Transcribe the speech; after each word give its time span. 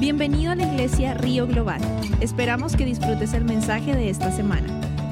Bienvenido 0.00 0.50
a 0.50 0.56
la 0.56 0.64
iglesia 0.64 1.14
Río 1.14 1.46
Global. 1.46 1.80
Esperamos 2.20 2.74
que 2.76 2.84
disfrutes 2.84 3.32
el 3.32 3.44
mensaje 3.44 3.94
de 3.94 4.10
esta 4.10 4.32
semana. 4.32 4.68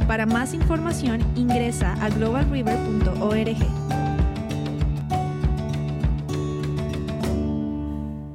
Para 0.08 0.26
más 0.26 0.54
información 0.54 1.20
ingresa 1.36 1.94
a 2.04 2.10
globalriver.org. 2.10 3.56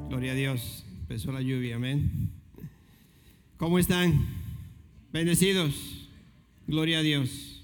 Gloria 0.08 0.32
a 0.32 0.36
Dios. 0.36 0.86
Empezó 1.02 1.34
la 1.34 1.42
lluvia, 1.42 1.76
amén. 1.76 2.32
¿Cómo 3.58 3.78
están? 3.78 4.26
Bendecidos. 5.12 6.10
Gloria 6.66 7.00
a 7.00 7.02
Dios. 7.02 7.62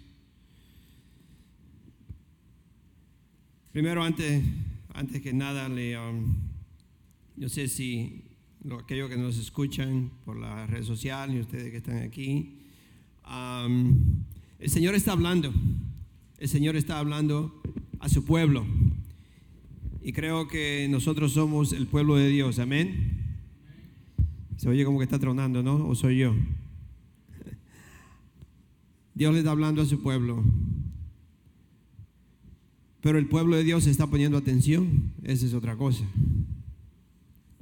Primero, 3.71 4.03
antes, 4.03 4.43
antes 4.93 5.21
que 5.21 5.33
nada, 5.33 5.69
le, 5.69 5.97
um, 5.97 6.35
yo 7.37 7.47
sé 7.47 7.69
si 7.69 8.22
aquellos 8.79 9.09
que 9.09 9.17
nos 9.17 9.37
escuchan 9.37 10.09
por 10.25 10.37
la 10.37 10.65
red 10.67 10.83
social 10.83 11.33
y 11.35 11.39
ustedes 11.39 11.69
que 11.71 11.77
están 11.77 11.97
aquí, 11.97 12.59
el 14.59 14.69
Señor 14.69 14.95
está 14.95 15.11
hablando. 15.11 15.53
El 16.37 16.49
Señor 16.49 16.75
está 16.75 16.99
hablando 16.99 17.61
a 17.99 18.09
su 18.09 18.25
pueblo. 18.25 18.65
Y 20.01 20.11
creo 20.11 20.47
que 20.47 20.87
nosotros 20.89 21.33
somos 21.33 21.71
el 21.71 21.87
pueblo 21.87 22.15
de 22.15 22.27
Dios, 22.29 22.59
amén. 22.59 23.37
Se 24.57 24.69
oye 24.69 24.83
como 24.85 24.97
que 24.99 25.05
está 25.05 25.19
tronando, 25.19 25.63
¿no? 25.63 25.87
¿O 25.87 25.95
soy 25.95 26.17
yo? 26.17 26.33
Dios 29.13 29.33
le 29.33 29.39
está 29.39 29.51
hablando 29.51 29.81
a 29.81 29.85
su 29.85 30.01
pueblo. 30.01 30.43
Pero 33.01 33.17
el 33.17 33.27
pueblo 33.27 33.55
de 33.55 33.63
Dios 33.63 33.87
está 33.87 34.07
poniendo 34.07 34.37
atención. 34.37 35.11
Esa 35.23 35.45
es 35.45 35.53
otra 35.53 35.75
cosa. 35.75 36.05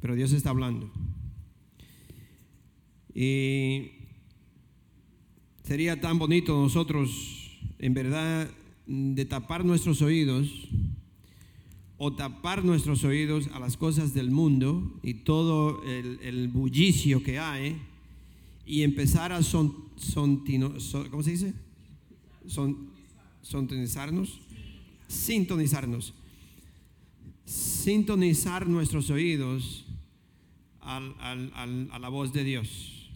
Pero 0.01 0.15
Dios 0.15 0.31
está 0.33 0.49
hablando. 0.49 0.91
Y 3.13 3.91
sería 5.63 5.99
tan 5.99 6.17
bonito 6.17 6.59
nosotros, 6.59 7.59
en 7.79 7.93
verdad, 7.93 8.49
de 8.87 9.25
tapar 9.25 9.63
nuestros 9.65 10.01
oídos 10.01 10.67
o 11.97 12.13
tapar 12.13 12.65
nuestros 12.65 13.03
oídos 13.03 13.47
a 13.53 13.59
las 13.59 13.77
cosas 13.77 14.13
del 14.13 14.31
mundo 14.31 14.99
y 15.03 15.13
todo 15.13 15.83
el, 15.83 16.47
bullicio 16.47 17.21
que 17.21 17.37
hay 17.37 17.77
y 18.65 18.81
empezar 18.81 19.31
a 19.31 19.43
son, 19.43 19.75
sontino- 19.97 20.79
so- 20.79 21.09
¿cómo 21.11 21.21
se 21.21 21.31
dice? 21.31 21.53
Son, 22.47 22.89
sintonizarnos, 23.43 24.39
sintonizarnos, 25.07 26.13
sintonizar 27.45 28.67
nuestros 28.67 29.09
oídos 29.11 29.85
al- 30.81 31.15
al- 31.19 31.51
al- 31.55 31.89
a 31.91 31.99
la 31.99 32.09
voz 32.09 32.33
de 32.33 32.43
Dios. 32.43 33.09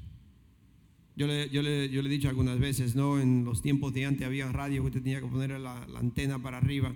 Yo 1.17 1.27
le, 1.27 1.49
yo, 1.49 1.61
le, 1.61 1.89
yo 1.89 2.01
le 2.01 2.09
he 2.09 2.11
dicho 2.11 2.27
algunas 2.27 2.59
veces, 2.59 2.95
¿no? 2.95 3.19
En 3.21 3.45
los 3.45 3.61
tiempos 3.61 3.93
de 3.93 4.05
antes 4.05 4.25
había 4.27 4.51
radio 4.51 4.81
que 4.81 4.87
usted 4.87 5.01
tenía 5.01 5.21
que 5.21 5.27
poner 5.27 5.51
la, 5.51 5.85
la 5.87 5.99
antena 5.99 6.39
para 6.41 6.57
arriba 6.57 6.93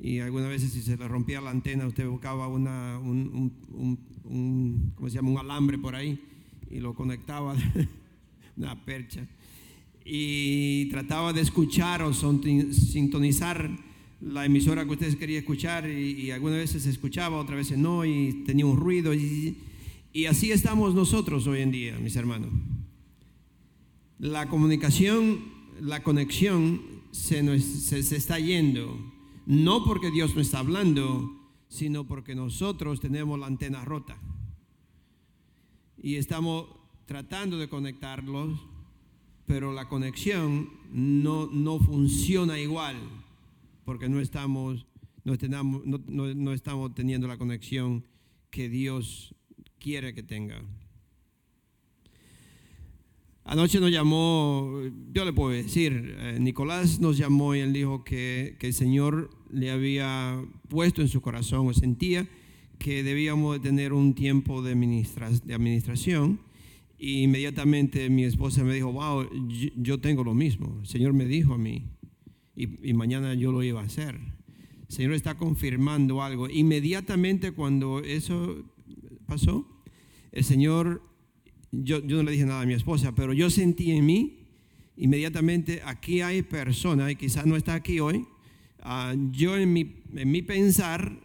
y 0.00 0.20
algunas 0.20 0.48
veces 0.48 0.70
si 0.72 0.80
se 0.80 0.96
le 0.96 1.08
rompía 1.08 1.40
la 1.40 1.50
antena 1.50 1.84
usted 1.84 2.06
buscaba 2.06 2.46
una, 2.46 3.00
un, 3.00 3.52
un, 3.68 3.98
un- 4.24 4.92
¿cómo 4.94 5.08
se 5.08 5.16
llama? 5.16 5.30
un 5.30 5.38
alambre 5.38 5.76
por 5.76 5.96
ahí 5.96 6.20
y 6.70 6.78
lo 6.78 6.94
conectaba, 6.94 7.56
una 8.56 8.84
percha, 8.84 9.26
y 10.04 10.86
trataba 10.90 11.32
de 11.32 11.40
escuchar 11.40 12.02
o 12.02 12.12
sintonizar 12.14 13.70
la 14.20 14.44
emisora 14.44 14.84
que 14.84 14.90
usted 14.92 15.18
quería 15.18 15.38
escuchar 15.40 15.88
y, 15.88 16.12
y 16.12 16.30
algunas 16.30 16.58
veces 16.58 16.82
se 16.84 16.90
escuchaba, 16.90 17.38
otras 17.38 17.58
veces 17.58 17.76
no 17.78 18.04
y 18.04 18.44
tenía 18.46 18.66
un 18.66 18.76
ruido 18.76 19.12
y, 19.14 19.56
y 20.12 20.26
así 20.26 20.50
estamos 20.52 20.94
nosotros 20.94 21.46
hoy 21.46 21.60
en 21.60 21.70
día, 21.70 21.98
mis 21.98 22.16
hermanos. 22.16 22.50
La 24.18 24.48
comunicación, 24.48 25.40
la 25.80 26.02
conexión 26.02 26.80
se, 27.12 27.42
nos- 27.42 27.62
se- 27.62 27.98
está 28.16 28.38
yendo, 28.38 28.98
no 29.46 29.84
porque 29.84 30.10
Dios 30.10 30.34
no 30.34 30.40
está 30.40 30.58
hablando, 30.60 31.32
sino 31.68 32.06
porque 32.06 32.34
nosotros 32.34 33.00
tenemos 33.00 33.38
la 33.38 33.46
antena 33.46 33.84
rota. 33.84 34.18
Y 36.02 36.16
estamos 36.16 36.66
tratando 37.06 37.58
de 37.58 37.68
conectarlos, 37.68 38.58
pero 39.46 39.72
la 39.72 39.88
conexión 39.88 40.68
no, 40.92 41.46
no 41.46 41.78
funciona 41.78 42.58
igual, 42.58 42.96
porque 43.84 44.08
no 44.08 44.20
estamos, 44.20 44.86
no- 45.24 45.36
no- 46.08 46.34
no 46.34 46.52
estamos 46.52 46.94
teniendo 46.94 47.28
la 47.28 47.38
conexión 47.38 48.04
que 48.50 48.68
Dios 48.68 49.34
quiere 49.78 50.14
que 50.14 50.22
tenga. 50.22 50.60
Anoche 53.44 53.80
nos 53.80 53.90
llamó, 53.90 54.82
yo 55.12 55.24
le 55.24 55.32
puedo 55.32 55.50
decir, 55.50 56.16
eh, 56.18 56.36
Nicolás 56.38 57.00
nos 57.00 57.16
llamó 57.16 57.54
y 57.54 57.60
él 57.60 57.72
dijo 57.72 58.04
que, 58.04 58.56
que 58.58 58.66
el 58.66 58.74
Señor 58.74 59.30
le 59.50 59.70
había 59.70 60.38
puesto 60.68 61.00
en 61.00 61.08
su 61.08 61.22
corazón 61.22 61.66
o 61.66 61.72
sentía 61.72 62.28
que 62.78 63.02
debíamos 63.02 63.54
de 63.54 63.68
tener 63.68 63.94
un 63.94 64.14
tiempo 64.14 64.60
de, 64.62 64.74
administra- 64.74 65.30
de 65.30 65.54
administración. 65.54 66.40
Y 66.98 67.22
inmediatamente 67.22 68.10
mi 68.10 68.24
esposa 68.24 68.64
me 68.64 68.74
dijo, 68.74 68.92
wow, 68.92 69.26
yo, 69.48 69.68
yo 69.76 69.98
tengo 69.98 70.24
lo 70.24 70.34
mismo. 70.34 70.78
El 70.82 70.86
Señor 70.86 71.14
me 71.14 71.24
dijo 71.24 71.54
a 71.54 71.58
mí 71.58 71.86
y, 72.54 72.90
y 72.90 72.92
mañana 72.92 73.32
yo 73.34 73.50
lo 73.50 73.62
iba 73.62 73.80
a 73.80 73.84
hacer. 73.84 74.16
El 74.88 74.94
Señor 74.94 75.12
está 75.14 75.36
confirmando 75.38 76.22
algo. 76.22 76.50
Inmediatamente 76.50 77.52
cuando 77.52 78.00
eso 78.00 78.62
pasó, 79.28 79.66
el 80.32 80.42
Señor 80.42 81.02
yo, 81.70 82.04
yo 82.04 82.16
no 82.16 82.22
le 82.22 82.32
dije 82.32 82.46
nada 82.46 82.62
a 82.62 82.66
mi 82.66 82.72
esposa, 82.72 83.14
pero 83.14 83.34
yo 83.34 83.50
sentí 83.50 83.90
en 83.90 84.06
mí 84.06 84.38
inmediatamente, 84.96 85.80
aquí 85.84 86.22
hay 86.22 86.42
personas, 86.42 87.12
y 87.12 87.16
quizás 87.16 87.46
no 87.46 87.56
está 87.56 87.74
aquí 87.74 88.00
hoy, 88.00 88.26
ah, 88.80 89.14
yo 89.30 89.56
en 89.56 89.72
mi, 89.72 89.94
en 90.14 90.30
mi 90.30 90.42
pensar 90.42 91.20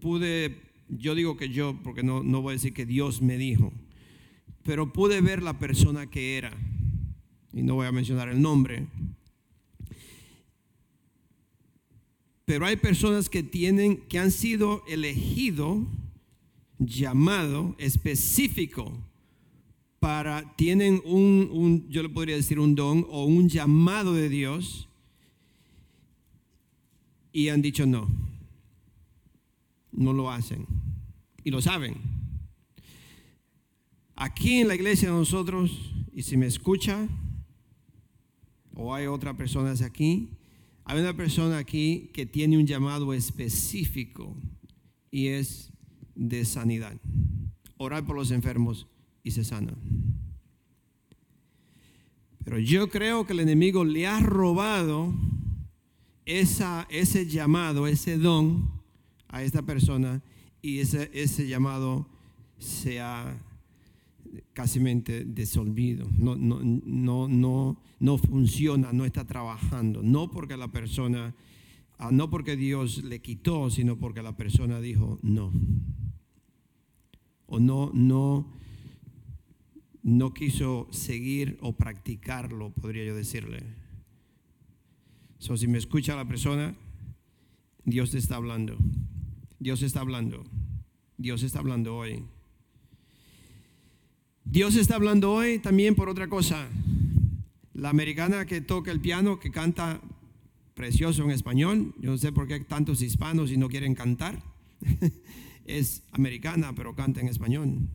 pude, 0.00 0.58
yo 0.88 1.14
digo 1.14 1.36
que 1.36 1.50
yo, 1.50 1.78
porque 1.82 2.02
no, 2.02 2.22
no 2.22 2.40
voy 2.40 2.52
a 2.52 2.54
decir 2.54 2.72
que 2.72 2.86
Dios 2.86 3.20
me 3.20 3.36
dijo, 3.36 3.72
pero 4.62 4.92
pude 4.92 5.20
ver 5.20 5.42
la 5.42 5.58
persona 5.58 6.08
que 6.08 6.38
era, 6.38 6.56
y 7.52 7.62
no 7.62 7.74
voy 7.74 7.86
a 7.86 7.92
mencionar 7.92 8.28
el 8.28 8.40
nombre, 8.40 8.86
pero 12.46 12.64
hay 12.64 12.76
personas 12.76 13.28
que 13.28 13.42
tienen, 13.42 13.98
que 14.08 14.18
han 14.18 14.30
sido 14.30 14.82
elegido, 14.88 15.86
llamado 16.86 17.74
específico 17.78 18.92
para, 20.00 20.56
tienen 20.56 21.00
un, 21.04 21.86
yo 21.88 22.02
le 22.02 22.08
podría 22.08 22.36
decir 22.36 22.58
un 22.58 22.74
don 22.74 23.06
o 23.08 23.24
un 23.24 23.48
llamado 23.48 24.14
de 24.14 24.28
Dios 24.28 24.88
y 27.32 27.48
han 27.48 27.62
dicho 27.62 27.86
no, 27.86 28.08
no 29.92 30.12
lo 30.12 30.30
hacen 30.30 30.66
y 31.44 31.50
lo 31.50 31.62
saben. 31.62 31.96
Aquí 34.14 34.60
en 34.60 34.68
la 34.68 34.74
iglesia 34.74 35.08
de 35.08 35.14
nosotros, 35.14 35.92
y 36.12 36.22
si 36.22 36.36
me 36.36 36.46
escucha, 36.46 37.08
o 38.74 38.94
hay 38.94 39.06
otras 39.06 39.36
personas 39.36 39.82
aquí, 39.82 40.30
hay 40.84 41.00
una 41.00 41.16
persona 41.16 41.58
aquí 41.58 42.10
que 42.12 42.26
tiene 42.26 42.58
un 42.58 42.66
llamado 42.66 43.12
específico 43.14 44.36
y 45.10 45.28
es 45.28 45.71
de 46.14 46.44
sanidad. 46.44 46.96
Orar 47.76 48.06
por 48.06 48.16
los 48.16 48.30
enfermos 48.30 48.86
y 49.22 49.32
se 49.32 49.44
sana. 49.44 49.74
Pero 52.44 52.58
yo 52.58 52.88
creo 52.88 53.26
que 53.26 53.32
el 53.32 53.40
enemigo 53.40 53.84
le 53.84 54.06
ha 54.06 54.20
robado 54.20 55.14
esa, 56.26 56.86
ese 56.90 57.26
llamado, 57.26 57.86
ese 57.86 58.18
don 58.18 58.82
a 59.28 59.42
esta 59.42 59.62
persona 59.62 60.22
y 60.60 60.78
ese, 60.78 61.10
ese 61.12 61.48
llamado 61.48 62.06
se 62.58 63.00
ha 63.00 63.40
casi 64.52 64.80
desolvido. 64.80 66.08
No, 66.18 66.36
no, 66.36 66.60
no, 66.62 67.28
no, 67.28 67.76
no 68.00 68.18
funciona, 68.18 68.92
no 68.92 69.04
está 69.04 69.26
trabajando. 69.26 70.02
No 70.02 70.30
porque 70.30 70.56
la 70.56 70.68
persona, 70.68 71.34
ah, 71.98 72.10
no 72.12 72.30
porque 72.30 72.56
Dios 72.56 73.02
le 73.04 73.20
quitó, 73.20 73.70
sino 73.70 73.98
porque 73.98 74.22
la 74.22 74.36
persona 74.36 74.80
dijo 74.80 75.18
no. 75.22 75.52
O 77.52 77.60
no, 77.60 77.90
no, 77.92 78.46
no 80.02 80.32
quiso 80.32 80.88
seguir 80.90 81.58
o 81.60 81.74
practicarlo, 81.74 82.70
podría 82.70 83.04
yo 83.04 83.14
decirle. 83.14 83.62
So, 85.36 85.58
si 85.58 85.68
me 85.68 85.76
escucha 85.76 86.16
la 86.16 86.26
persona, 86.26 86.74
Dios 87.84 88.10
te 88.10 88.16
está 88.16 88.36
hablando. 88.36 88.78
Dios 89.58 89.82
está 89.82 90.00
hablando. 90.00 90.42
Dios 91.18 91.42
está 91.42 91.58
hablando 91.58 91.94
hoy. 91.94 92.24
Dios 94.44 94.74
está 94.76 94.94
hablando 94.94 95.30
hoy 95.30 95.58
también 95.58 95.94
por 95.94 96.08
otra 96.08 96.28
cosa. 96.28 96.70
La 97.74 97.90
americana 97.90 98.46
que 98.46 98.62
toca 98.62 98.90
el 98.90 99.00
piano, 99.00 99.38
que 99.38 99.50
canta 99.50 100.00
precioso 100.72 101.22
en 101.24 101.32
español, 101.32 101.94
yo 102.00 102.12
no 102.12 102.16
sé 102.16 102.32
por 102.32 102.48
qué 102.48 102.60
tantos 102.60 103.02
hispanos 103.02 103.50
y 103.50 103.58
no 103.58 103.68
quieren 103.68 103.94
cantar. 103.94 104.42
es 105.78 106.02
americana, 106.12 106.74
pero 106.74 106.94
canta 106.94 107.20
en 107.20 107.28
español. 107.28 107.88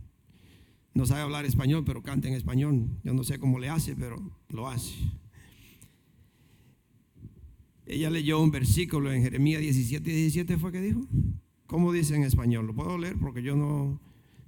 no 0.93 1.05
sabe 1.05 1.21
hablar 1.21 1.45
español, 1.45 1.83
pero 1.85 2.01
canta 2.01 2.27
en 2.27 2.33
español. 2.33 2.87
Yo 3.03 3.13
no 3.13 3.23
sé 3.23 3.37
cómo 3.37 3.59
le 3.59 3.69
hace, 3.69 3.95
pero 3.95 4.17
lo 4.49 4.67
hace. 4.67 4.95
Ella 7.85 8.09
leyó 8.09 8.41
un 8.41 8.51
versículo 8.51 9.13
en 9.13 9.21
Jeremías 9.21 9.61
17, 9.61 10.09
17 10.09 10.57
fue 10.57 10.71
que 10.71 10.81
dijo. 10.81 11.07
¿Cómo 11.67 11.93
dice 11.93 12.15
en 12.15 12.23
español? 12.23 12.65
Lo 12.65 12.73
puedo 12.73 12.97
leer 12.97 13.17
porque 13.19 13.41
yo 13.41 13.55
no... 13.55 14.01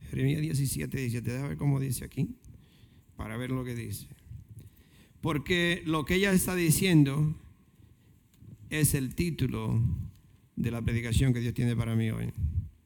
Jeremías 0.09 0.41
17, 0.41 0.97
17, 0.97 1.31
déjame 1.31 1.49
ver 1.49 1.57
cómo 1.57 1.79
dice 1.79 2.03
aquí, 2.03 2.35
para 3.15 3.37
ver 3.37 3.51
lo 3.51 3.63
que 3.63 3.75
dice. 3.75 4.07
Porque 5.21 5.83
lo 5.85 6.03
que 6.03 6.15
ella 6.15 6.31
está 6.31 6.55
diciendo 6.55 7.35
es 8.71 8.95
el 8.95 9.13
título 9.13 9.81
de 10.55 10.71
la 10.71 10.81
predicación 10.81 11.31
que 11.31 11.41
Dios 11.41 11.53
tiene 11.53 11.75
para 11.75 11.95
mí 11.95 12.09
hoy. 12.09 12.33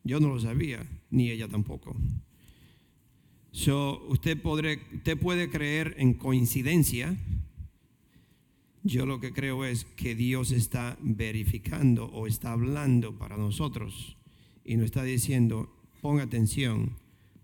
Yo 0.03 0.19
no 0.19 0.29
lo 0.29 0.39
sabía, 0.39 0.85
ni 1.09 1.29
ella 1.29 1.47
tampoco. 1.47 1.95
So, 3.51 4.05
usted, 4.09 4.41
podré, 4.41 4.77
puede 5.21 5.50
creer 5.50 5.95
en 5.97 6.15
coincidencia. 6.15 7.15
Yo 8.83 9.05
lo 9.05 9.19
que 9.19 9.31
creo 9.31 9.63
es 9.63 9.85
que 9.85 10.15
Dios 10.15 10.51
está 10.51 10.97
verificando 11.01 12.05
o 12.05 12.27
está 12.27 12.51
hablando 12.51 13.17
para 13.17 13.38
nosotros 13.38 14.17
y 14.65 14.75
nos 14.75 14.85
está 14.85 15.03
diciendo, 15.03 15.73
ponga 16.01 16.23
atención 16.23 16.97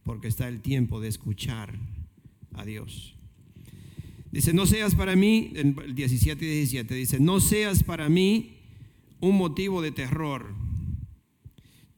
porque 0.03 0.27
está 0.27 0.47
el 0.47 0.61
tiempo 0.61 0.99
de 0.99 1.07
escuchar 1.07 1.79
a 2.53 2.65
Dios. 2.65 3.15
Dice, 4.31 4.53
no 4.53 4.65
seas 4.65 4.95
para 4.95 5.15
mí, 5.15 5.51
el 5.55 5.95
17 5.95 6.43
y 6.43 6.49
17, 6.49 6.93
dice, 6.93 7.19
no 7.19 7.39
seas 7.39 7.83
para 7.83 8.09
mí 8.09 8.57
un 9.19 9.37
motivo 9.37 9.81
de 9.81 9.91
terror. 9.91 10.53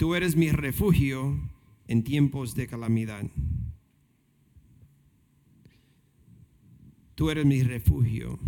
Tú 0.01 0.15
eres 0.15 0.35
mi 0.35 0.49
refugio 0.51 1.39
en 1.87 2.03
tiempos 2.03 2.55
de 2.55 2.65
calamidad. 2.65 3.23
Tú 7.13 7.29
eres 7.29 7.45
mi 7.45 7.61
refugio. 7.61 8.39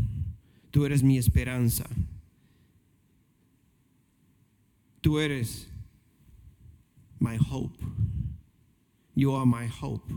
Tú 0.72 0.84
eres 0.88 1.04
mi 1.04 1.20
esperanza. 1.20 1.88
Tú 5.02 5.20
eres 5.20 5.70
my 7.20 7.38
hope. 7.38 7.78
You 9.14 9.36
are 9.36 9.46
my 9.46 9.70
hope. 9.80 10.12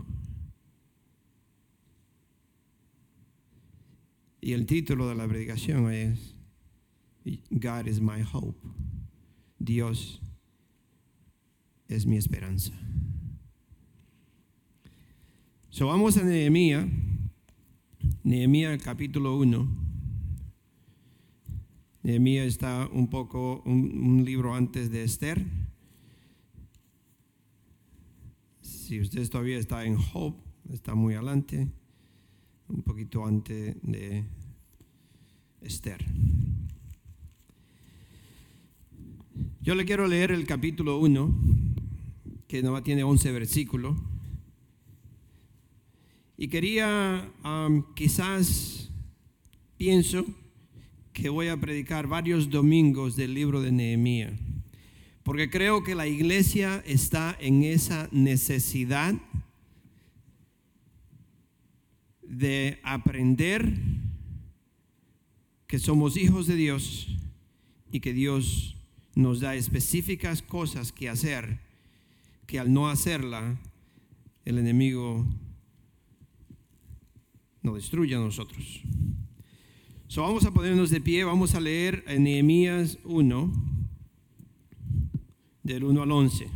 Y 4.41 4.53
el 4.53 4.65
título 4.65 5.07
de 5.07 5.13
la 5.13 5.27
predicación 5.27 5.91
es 5.91 6.33
God 7.51 7.85
is 7.85 8.01
my 8.01 8.23
hope. 8.23 8.57
Dios 9.59 10.19
es 11.87 12.05
mi 12.05 12.17
esperanza. 12.17 12.73
So 15.69 15.87
vamos 15.87 16.17
a 16.17 16.23
Nehemías 16.23 16.87
Nehemías 18.27 18.83
capítulo 18.83 19.37
1. 19.37 19.67
Nehemías 22.03 22.47
está 22.47 22.89
un 22.91 23.09
poco, 23.09 23.61
un, 23.65 24.25
libro 24.25 24.53
antes 24.53 24.91
de 24.91 25.05
Esther. 25.05 25.45
Si 28.59 28.99
usted 28.99 29.29
todavía 29.29 29.57
está 29.57 29.85
en 29.85 29.95
Job, 29.95 30.35
está 30.69 30.93
muy 30.93 31.13
adelante, 31.13 31.71
un 32.67 32.83
poquito 32.83 33.25
antes 33.25 33.77
de 33.81 34.25
Esther. 35.61 36.03
Yo 39.61 39.75
le 39.75 39.85
quiero 39.85 40.07
leer 40.07 40.31
el 40.31 40.47
capítulo 40.47 40.97
1, 40.99 41.35
que 42.47 42.63
no 42.63 42.81
tiene 42.83 43.03
11 43.03 43.31
versículos. 43.31 43.97
Y 46.37 46.47
quería, 46.47 47.29
quizás, 47.95 48.89
pienso 49.75 50.25
que 51.11 51.29
voy 51.29 51.47
a 51.47 51.57
predicar 51.57 52.07
varios 52.07 52.49
domingos 52.49 53.15
del 53.15 53.33
libro 53.33 53.61
de 53.61 53.71
Nehemías, 53.71 54.39
porque 55.23 55.49
creo 55.49 55.83
que 55.83 55.95
la 55.95 56.07
iglesia 56.07 56.83
está 56.85 57.35
en 57.39 57.63
esa 57.63 58.07
necesidad 58.11 59.15
de 62.21 62.79
aprender 62.83 63.73
que 65.65 65.79
somos 65.79 66.15
hijos 66.15 66.47
de 66.47 66.55
Dios 66.55 67.07
y 67.91 67.99
que 67.99 68.13
Dios 68.13 68.76
nos 69.17 69.39
da 69.39 69.55
específicas 69.55 70.43
cosas 70.43 70.91
que 70.91 71.09
hacer, 71.09 71.59
que 72.45 72.59
al 72.59 72.71
no 72.71 72.87
hacerla, 72.87 73.57
el 74.45 74.59
enemigo 74.59 75.25
no 77.63 77.73
destruye 77.73 78.13
a 78.13 78.19
nosotros. 78.19 78.83
So, 80.07 80.21
vamos 80.21 80.45
a 80.45 80.51
ponernos 80.51 80.91
de 80.91 81.01
pie, 81.01 81.23
vamos 81.23 81.55
a 81.55 81.59
leer 81.59 82.03
en 82.07 82.25
Nehemías 82.25 82.99
1, 83.05 83.51
del 85.63 85.83
1 85.83 86.03
al 86.03 86.11
11. 86.11 86.47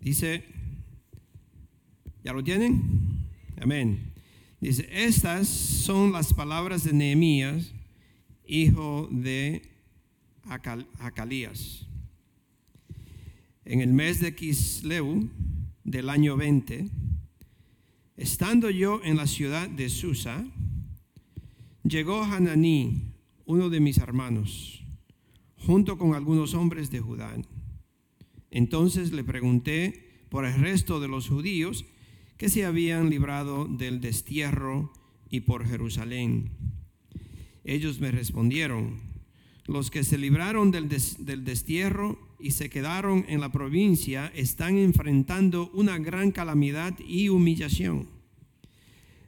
Dice, 0.00 0.44
¿ya 2.24 2.32
lo 2.32 2.42
tienen? 2.42 3.28
Amén. 3.60 4.12
Dice, 4.60 4.88
estas 4.90 5.46
son 5.46 6.10
las 6.10 6.34
palabras 6.34 6.82
de 6.82 6.92
Nehemías, 6.92 7.72
hijo 8.44 9.08
de 9.12 9.67
Acalías. 10.48 11.86
En 13.64 13.80
el 13.80 13.92
mes 13.92 14.20
de 14.20 14.34
Kisleu 14.34 15.28
del 15.84 16.08
año 16.08 16.36
20, 16.36 16.88
Estando 18.18 18.68
yo 18.68 19.00
en 19.04 19.16
la 19.16 19.28
ciudad 19.28 19.68
de 19.70 19.88
Susa, 19.88 20.44
llegó 21.84 22.24
Hananí, 22.24 23.14
uno 23.46 23.70
de 23.70 23.78
mis 23.78 23.98
hermanos, 23.98 24.84
junto 25.56 25.96
con 25.98 26.16
algunos 26.16 26.52
hombres 26.54 26.90
de 26.90 26.98
Judá. 26.98 27.32
Entonces 28.50 29.12
le 29.12 29.22
pregunté 29.22 30.24
por 30.30 30.46
el 30.46 30.54
resto 30.54 30.98
de 30.98 31.06
los 31.06 31.28
judíos 31.28 31.84
que 32.38 32.48
se 32.48 32.64
habían 32.64 33.08
librado 33.08 33.66
del 33.66 34.00
destierro 34.00 34.92
y 35.30 35.42
por 35.42 35.64
Jerusalén. 35.64 36.50
Ellos 37.62 38.00
me 38.00 38.10
respondieron, 38.10 38.98
los 39.68 39.90
que 39.90 40.02
se 40.02 40.16
libraron 40.16 40.70
del, 40.70 40.88
del 40.88 41.44
destierro 41.44 42.18
y 42.40 42.52
se 42.52 42.70
quedaron 42.70 43.26
en 43.28 43.40
la 43.40 43.52
provincia 43.52 44.32
están 44.34 44.78
enfrentando 44.78 45.70
una 45.74 45.98
gran 45.98 46.32
calamidad 46.32 46.98
y 47.06 47.28
humillación. 47.28 48.08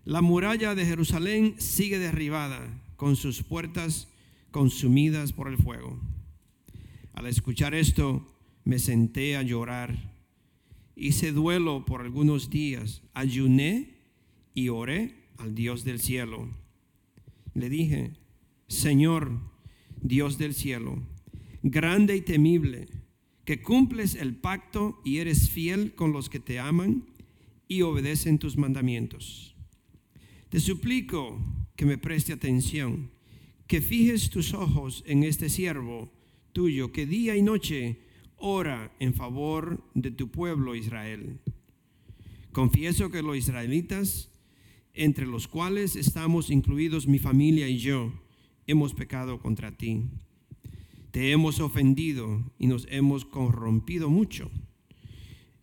La 0.06 0.23
muralla 0.23 0.75
de 0.75 0.87
Jerusalén 0.87 1.54
sigue 1.59 1.99
derribada, 1.99 2.82
con 2.97 3.16
sus 3.16 3.42
puertas 3.42 4.09
consumidas 4.50 5.32
por 5.35 5.49
el 5.49 5.59
fuego. 5.59 6.00
Al 7.12 7.26
escuchar 7.26 7.75
esto, 7.75 8.26
me 8.64 8.78
senté 8.78 9.37
a 9.37 9.42
llorar. 9.42 10.14
Hice 10.97 11.32
duelo 11.32 11.85
por 11.85 12.00
algunos 12.00 12.49
días, 12.49 13.02
ayuné 13.12 13.99
y 14.54 14.70
oré 14.70 15.16
al 15.37 15.54
Dios 15.54 15.85
del 15.85 16.00
cielo. 16.00 16.49
Le 17.52 17.68
dije, 17.68 18.12
Señor, 18.68 19.50
Dios 20.02 20.38
del 20.38 20.54
cielo, 20.54 21.02
grande 21.62 22.16
y 22.16 22.21
temible, 22.23 22.88
que 23.45 23.62
cumples 23.62 24.14
el 24.14 24.37
pacto 24.37 25.00
y 25.04 25.19
eres 25.19 25.50
fiel 25.50 25.95
con 25.95 26.12
los 26.12 26.28
que 26.28 26.40
te 26.40 26.59
aman 26.59 27.07
y 27.69 27.83
obedecen 27.83 28.38
tus 28.38 28.57
mandamientos. 28.57 29.54
Te 30.49 30.61
suplico 30.61 31.38
que 31.76 31.87
me 31.87 31.99
preste 31.99 32.33
atención, 32.33 33.11
que 33.66 33.80
fijes 33.80 34.30
tus 34.30 34.54
ojos 34.54 35.04
en 35.07 35.23
este 35.23 35.49
siervo 35.49 36.12
tuyo, 36.52 36.92
que 36.92 37.07
día 37.07 37.37
y 37.37 37.42
noche 37.42 38.00
ora 38.37 38.92
en 38.99 39.14
favor 39.14 39.85
de 39.95 40.11
tu 40.11 40.30
pueblo 40.30 40.75
Israel. 40.75 41.40
Confieso 42.52 43.11
que 43.11 43.23
los 43.23 43.37
israelitas, 43.37 44.30
entre 44.92 45.26
los 45.26 45.47
cuales 45.47 45.95
estamos 45.95 46.50
incluidos 46.50 47.07
mi 47.07 47.19
familia 47.19 47.69
y 47.69 47.78
yo, 47.78 48.12
hemos 48.71 48.95
pecado 48.95 49.39
contra 49.41 49.77
ti 49.77 50.05
te 51.11 51.33
hemos 51.33 51.61
ofendido 51.61 52.45
y 52.59 52.67
nos 52.67 52.87
hemos 52.91 53.25
corrompido 53.25 54.11
mucho. 54.11 54.50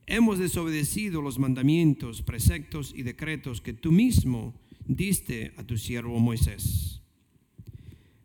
Hemos 0.05 0.39
desobedecido 0.39 1.21
los 1.21 1.39
mandamientos, 1.39 2.21
preceptos 2.21 2.93
y 2.95 3.03
decretos 3.03 3.61
que 3.61 3.73
tú 3.73 3.91
mismo 3.91 4.53
diste 4.85 5.53
a 5.57 5.63
tu 5.63 5.77
siervo 5.77 6.19
Moisés. 6.19 7.01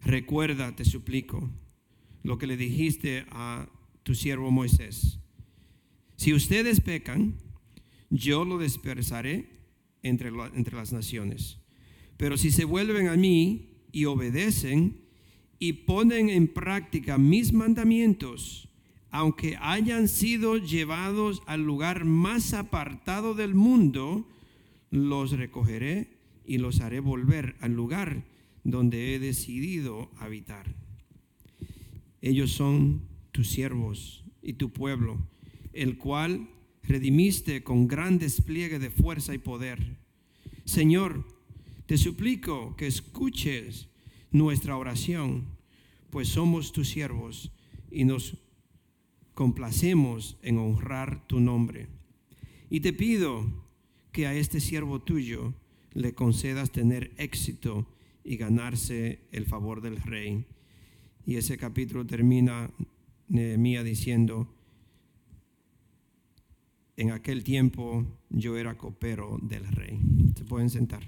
Recuerda, 0.00 0.74
te 0.74 0.84
suplico, 0.84 1.50
lo 2.22 2.38
que 2.38 2.46
le 2.46 2.56
dijiste 2.56 3.24
a 3.30 3.68
tu 4.02 4.14
siervo 4.14 4.50
Moisés. 4.50 5.18
Si 6.16 6.32
ustedes 6.32 6.80
pecan, 6.80 7.36
yo 8.10 8.44
lo 8.44 8.58
dispersaré 8.58 9.48
entre, 10.02 10.30
entre 10.54 10.76
las 10.76 10.92
naciones. 10.92 11.58
Pero 12.16 12.36
si 12.36 12.50
se 12.50 12.64
vuelven 12.64 13.08
a 13.08 13.16
mí 13.16 13.71
y 13.92 14.06
obedecen, 14.06 15.02
y 15.58 15.74
ponen 15.74 16.28
en 16.28 16.48
práctica 16.48 17.18
mis 17.18 17.52
mandamientos, 17.52 18.68
aunque 19.10 19.56
hayan 19.60 20.08
sido 20.08 20.56
llevados 20.56 21.42
al 21.46 21.62
lugar 21.62 22.04
más 22.04 22.54
apartado 22.54 23.34
del 23.34 23.54
mundo, 23.54 24.26
los 24.90 25.32
recogeré 25.32 26.08
y 26.44 26.58
los 26.58 26.80
haré 26.80 26.98
volver 26.98 27.54
al 27.60 27.74
lugar 27.74 28.24
donde 28.64 29.14
he 29.14 29.18
decidido 29.18 30.10
habitar. 30.18 30.74
Ellos 32.20 32.52
son 32.52 33.02
tus 33.32 33.48
siervos 33.48 34.24
y 34.42 34.54
tu 34.54 34.70
pueblo, 34.70 35.18
el 35.72 35.98
cual 35.98 36.48
redimiste 36.82 37.62
con 37.62 37.88
gran 37.88 38.18
despliegue 38.18 38.78
de 38.78 38.90
fuerza 38.90 39.34
y 39.34 39.38
poder. 39.38 39.98
Señor, 40.64 41.24
te 41.86 41.98
suplico 41.98 42.76
que 42.76 42.86
escuches 42.86 43.88
nuestra 44.30 44.76
oración, 44.76 45.46
pues 46.10 46.28
somos 46.28 46.72
tus 46.72 46.88
siervos 46.88 47.52
y 47.90 48.04
nos 48.04 48.36
complacemos 49.34 50.38
en 50.42 50.58
honrar 50.58 51.26
tu 51.26 51.40
nombre. 51.40 51.88
Y 52.70 52.80
te 52.80 52.92
pido 52.92 53.44
que 54.12 54.26
a 54.26 54.34
este 54.34 54.60
siervo 54.60 55.00
tuyo 55.00 55.54
le 55.94 56.14
concedas 56.14 56.70
tener 56.70 57.12
éxito 57.16 57.86
y 58.24 58.36
ganarse 58.36 59.20
el 59.32 59.46
favor 59.46 59.80
del 59.80 59.96
rey. 59.96 60.46
Y 61.26 61.36
ese 61.36 61.58
capítulo 61.58 62.06
termina 62.06 62.70
Nehemías 63.28 63.84
diciendo, 63.84 64.48
en 66.96 67.10
aquel 67.10 67.42
tiempo 67.42 68.06
yo 68.30 68.56
era 68.56 68.76
copero 68.76 69.38
del 69.42 69.66
rey. 69.66 69.98
Se 70.36 70.44
pueden 70.44 70.70
sentar. 70.70 71.02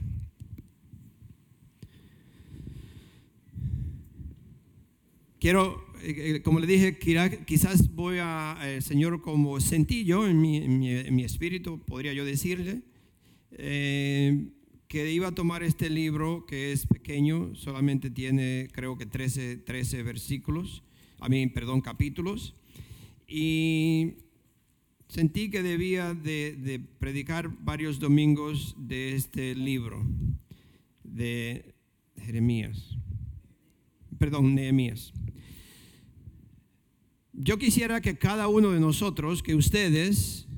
Quiero, 5.44 5.84
eh, 6.00 6.36
eh, 6.36 6.40
como 6.42 6.58
le 6.58 6.66
dije, 6.66 6.98
quizás 6.98 7.94
voy 7.94 8.16
a, 8.18 8.58
el 8.64 8.82
Señor 8.82 9.20
como 9.20 9.60
sentí 9.60 10.06
yo 10.06 10.26
en 10.26 10.40
mi, 10.40 11.22
espíritu, 11.22 11.82
podría 11.84 12.14
yo 12.14 12.24
decirle, 12.24 12.80
eh, 13.50 14.48
que 14.88 15.12
iba 15.12 15.28
a 15.28 15.34
tomar 15.34 15.62
este 15.62 15.90
libro 15.90 16.46
que 16.46 16.72
es 16.72 16.86
pequeño, 16.86 17.54
solamente 17.56 18.08
tiene 18.08 18.68
creo 18.72 18.96
que 18.96 19.04
13, 19.04 19.58
13 19.58 20.02
versículos, 20.02 20.82
a 21.20 21.28
mí, 21.28 21.46
perdón, 21.48 21.82
capítulos, 21.82 22.54
y 23.28 24.14
sentí 25.08 25.50
que 25.50 25.62
debía 25.62 26.14
de, 26.14 26.80
predicar 26.98 27.50
varios 27.62 27.98
domingos 27.98 28.74
de 28.78 29.14
este 29.14 29.54
libro 29.54 30.06
de 31.02 31.74
Jeremías, 32.16 32.96
perdón, 34.24 34.54
Nehemías. 34.54 35.12
Yo 37.34 37.58
quisiera 37.58 38.00
que 38.00 38.16
cada 38.16 38.48
uno 38.48 38.70
de 38.70 38.80
nosotros, 38.80 39.42
que 39.42 39.54
ustedes, 39.54 40.48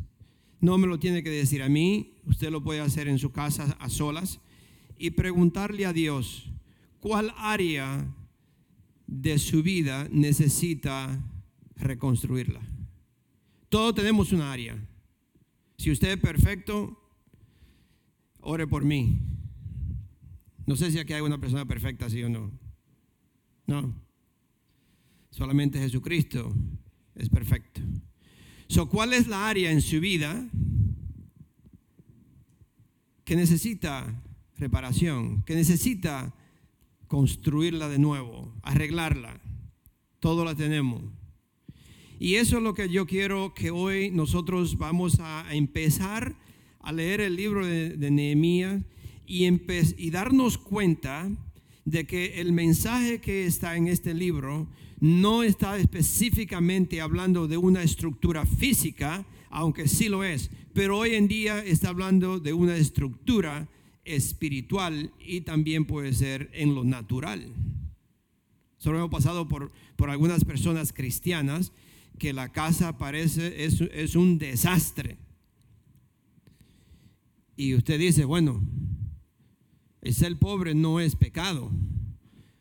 no 0.60 0.78
me 0.78 0.86
lo 0.86 1.00
tiene 1.00 1.24
que 1.24 1.30
decir 1.30 1.64
a 1.64 1.68
mí, 1.68 2.14
usted 2.26 2.50
lo 2.50 2.62
puede 2.62 2.78
hacer 2.78 3.08
en 3.08 3.18
su 3.18 3.32
casa 3.32 3.76
a 3.80 3.90
solas, 3.90 4.38
y 4.98 5.10
preguntarle 5.10 5.84
a 5.84 5.92
Dios 5.92 6.48
cuál 7.00 7.34
área 7.38 8.06
de 9.08 9.36
su 9.40 9.64
vida 9.64 10.06
necesita 10.12 11.20
reconstruirla. 11.74 12.60
Todos 13.68 13.96
tenemos 13.96 14.32
un 14.32 14.42
área. 14.42 14.78
Si 15.76 15.90
usted 15.90 16.12
es 16.12 16.20
perfecto, 16.20 16.96
ore 18.38 18.68
por 18.68 18.84
mí. 18.84 19.18
No 20.66 20.76
sé 20.76 20.92
si 20.92 21.00
aquí 21.00 21.14
hay 21.14 21.22
una 21.22 21.40
persona 21.40 21.66
perfecta, 21.66 22.08
sí 22.08 22.22
o 22.22 22.28
no. 22.28 22.65
No. 23.66 23.94
Solamente 25.30 25.78
Jesucristo 25.78 26.54
es 27.14 27.28
perfecto. 27.28 27.80
So, 28.68 28.88
¿Cuál 28.88 29.12
es 29.12 29.26
la 29.26 29.48
área 29.48 29.70
en 29.70 29.82
su 29.82 30.00
vida 30.00 30.48
que 33.24 33.36
necesita 33.36 34.22
reparación, 34.56 35.42
que 35.44 35.54
necesita 35.54 36.34
construirla 37.06 37.88
de 37.88 37.98
nuevo, 37.98 38.54
arreglarla? 38.62 39.40
Todo 40.20 40.44
la 40.44 40.54
tenemos. 40.54 41.02
Y 42.18 42.36
eso 42.36 42.56
es 42.56 42.62
lo 42.62 42.74
que 42.74 42.88
yo 42.88 43.06
quiero 43.06 43.52
que 43.52 43.70
hoy 43.70 44.10
nosotros 44.10 44.78
vamos 44.78 45.20
a 45.20 45.46
empezar 45.54 46.34
a 46.80 46.92
leer 46.92 47.20
el 47.20 47.36
libro 47.36 47.66
de, 47.66 48.10
Nehemías 48.10 48.82
y, 49.26 49.46
y 49.46 50.10
darnos 50.10 50.56
cuenta 50.56 51.28
de 51.86 52.04
que 52.04 52.40
el 52.40 52.52
mensaje 52.52 53.20
que 53.20 53.46
está 53.46 53.76
en 53.76 53.86
este 53.86 54.12
libro 54.12 54.66
no 55.00 55.42
está 55.42 55.78
específicamente 55.78 57.00
hablando 57.00 57.46
de 57.46 57.56
una 57.56 57.82
estructura 57.82 58.44
física, 58.44 59.24
aunque 59.50 59.88
sí 59.88 60.08
lo 60.08 60.24
es, 60.24 60.50
pero 60.74 60.98
hoy 60.98 61.14
en 61.14 61.28
día 61.28 61.64
está 61.64 61.88
hablando 61.88 62.40
de 62.40 62.52
una 62.52 62.76
estructura 62.76 63.68
espiritual 64.04 65.12
y 65.24 65.42
también 65.42 65.84
puede 65.84 66.12
ser 66.12 66.50
en 66.52 66.74
lo 66.74 66.84
natural. 66.84 67.54
Solo 68.78 68.98
hemos 68.98 69.10
pasado 69.10 69.46
por, 69.46 69.72
por 69.94 70.10
algunas 70.10 70.44
personas 70.44 70.92
cristianas 70.92 71.72
que 72.18 72.32
la 72.32 72.50
casa 72.52 72.98
parece 72.98 73.64
es, 73.64 73.80
es 73.80 74.16
un 74.16 74.38
desastre. 74.38 75.18
Y 77.56 77.74
usted 77.74 77.98
dice, 77.98 78.24
bueno, 78.24 78.60
ser 80.12 80.38
pobre 80.38 80.74
no 80.74 81.00
es 81.00 81.16
pecado, 81.16 81.70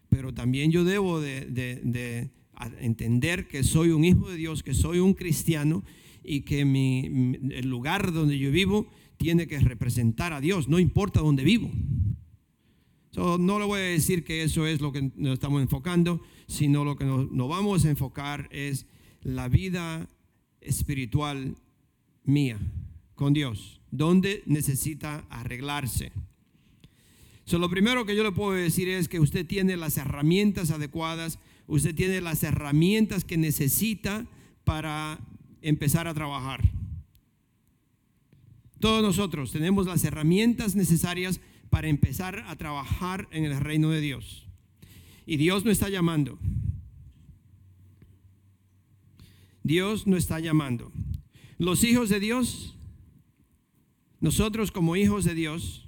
pero 0.09 0.33
también 0.33 0.71
yo 0.71 0.83
debo 0.83 1.19
de, 1.19 1.45
de, 1.45 2.29
entender 2.79 3.47
que 3.47 3.63
soy 3.63 3.89
un 3.89 4.05
hijo 4.05 4.29
de 4.29 4.37
Dios, 4.37 4.63
que 4.63 4.73
soy 4.73 4.99
un 4.99 5.13
cristiano 5.13 5.83
y 6.23 6.41
que 6.41 6.61
el 6.61 7.69
lugar 7.69 8.13
donde 8.13 8.39
yo 8.39 8.49
vivo 8.49 8.87
tiene 9.17 9.47
que 9.47 9.59
representar 9.59 10.33
a 10.33 10.41
Dios, 10.41 10.67
no 10.67 10.79
importa 10.79 11.19
dónde 11.19 11.43
vivo. 11.43 11.69
no 13.15 13.59
le 13.59 13.65
voy 13.65 13.79
a 13.79 13.83
decir 13.83 14.23
que 14.23 14.43
eso 14.43 14.65
es 14.65 14.81
lo 14.81 14.91
que 14.91 15.11
nos 15.15 15.33
estamos 15.33 15.61
enfocando, 15.61 16.21
sino 16.47 16.85
lo 16.85 16.95
que 16.95 17.05
nos, 17.05 17.31
nos 17.31 17.49
vamos 17.49 17.85
a 17.85 17.89
enfocar 17.89 18.47
es 18.51 18.87
la 19.21 19.49
vida 19.49 20.07
espiritual 20.61 21.55
mía 22.23 22.59
con 23.15 23.33
Dios, 23.33 23.81
donde 23.91 24.43
necesita 24.45 25.25
arreglarse. 25.29 26.11
Lo 27.51 27.69
primero 27.69 28.05
que 28.05 28.15
yo 28.15 28.23
le 28.23 28.31
puedo 28.31 28.51
decir 28.51 28.89
es 28.89 29.07
que 29.07 29.19
usted 29.19 29.45
tiene 29.45 29.77
las 29.77 29.97
herramientas 29.97 30.71
adecuadas, 30.71 31.39
usted 31.67 31.95
tiene 31.95 32.19
las 32.19 32.43
herramientas 32.43 33.23
que 33.23 33.37
necesita 33.37 34.25
para 34.63 35.19
empezar 35.61 36.07
a 36.07 36.13
trabajar. 36.13 36.61
Todos 38.79 39.01
nosotros 39.01 39.51
tenemos 39.51 39.85
las 39.85 40.03
herramientas 40.03 40.75
necesarias 40.75 41.39
para 41.69 41.87
empezar 41.87 42.43
a 42.47 42.55
trabajar 42.55 43.27
en 43.31 43.45
el 43.45 43.59
reino 43.59 43.89
de 43.89 44.01
Dios. 44.01 44.47
Y 45.25 45.37
Dios 45.37 45.63
nos 45.65 45.73
está 45.73 45.89
llamando. 45.89 46.37
Dios 49.63 50.05
nos 50.05 50.19
está 50.19 50.39
llamando. 50.39 50.91
Los 51.57 51.83
hijos 51.83 52.09
de 52.09 52.19
Dios, 52.19 52.75
nosotros 54.19 54.71
como 54.71 54.95
hijos 54.95 55.23
de 55.23 55.33
Dios, 55.33 55.84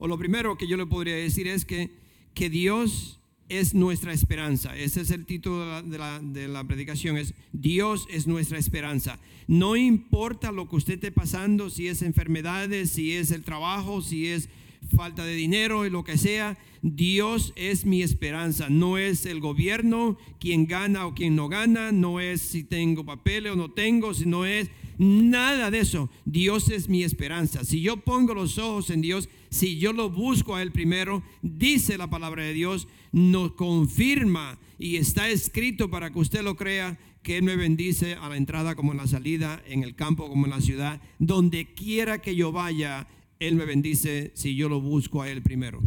o 0.00 0.08
lo 0.08 0.18
primero 0.18 0.56
que 0.56 0.66
yo 0.66 0.76
le 0.76 0.86
podría 0.86 1.14
decir 1.14 1.46
es 1.46 1.64
que, 1.64 1.90
que 2.34 2.50
Dios 2.50 3.20
es 3.50 3.74
nuestra 3.74 4.14
esperanza. 4.14 4.74
Ese 4.74 5.02
es 5.02 5.10
el 5.10 5.26
título 5.26 5.82
de 5.82 6.48
la, 6.48 6.64
predicación, 6.64 7.18
es 7.18 7.34
Dios 7.52 8.06
es 8.10 8.26
nuestra 8.26 8.58
esperanza. 8.58 9.18
No 9.46 9.76
importa 9.76 10.52
lo 10.52 10.68
que 10.68 10.76
usted 10.76 10.94
esté 10.94 11.12
pasando, 11.12 11.68
si 11.68 11.88
es 11.88 12.00
enfermedades, 12.00 12.90
si 12.90 13.12
es 13.12 13.30
el 13.30 13.42
trabajo, 13.42 14.00
si 14.00 14.28
es 14.28 14.48
falta 14.96 15.22
de 15.24 15.34
dinero 15.34 15.84
y 15.84 15.90
lo 15.90 16.02
que 16.02 16.16
sea, 16.16 16.56
Dios 16.80 17.52
es 17.54 17.84
mi 17.84 18.02
esperanza. 18.02 18.70
No 18.70 18.96
es 18.96 19.26
el 19.26 19.40
gobierno 19.40 20.16
quien 20.38 20.66
gana 20.66 21.06
o 21.06 21.14
quien 21.14 21.36
no 21.36 21.48
gana, 21.48 21.92
no 21.92 22.20
es 22.20 22.40
si 22.40 22.64
tengo 22.64 23.04
papeles 23.04 23.52
o 23.52 23.56
no 23.56 23.70
tengo, 23.70 24.14
sino 24.14 24.46
es 24.46 24.70
nada 25.00 25.70
de 25.70 25.78
eso. 25.78 26.10
Dios 26.26 26.68
es 26.68 26.90
mi 26.90 27.02
esperanza. 27.02 27.64
Si 27.64 27.80
yo 27.80 27.96
pongo 27.96 28.34
los 28.34 28.58
ojos 28.58 28.90
en 28.90 29.00
Dios, 29.00 29.30
si 29.48 29.78
yo 29.78 29.94
lo 29.94 30.10
busco 30.10 30.54
a 30.54 30.62
Él 30.62 30.72
primero, 30.72 31.22
dice 31.40 31.96
la 31.96 32.10
palabra 32.10 32.44
de 32.44 32.52
Dios, 32.52 32.86
nos 33.10 33.52
confirma 33.52 34.58
y 34.78 34.96
está 34.96 35.30
escrito 35.30 35.90
para 35.90 36.10
que 36.10 36.18
usted 36.18 36.42
lo 36.42 36.54
crea 36.54 36.98
que 37.22 37.38
Él 37.38 37.44
me 37.44 37.56
bendice 37.56 38.14
a 38.14 38.28
la 38.28 38.36
entrada 38.36 38.74
como 38.74 38.92
en 38.92 38.98
la 38.98 39.06
salida, 39.06 39.62
en 39.66 39.82
el 39.82 39.94
campo 39.94 40.28
como 40.28 40.44
en 40.44 40.50
la 40.50 40.60
ciudad, 40.60 41.00
donde 41.18 41.72
quiera 41.72 42.20
que 42.20 42.36
yo 42.36 42.52
vaya, 42.52 43.06
Él 43.38 43.54
me 43.54 43.64
bendice 43.64 44.32
si 44.34 44.54
yo 44.54 44.68
lo 44.68 44.82
busco 44.82 45.22
a 45.22 45.30
Él 45.30 45.40
primero. 45.40 45.80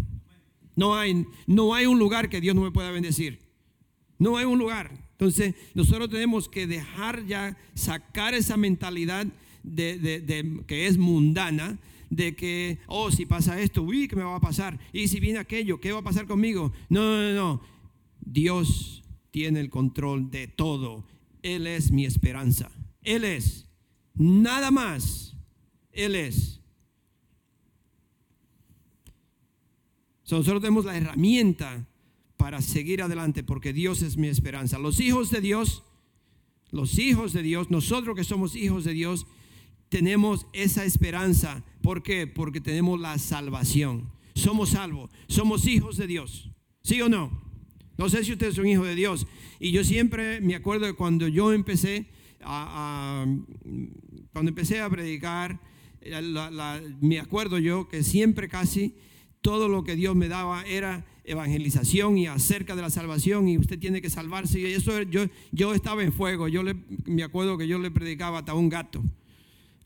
No 0.75 0.95
hay, 0.95 1.27
no 1.45 1.75
hay 1.75 1.85
un 1.85 1.99
lugar 1.99 2.29
que 2.29 2.41
Dios 2.41 2.55
no 2.55 2.61
me 2.61 2.71
pueda 2.71 2.89
bendecir. 2.89 3.39
No 4.17 4.37
hay 4.37 4.45
un 4.45 4.57
lugar. 4.57 4.91
Entonces, 5.23 5.55
nosotros 5.73 6.09
tenemos 6.09 6.49
que 6.49 6.67
dejar 6.67 7.25
ya, 7.25 7.57
sacar 7.75 8.33
esa 8.33 8.57
mentalidad 8.57 9.25
de, 9.63 10.61
que 10.67 10.87
es 10.87 10.97
mundana, 10.97 11.79
de 12.09 12.35
que, 12.35 12.79
oh, 12.87 13.09
si 13.09 13.25
pasa 13.25 13.61
esto, 13.61 13.83
uy, 13.83 14.09
¿qué 14.09 14.17
me 14.17 14.23
va 14.23 14.35
a 14.35 14.41
pasar? 14.41 14.77
Y 14.91 15.07
si 15.07 15.21
viene 15.21 15.39
aquello, 15.39 15.79
¿qué 15.79 15.93
va 15.93 15.99
a 15.99 16.03
pasar 16.03 16.27
conmigo? 16.27 16.73
No, 16.89 17.01
no, 17.01 17.33
no. 17.33 17.61
Dios 18.19 19.01
tiene 19.31 19.61
el 19.61 19.69
control 19.69 20.29
de 20.29 20.47
todo 20.47 21.05
Él 21.41 21.67
es 21.67 21.89
mi 21.89 22.03
esperanza. 22.03 22.69
Él 23.01 23.23
es. 23.23 23.65
Nada 24.15 24.71
más. 24.71 25.37
Él 25.93 26.15
es. 26.15 26.59
nosotros 30.29 30.61
tenemos 30.61 30.83
la 30.83 30.97
herramienta 30.97 31.87
para 32.43 32.61
seguir 32.61 33.01
adelante 33.01 33.41
porque 33.41 33.71
Dios 33.71 34.01
es 34.01 34.17
mi 34.17 34.27
esperanza. 34.27 34.77
Los 34.77 34.99
hijos 34.99 35.31
de 35.31 35.39
Dios, 35.39 35.81
los 36.71 36.99
hijos 36.99 37.31
de 37.31 37.41
Dios, 37.41 37.71
nosotros 37.71 38.17
que 38.17 38.25
somos 38.25 38.57
hijos 38.57 38.83
de 38.83 38.91
Dios, 38.91 39.27
tenemos 39.87 40.45
esa 40.51 40.83
esperanza. 40.83 41.63
¿Por 41.81 42.03
qué? 42.03 42.27
Porque 42.27 42.59
tenemos 42.59 42.99
la 42.99 43.17
salvación. 43.17 44.11
Somos 44.35 44.71
salvos, 44.71 45.09
somos 45.29 45.65
hijos 45.67 45.95
de 45.95 46.05
Dios. 46.05 46.49
¿Sí 46.81 47.01
o 47.01 47.07
no? 47.07 47.31
No 47.97 48.09
sé 48.09 48.25
si 48.25 48.33
ustedes 48.33 48.55
son 48.55 48.67
hijos 48.67 48.87
de 48.87 48.95
Dios. 48.95 49.25
Y 49.61 49.71
yo 49.71 49.85
siempre 49.85 50.41
me 50.41 50.55
acuerdo 50.55 50.85
de 50.85 50.95
cuando 50.95 51.29
yo 51.29 51.53
empecé 51.53 52.07
a, 52.41 53.25
cuando 54.33 54.49
empecé 54.49 54.81
a 54.81 54.89
predicar, 54.89 55.61
me 56.99 57.19
acuerdo 57.21 57.57
yo 57.57 57.87
que 57.87 58.03
siempre 58.03 58.49
casi 58.49 58.95
todo 59.39 59.69
lo 59.69 59.85
que 59.85 59.95
Dios 59.95 60.13
me 60.13 60.27
daba 60.27 60.65
era 60.65 61.05
evangelización 61.23 62.17
y 62.17 62.27
acerca 62.27 62.75
de 62.75 62.81
la 62.81 62.89
salvación 62.89 63.47
y 63.47 63.57
usted 63.57 63.79
tiene 63.79 64.01
que 64.01 64.09
salvarse. 64.09 64.59
Y 64.59 64.65
eso 64.65 65.01
yo, 65.03 65.25
yo 65.51 65.73
estaba 65.73 66.03
en 66.03 66.13
fuego. 66.13 66.47
Yo 66.47 66.63
le, 66.63 66.75
me 67.05 67.23
acuerdo 67.23 67.57
que 67.57 67.67
yo 67.67 67.79
le 67.79 67.91
predicaba 67.91 68.39
hasta 68.39 68.53
un 68.53 68.69
gato. 68.69 69.03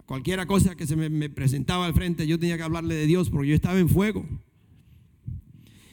Cualquiera 0.06 0.46
cosa 0.46 0.76
que 0.76 0.88
se 0.88 0.96
me, 0.96 1.10
me 1.10 1.30
presentaba 1.30 1.86
al 1.86 1.94
frente, 1.94 2.26
yo 2.26 2.40
tenía 2.40 2.58
que 2.58 2.64
hablarle 2.64 2.96
de 2.96 3.06
Dios 3.06 3.30
porque 3.30 3.50
yo 3.50 3.56
estaba 3.56 3.78
en 3.80 3.90
fuego. 3.90 4.26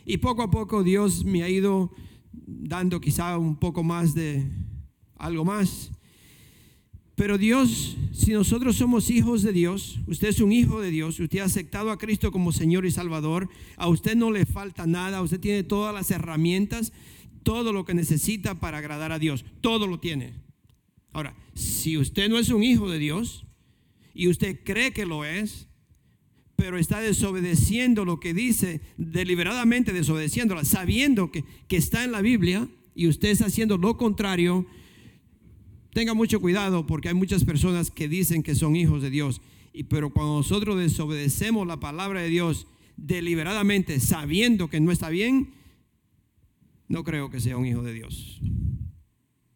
Y 0.06 0.18
poco 0.18 0.42
a 0.42 0.50
poco 0.50 0.82
Dios 0.82 1.24
me 1.24 1.42
ha 1.42 1.48
ido 1.48 1.90
dando 2.32 3.00
quizá 3.00 3.38
un 3.38 3.56
poco 3.56 3.82
más 3.82 4.14
de 4.14 4.46
algo 5.16 5.44
más. 5.44 5.90
Pero 7.16 7.38
Dios, 7.38 7.96
si 8.12 8.32
nosotros 8.32 8.76
somos 8.76 9.08
hijos 9.08 9.42
de 9.42 9.52
Dios, 9.52 10.00
usted 10.06 10.28
es 10.28 10.40
un 10.40 10.50
hijo 10.50 10.80
de 10.80 10.90
Dios, 10.90 11.20
usted 11.20 11.38
ha 11.38 11.44
aceptado 11.44 11.90
a 11.90 11.98
Cristo 11.98 12.32
como 12.32 12.50
Señor 12.50 12.86
y 12.86 12.90
Salvador, 12.90 13.48
a 13.76 13.88
usted 13.88 14.16
no 14.16 14.32
le 14.32 14.46
falta 14.46 14.86
nada, 14.86 15.22
usted 15.22 15.38
tiene 15.38 15.62
todas 15.62 15.94
las 15.94 16.10
herramientas, 16.10 16.92
todo 17.44 17.72
lo 17.72 17.84
que 17.84 17.94
necesita 17.94 18.58
para 18.58 18.78
agradar 18.78 19.12
a 19.12 19.20
Dios, 19.20 19.44
todo 19.60 19.86
lo 19.86 20.00
tiene. 20.00 20.32
Ahora, 21.12 21.36
si 21.54 21.96
usted 21.96 22.28
no 22.28 22.38
es 22.38 22.48
un 22.48 22.64
hijo 22.64 22.90
de 22.90 22.98
Dios 22.98 23.44
y 24.12 24.26
usted 24.26 24.58
cree 24.64 24.92
que 24.92 25.06
lo 25.06 25.24
es, 25.24 25.68
pero 26.56 26.78
está 26.78 27.00
desobedeciendo 27.00 28.04
lo 28.04 28.18
que 28.18 28.34
dice, 28.34 28.80
deliberadamente 28.96 29.92
desobedeciéndola, 29.92 30.64
sabiendo 30.64 31.30
que, 31.30 31.44
que 31.68 31.76
está 31.76 32.02
en 32.02 32.10
la 32.10 32.22
Biblia 32.22 32.68
y 32.96 33.06
usted 33.06 33.28
está 33.28 33.46
haciendo 33.46 33.76
lo 33.76 33.96
contrario, 33.96 34.66
Tenga 35.94 36.12
mucho 36.12 36.40
cuidado 36.40 36.86
porque 36.86 37.06
hay 37.06 37.14
muchas 37.14 37.44
personas 37.44 37.92
que 37.92 38.08
dicen 38.08 38.42
que 38.42 38.56
son 38.56 38.74
hijos 38.74 39.00
de 39.00 39.10
Dios, 39.10 39.40
y, 39.72 39.84
pero 39.84 40.10
cuando 40.10 40.34
nosotros 40.38 40.76
desobedecemos 40.76 41.68
la 41.68 41.78
palabra 41.78 42.20
de 42.20 42.28
Dios 42.28 42.66
deliberadamente, 42.96 44.00
sabiendo 44.00 44.68
que 44.68 44.80
no 44.80 44.90
está 44.90 45.08
bien, 45.08 45.54
no 46.88 47.04
creo 47.04 47.30
que 47.30 47.40
sea 47.40 47.56
un 47.56 47.66
hijo 47.66 47.82
de 47.82 47.92
Dios. 47.92 48.40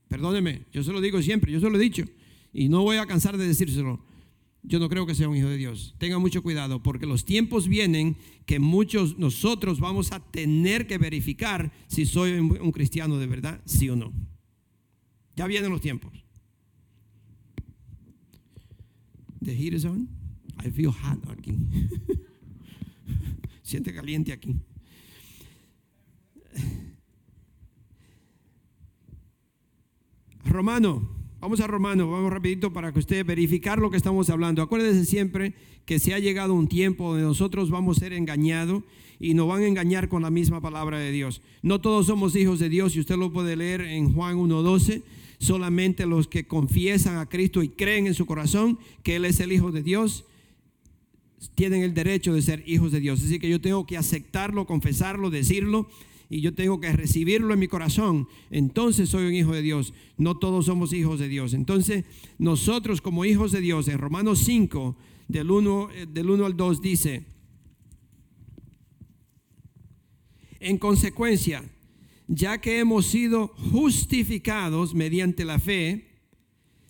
Perdóneme, 0.06 0.62
yo 0.72 0.84
se 0.84 0.92
lo 0.92 1.00
digo 1.00 1.20
siempre, 1.22 1.50
yo 1.50 1.58
se 1.58 1.68
lo 1.68 1.76
he 1.76 1.80
dicho, 1.80 2.04
y 2.52 2.68
no 2.68 2.84
voy 2.84 2.98
a 2.98 3.06
cansar 3.06 3.36
de 3.36 3.46
decírselo. 3.46 4.06
Yo 4.62 4.78
no 4.78 4.88
creo 4.88 5.06
que 5.06 5.16
sea 5.16 5.28
un 5.28 5.36
hijo 5.36 5.48
de 5.48 5.56
Dios. 5.56 5.96
Tenga 5.98 6.20
mucho 6.20 6.42
cuidado 6.44 6.84
porque 6.84 7.06
los 7.06 7.24
tiempos 7.24 7.66
vienen 7.66 8.16
que 8.46 8.60
muchos 8.60 9.18
nosotros 9.18 9.80
vamos 9.80 10.12
a 10.12 10.20
tener 10.20 10.86
que 10.86 10.98
verificar 10.98 11.72
si 11.88 12.06
soy 12.06 12.32
un 12.32 12.72
cristiano 12.72 13.18
de 13.18 13.26
verdad, 13.26 13.60
sí 13.64 13.88
o 13.88 13.96
no. 13.96 14.12
Ya 15.34 15.46
vienen 15.46 15.70
los 15.70 15.80
tiempos. 15.80 16.27
The 19.42 19.54
heat 19.54 19.74
is 19.74 19.84
on. 19.84 20.08
I 20.58 20.70
feel 20.70 20.92
hot 20.92 21.18
aquí. 21.30 21.58
Siente 23.62 23.92
caliente 23.92 24.32
aquí. 24.32 24.56
Romano, 30.44 31.08
vamos 31.40 31.60
a 31.60 31.66
Romano, 31.66 32.10
vamos 32.10 32.32
rapidito 32.32 32.72
para 32.72 32.92
que 32.92 32.98
usted 32.98 33.24
verificar 33.24 33.78
lo 33.78 33.90
que 33.90 33.98
estamos 33.98 34.30
hablando. 34.30 34.62
Acuérdese 34.62 35.04
siempre 35.04 35.54
que 35.84 35.98
se 35.98 36.14
ha 36.14 36.18
llegado 36.18 36.54
un 36.54 36.68
tiempo 36.68 37.10
donde 37.10 37.22
nosotros 37.22 37.70
vamos 37.70 37.98
a 37.98 38.00
ser 38.00 38.12
engañados 38.14 38.82
y 39.20 39.34
nos 39.34 39.48
van 39.48 39.62
a 39.62 39.66
engañar 39.66 40.08
con 40.08 40.22
la 40.22 40.30
misma 40.30 40.60
palabra 40.60 40.98
de 40.98 41.12
Dios. 41.12 41.42
No 41.62 41.80
todos 41.80 42.06
somos 42.06 42.34
hijos 42.34 42.58
de 42.58 42.68
Dios 42.68 42.96
y 42.96 43.00
usted 43.00 43.16
lo 43.16 43.32
puede 43.32 43.56
leer 43.56 43.82
en 43.82 44.12
Juan 44.12 44.36
1.12 44.38 45.02
solamente 45.38 46.06
los 46.06 46.28
que 46.28 46.46
confiesan 46.46 47.16
a 47.16 47.28
Cristo 47.28 47.62
y 47.62 47.68
creen 47.68 48.06
en 48.06 48.14
su 48.14 48.26
corazón 48.26 48.78
que 49.02 49.16
Él 49.16 49.24
es 49.24 49.40
el 49.40 49.52
Hijo 49.52 49.72
de 49.72 49.82
Dios, 49.82 50.24
tienen 51.54 51.82
el 51.82 51.94
derecho 51.94 52.34
de 52.34 52.42
ser 52.42 52.64
hijos 52.66 52.92
de 52.92 53.00
Dios. 53.00 53.22
Así 53.22 53.38
que 53.38 53.48
yo 53.48 53.60
tengo 53.60 53.86
que 53.86 53.96
aceptarlo, 53.96 54.66
confesarlo, 54.66 55.30
decirlo 55.30 55.88
y 56.30 56.40
yo 56.40 56.54
tengo 56.54 56.80
que 56.80 56.92
recibirlo 56.92 57.54
en 57.54 57.60
mi 57.60 57.68
corazón. 57.68 58.28
Entonces 58.50 59.08
soy 59.08 59.26
un 59.26 59.34
hijo 59.34 59.52
de 59.52 59.62
Dios. 59.62 59.94
No 60.16 60.36
todos 60.36 60.66
somos 60.66 60.92
hijos 60.92 61.20
de 61.20 61.28
Dios. 61.28 61.54
Entonces 61.54 62.04
nosotros 62.38 63.00
como 63.00 63.24
hijos 63.24 63.52
de 63.52 63.60
Dios, 63.60 63.88
en 63.88 63.98
Romanos 63.98 64.40
5, 64.40 64.96
del 65.28 65.50
1, 65.50 65.90
eh, 65.92 66.06
del 66.12 66.30
1 66.30 66.46
al 66.46 66.56
2 66.56 66.82
dice, 66.82 67.24
en 70.60 70.78
consecuencia, 70.78 71.62
ya 72.28 72.60
que 72.60 72.78
hemos 72.78 73.06
sido 73.06 73.48
justificados 73.72 74.94
mediante 74.94 75.44
la 75.44 75.58
fe, 75.58 76.06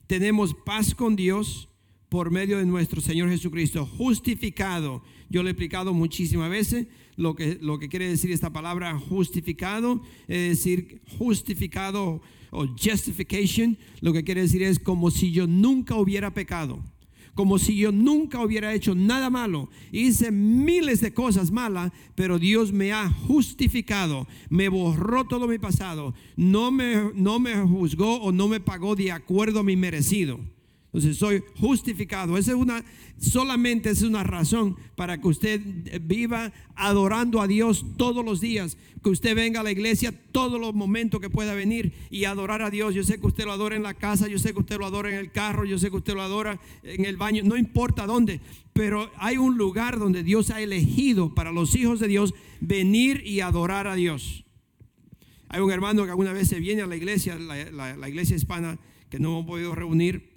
tenemos 0.08 0.52
paz 0.52 0.94
con 0.94 1.14
Dios 1.16 1.68
por 2.08 2.30
medio 2.30 2.58
de 2.58 2.66
nuestro 2.66 3.00
Señor 3.00 3.30
Jesucristo. 3.30 3.86
Justificado. 3.86 5.02
Yo 5.30 5.42
le 5.42 5.50
he 5.50 5.52
explicado 5.52 5.94
muchísimas 5.94 6.50
veces 6.50 6.88
lo 7.16 7.36
que, 7.36 7.58
lo 7.60 7.78
que 7.78 7.88
quiere 7.88 8.08
decir 8.08 8.32
esta 8.32 8.52
palabra 8.52 8.98
justificado, 8.98 10.02
es 10.26 10.48
decir, 10.50 11.02
justificado 11.18 12.20
o 12.50 12.66
justification, 12.66 13.76
lo 14.00 14.12
que 14.12 14.24
quiere 14.24 14.40
decir 14.40 14.62
es 14.62 14.78
como 14.78 15.10
si 15.10 15.32
yo 15.32 15.46
nunca 15.46 15.96
hubiera 15.96 16.32
pecado 16.32 16.82
como 17.38 17.60
si 17.60 17.76
yo 17.76 17.92
nunca 17.92 18.42
hubiera 18.42 18.74
hecho 18.74 18.96
nada 18.96 19.30
malo. 19.30 19.68
Hice 19.92 20.32
miles 20.32 21.00
de 21.00 21.14
cosas 21.14 21.52
malas, 21.52 21.92
pero 22.16 22.40
Dios 22.40 22.72
me 22.72 22.92
ha 22.92 23.08
justificado, 23.28 24.26
me 24.50 24.68
borró 24.68 25.24
todo 25.24 25.46
mi 25.46 25.56
pasado, 25.60 26.14
no 26.34 26.72
me, 26.72 27.12
no 27.14 27.38
me 27.38 27.54
juzgó 27.62 28.16
o 28.22 28.32
no 28.32 28.48
me 28.48 28.58
pagó 28.58 28.96
de 28.96 29.12
acuerdo 29.12 29.60
a 29.60 29.62
mi 29.62 29.76
merecido. 29.76 30.40
Entonces 30.98 31.16
soy 31.16 31.44
justificado. 31.60 32.36
Esa 32.36 32.50
es 32.50 32.56
una, 32.56 32.84
solamente 33.20 33.88
es 33.90 34.02
una 34.02 34.24
razón 34.24 34.76
para 34.96 35.20
que 35.20 35.28
usted 35.28 35.60
viva 36.02 36.52
adorando 36.74 37.40
a 37.40 37.46
Dios 37.46 37.86
todos 37.96 38.24
los 38.24 38.40
días. 38.40 38.76
Que 39.00 39.10
usted 39.10 39.36
venga 39.36 39.60
a 39.60 39.62
la 39.62 39.70
iglesia 39.70 40.12
todos 40.32 40.60
los 40.60 40.74
momentos 40.74 41.20
que 41.20 41.30
pueda 41.30 41.54
venir 41.54 41.92
y 42.10 42.24
adorar 42.24 42.62
a 42.62 42.70
Dios. 42.70 42.96
Yo 42.96 43.04
sé 43.04 43.20
que 43.20 43.28
usted 43.28 43.44
lo 43.44 43.52
adora 43.52 43.76
en 43.76 43.84
la 43.84 43.94
casa, 43.94 44.26
yo 44.26 44.40
sé 44.40 44.52
que 44.52 44.58
usted 44.58 44.76
lo 44.76 44.86
adora 44.86 45.08
en 45.08 45.14
el 45.14 45.30
carro, 45.30 45.64
yo 45.64 45.78
sé 45.78 45.88
que 45.88 45.98
usted 45.98 46.14
lo 46.14 46.22
adora 46.22 46.58
en 46.82 47.04
el 47.04 47.16
baño, 47.16 47.44
no 47.44 47.56
importa 47.56 48.04
dónde. 48.04 48.40
Pero 48.72 49.08
hay 49.18 49.36
un 49.36 49.56
lugar 49.56 50.00
donde 50.00 50.24
Dios 50.24 50.50
ha 50.50 50.60
elegido 50.60 51.32
para 51.32 51.52
los 51.52 51.76
hijos 51.76 52.00
de 52.00 52.08
Dios 52.08 52.34
venir 52.60 53.22
y 53.24 53.38
adorar 53.38 53.86
a 53.86 53.94
Dios. 53.94 54.44
Hay 55.48 55.60
un 55.60 55.70
hermano 55.70 56.02
que 56.06 56.10
alguna 56.10 56.32
vez 56.32 56.48
se 56.48 56.58
viene 56.58 56.82
a 56.82 56.88
la 56.88 56.96
iglesia, 56.96 57.38
la 57.38 58.08
iglesia 58.08 58.34
hispana 58.34 58.80
que 59.10 59.18
no 59.18 59.30
hemos 59.30 59.46
podido 59.46 59.74
reunir. 59.74 60.32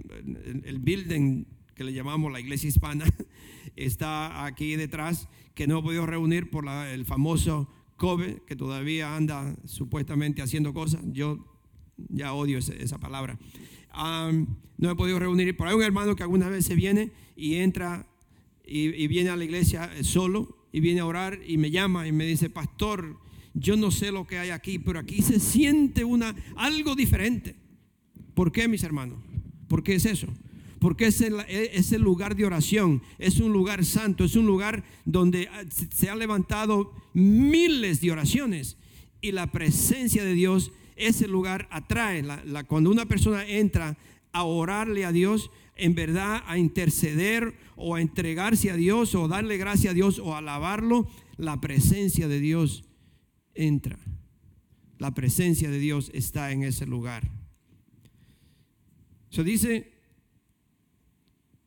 El 0.64 0.80
building 0.80 1.46
que 1.76 1.84
le 1.84 1.94
llamamos 1.94 2.32
la 2.32 2.40
iglesia 2.40 2.70
hispana 2.70 3.06
está 3.76 4.46
aquí 4.46 4.76
detrás, 4.76 5.28
que 5.56 5.68
no 5.68 5.76
hemos 5.76 5.86
podido 5.86 6.06
reunir 6.06 6.50
por 6.50 6.68
el 6.68 7.06
famoso 7.06 7.70
COVID, 7.98 8.40
que 8.48 8.56
todavía 8.56 9.16
anda 9.16 9.56
supuestamente 9.66 10.42
haciendo 10.42 10.74
cosas. 10.74 11.02
Yo 11.12 11.46
ya 12.10 12.34
odio 12.34 12.58
esa, 12.58 13.00
palabra. 13.00 13.38
no 14.78 14.92
he 14.92 14.96
podido 14.96 15.20
reunir, 15.20 15.56
pero 15.56 15.70
hay 15.70 15.76
un 15.76 15.84
hermano 15.84 16.16
que 16.16 16.24
alguna 16.24 16.50
vez 16.50 16.66
se 16.66 16.76
viene 16.76 17.12
y 17.36 17.56
entra 17.56 18.08
y, 18.66 18.88
y, 19.04 19.08
viene 19.08 19.30
a 19.30 19.36
la 19.36 19.44
iglesia 19.44 19.92
solo 20.02 20.58
y 20.72 20.80
viene 20.80 21.02
a 21.02 21.06
orar 21.06 21.40
y 21.46 21.58
me 21.58 21.72
llama 21.72 22.08
y 22.08 22.12
me 22.12 22.26
dice, 22.26 22.50
pastor, 22.50 23.20
yo 23.54 23.76
no 23.76 23.92
sé 23.92 24.12
lo 24.12 24.26
que 24.26 24.40
hay 24.40 24.50
aquí, 24.50 24.80
pero 24.80 25.00
aquí 25.00 25.22
se 25.22 25.40
siente 25.40 26.04
una, 26.04 26.36
algo 26.56 26.96
diferente. 26.96 27.56
¿Por 28.42 28.52
qué, 28.52 28.68
mis 28.68 28.82
hermanos? 28.82 29.20
¿Por 29.68 29.84
qué 29.84 29.94
es 29.94 30.06
eso? 30.08 30.26
Porque 30.80 31.06
es 31.06 31.22
el, 31.22 31.42
es 31.48 31.92
el 31.92 32.02
lugar 32.02 32.36
de 32.36 32.44
oración, 32.44 33.04
es 33.20 33.40
un 33.40 33.54
lugar 33.54 33.86
santo, 33.86 34.24
es 34.24 34.36
un 34.36 34.48
lugar 34.48 34.84
donde 35.06 35.48
ah, 35.52 35.62
se 35.94 36.10
han 36.10 36.18
levantado 36.18 36.92
miles 37.14 38.02
de 38.02 38.10
oraciones 38.10 38.78
y 39.22 39.32
la 39.32 39.52
presencia 39.52 40.24
de 40.24 40.34
Dios, 40.34 40.72
ese 40.96 41.28
lugar 41.28 41.68
atrae. 41.70 42.24
La, 42.24 42.64
cuando 42.64 42.90
una 42.90 43.06
persona 43.06 43.46
entra 43.46 43.96
a 44.32 44.44
orarle 44.44 45.06
a 45.06 45.12
Dios, 45.12 45.52
en 45.76 45.94
verdad 45.94 46.42
a 46.48 46.58
interceder 46.58 47.54
o 47.76 47.94
a 47.94 48.02
entregarse 48.02 48.72
a 48.72 48.76
Dios 48.76 49.14
o 49.14 49.28
darle 49.28 49.58
gracia 49.58 49.92
a 49.92 49.94
Dios 49.94 50.18
o 50.18 50.36
alabarlo, 50.36 51.08
la 51.38 51.62
presencia 51.62 52.28
de 52.28 52.40
Dios 52.40 52.86
entra. 53.54 54.00
La 54.98 55.14
presencia 55.14 55.70
de 55.70 55.78
Dios 55.78 56.10
está 56.16 56.52
en 56.52 56.64
ese 56.64 56.88
lugar. 56.88 57.41
Se 59.32 59.46
dice, 59.46 59.94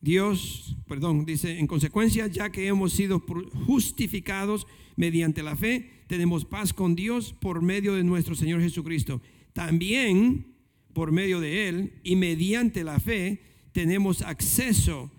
Dios, 0.03 0.77
perdón, 0.87 1.24
dice, 1.24 1.59
en 1.59 1.66
consecuencia, 1.66 2.27
ya 2.27 2.53
que 2.53 2.66
hemos 2.66 2.92
sido 2.92 3.24
justificados 3.66 4.66
mediante 4.96 5.42
la 5.42 5.57
fe, 5.57 5.90
tenemos 6.07 6.44
paz 6.44 6.74
con 6.74 6.94
Dios 6.94 7.33
por 7.33 7.62
medio 7.62 7.94
de 7.94 8.05
nuestro 8.05 8.35
Señor 8.35 8.61
Jesucristo. 8.61 9.22
También 9.55 10.55
por 10.92 11.11
medio 11.11 11.40
de 11.40 11.68
Él 11.68 12.00
y 12.03 12.16
mediante 12.16 12.85
la 12.85 13.00
fe 13.00 13.40
tenemos 13.72 14.20
acceso 14.20 15.11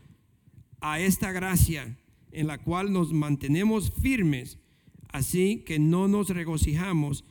a 0.81 0.99
esta 0.99 1.31
gracia 1.31 1.97
en 2.31 2.45
la 2.45 2.60
cual 2.60 2.93
nos 2.93 3.12
mantenemos 3.12 3.91
firmes, 3.91 4.60
así 5.10 5.63
que 5.65 5.79
no 5.79 6.08
nos 6.08 6.29
regocijamos, 6.29 7.23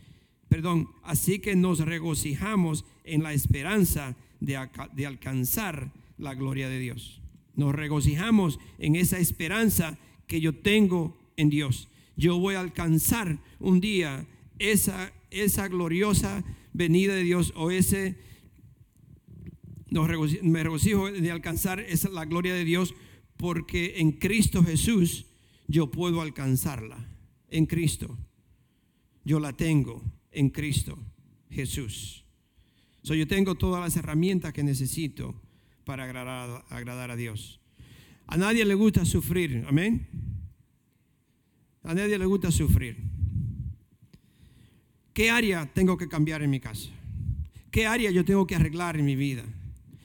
perdón, 0.49 0.89
así 1.05 1.39
que 1.39 1.55
nos 1.55 1.79
regocijamos 1.79 2.85
en 3.05 3.23
la 3.23 3.33
esperanza 3.33 4.17
de, 4.45 4.59
de 4.93 5.07
alcanzar 5.07 5.93
la 6.19 6.35
gloria 6.35 6.69
de 6.69 6.79
Dios. 6.79 7.21
Nos 7.55 7.75
regocijamos 7.75 8.59
en 8.79 8.97
esa 8.97 9.19
esperanza 9.19 9.99
que 10.27 10.41
yo 10.41 10.55
tengo 10.55 11.17
en 11.37 11.51
Dios. 11.51 11.89
Yo 12.17 12.39
voy 12.39 12.55
a 12.55 12.61
alcanzar 12.61 13.39
un 13.59 13.81
día 13.81 14.27
esa, 14.59 15.13
esa 15.31 15.69
gloriosa 15.69 16.45
venida 16.73 17.15
de 17.15 17.23
Dios 17.23 17.53
o 17.57 17.71
ese 17.71 18.17
me 20.43 20.63
regocijo 20.65 21.11
de 21.11 21.31
alcanzar 21.31 21.79
esa, 21.79 22.09
la 22.09 22.25
gloria 22.25 22.53
de 22.53 22.65
Dios 22.65 22.95
porque 23.37 23.95
en 23.99 24.13
Cristo 24.13 24.65
Jesús 24.65 25.27
yo 25.69 25.91
puedo 25.91 26.21
alcanzarla. 26.21 27.11
En 27.49 27.67
Cristo. 27.67 28.19
Yo 29.25 29.39
la 29.39 29.53
tengo 29.53 30.03
en 30.33 30.51
Cristo 30.51 30.99
Jesús. 31.51 32.24
So, 33.05 33.15
yo 33.15 33.27
tengo 33.27 33.55
todas 33.55 33.83
las 33.83 33.95
herramientas 33.97 34.55
que 34.55 34.63
necesito 34.63 35.35
para 35.85 36.05
agradar, 36.05 36.65
agradar 36.71 37.11
a 37.11 37.17
Dios. 37.17 37.61
A 38.27 38.39
nadie 38.39 38.65
le 38.65 38.73
gusta 38.73 39.05
sufrir, 39.05 39.63
amén. 39.69 40.09
A 41.83 41.93
nadie 41.93 42.19
le 42.19 42.25
gusta 42.25 42.51
sufrir. 42.51 42.97
¿Qué 45.13 45.29
área 45.29 45.67
tengo 45.67 45.99
que 45.99 46.09
cambiar 46.09 46.43
en 46.43 46.49
mi 46.49 46.61
casa? 46.61 46.89
¿Qué 47.71 47.87
área 47.87 48.11
yo 48.11 48.25
tengo 48.25 48.47
que 48.47 48.55
arreglar 48.55 48.97
en 48.97 49.05
mi 49.05 49.17
vida? 49.17 49.45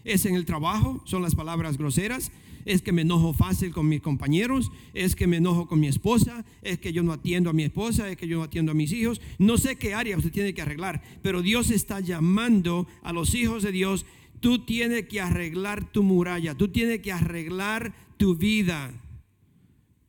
¿Es 0.03 0.25
en 0.25 0.35
el 0.35 0.43
trabajo? 0.43 1.01
¿Son 1.05 1.21
las 1.21 1.35
palabras 1.35 1.77
groseras? 1.77 2.33
Es 2.69 2.84
que 2.84 2.91
me 2.91 3.01
enojo 3.01 3.34
fácil 3.34 3.71
con 3.71 3.89
mis 3.89 3.99
compañeros, 3.99 4.71
es 4.93 5.15
que 5.15 5.25
me 5.25 5.38
enojo 5.38 5.67
con 5.67 5.79
mi 5.79 5.88
esposa, 5.88 6.45
es 6.62 6.77
que 6.77 6.93
yo 6.93 7.01
no 7.01 7.13
atiendo 7.13 7.49
a 7.49 7.53
mi 7.53 7.63
esposa, 7.63 8.08
es 8.12 8.15
que 8.15 8.27
yo 8.27 8.38
no 8.38 8.43
atiendo 8.43 8.73
a 8.73 8.75
mis 8.75 8.91
hijos. 8.91 9.21
No 9.39 9.58
sé 9.58 9.77
qué 9.77 9.95
área 9.95 10.15
usted 10.15 10.32
tiene 10.32 10.53
que 10.53 10.62
arreglar, 10.62 11.01
pero 11.23 11.41
Dios 11.41 11.71
está 11.71 11.99
llamando 11.99 12.88
a 13.01 13.12
los 13.12 13.34
hijos 13.34 13.63
de 13.63 13.71
Dios. 13.71 14.05
Tú 14.39 14.65
tienes 14.65 15.08
que 15.08 15.19
arreglar 15.19 15.91
tu 15.91 16.03
muralla, 16.03 16.55
tú 16.55 16.67
tienes 16.67 16.99
que 16.99 17.12
arreglar 17.12 17.95
tu 18.17 18.36
vida. 18.36 18.93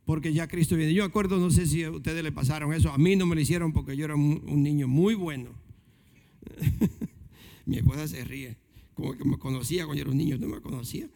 Porque 0.05 0.35
ya 0.35 0.47
Cristo 0.47 0.77
viene. 0.77 0.93
Yo 0.93 1.05
acuerdo, 1.05 1.39
no 1.39 1.51
sé 1.51 1.67
si 1.67 1.85
a 1.85 1.91
ustedes 1.91 2.23
le 2.23 2.31
pasaron 2.31 2.75
eso, 2.75 2.93
a 2.93 2.99
mí 2.99 3.17
no 3.17 3.25
me 3.25 3.37
lo 3.37 3.41
hicieron 3.41 3.73
porque 3.73 3.97
yo 3.97 4.05
era 4.05 4.17
un, 4.17 4.63
niño 4.63 4.87
muy 4.87 5.15
bueno. 5.15 5.49
mi 7.65 7.79
esposa 7.79 8.07
se 8.07 8.23
ríe, 8.23 8.59
como 8.93 9.17
que 9.17 9.25
me 9.25 9.39
conocía 9.39 9.87
cuando 9.87 9.97
yo 9.97 10.03
era 10.03 10.11
un 10.11 10.19
niño, 10.19 10.37
no 10.37 10.49
me 10.49 10.61
conocía. 10.61 11.09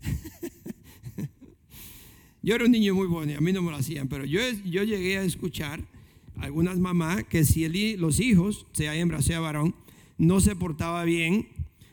Yo 2.46 2.54
era 2.54 2.64
un 2.64 2.70
niño 2.70 2.94
muy 2.94 3.08
bueno 3.08 3.36
a 3.36 3.40
mí 3.40 3.52
no 3.52 3.60
me 3.60 3.72
lo 3.72 3.76
hacían, 3.76 4.06
pero 4.06 4.24
yo, 4.24 4.38
yo 4.64 4.84
llegué 4.84 5.18
a 5.18 5.24
escuchar 5.24 5.80
algunas 6.36 6.78
mamás 6.78 7.24
que 7.24 7.44
si 7.44 7.96
los 7.96 8.20
hijos, 8.20 8.68
sea 8.70 8.94
hembra, 8.94 9.20
sea 9.20 9.40
varón, 9.40 9.74
no 10.16 10.38
se 10.38 10.54
portaba 10.54 11.02
bien 11.02 11.48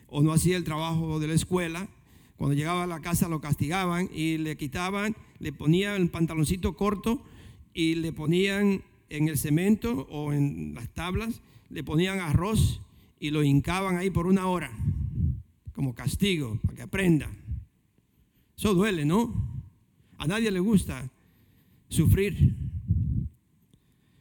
o 0.06 0.22
no 0.22 0.32
hacía 0.32 0.56
el 0.56 0.62
trabajo 0.62 1.18
de 1.18 1.26
la 1.26 1.34
escuela, 1.34 1.88
cuando 2.36 2.54
llegaba 2.54 2.84
a 2.84 2.86
la 2.86 3.00
casa 3.00 3.28
lo 3.28 3.40
castigaban 3.40 4.08
y 4.14 4.38
le 4.38 4.56
quitaban, 4.56 5.16
le 5.40 5.52
ponían 5.52 6.00
el 6.00 6.08
pantaloncito 6.08 6.76
corto 6.76 7.20
y 7.72 7.96
le 7.96 8.12
ponían 8.12 8.84
en 9.08 9.26
el 9.26 9.36
cemento 9.36 10.06
o 10.08 10.32
en 10.32 10.72
las 10.72 10.88
tablas, 10.94 11.42
le 11.68 11.82
ponían 11.82 12.20
arroz 12.20 12.80
y 13.18 13.30
lo 13.30 13.42
hincaban 13.42 13.96
ahí 13.96 14.10
por 14.10 14.28
una 14.28 14.46
hora, 14.46 14.70
como 15.72 15.96
castigo, 15.96 16.60
para 16.62 16.76
que 16.76 16.82
aprenda. 16.82 17.28
Eso 18.56 18.72
duele, 18.72 19.04
¿no? 19.04 19.53
A 20.18 20.26
nadie 20.26 20.50
le 20.50 20.60
gusta 20.60 21.10
sufrir. 21.88 22.54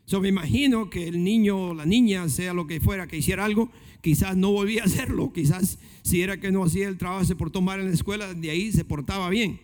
So, 0.06 0.22
me 0.22 0.30
imagino 0.30 0.90
que 0.90 1.08
el 1.08 1.24
niño 1.24 1.70
o 1.70 1.74
la 1.74 1.86
niña, 1.86 2.28
sea 2.30 2.54
lo 2.54 2.68
que 2.68 2.80
fuera, 2.80 3.08
que 3.08 3.18
hiciera 3.18 3.46
algo, 3.46 3.72
quizás 4.02 4.36
no 4.36 4.52
volvía 4.52 4.84
a 4.84 4.86
hacerlo, 4.86 5.32
quizás 5.32 5.80
si 6.02 6.22
era 6.22 6.40
que 6.40 6.52
no 6.52 6.64
hacía 6.64 6.88
el 6.90 6.98
trabajo, 6.98 7.24
se 7.24 7.36
portó 7.36 7.62
mal 7.62 7.80
en 7.80 7.88
la 7.88 7.94
escuela, 7.94 8.34
de 8.34 8.50
ahí 8.50 8.72
se 8.72 8.86
portaba 8.86 9.30
bien. 9.30 9.60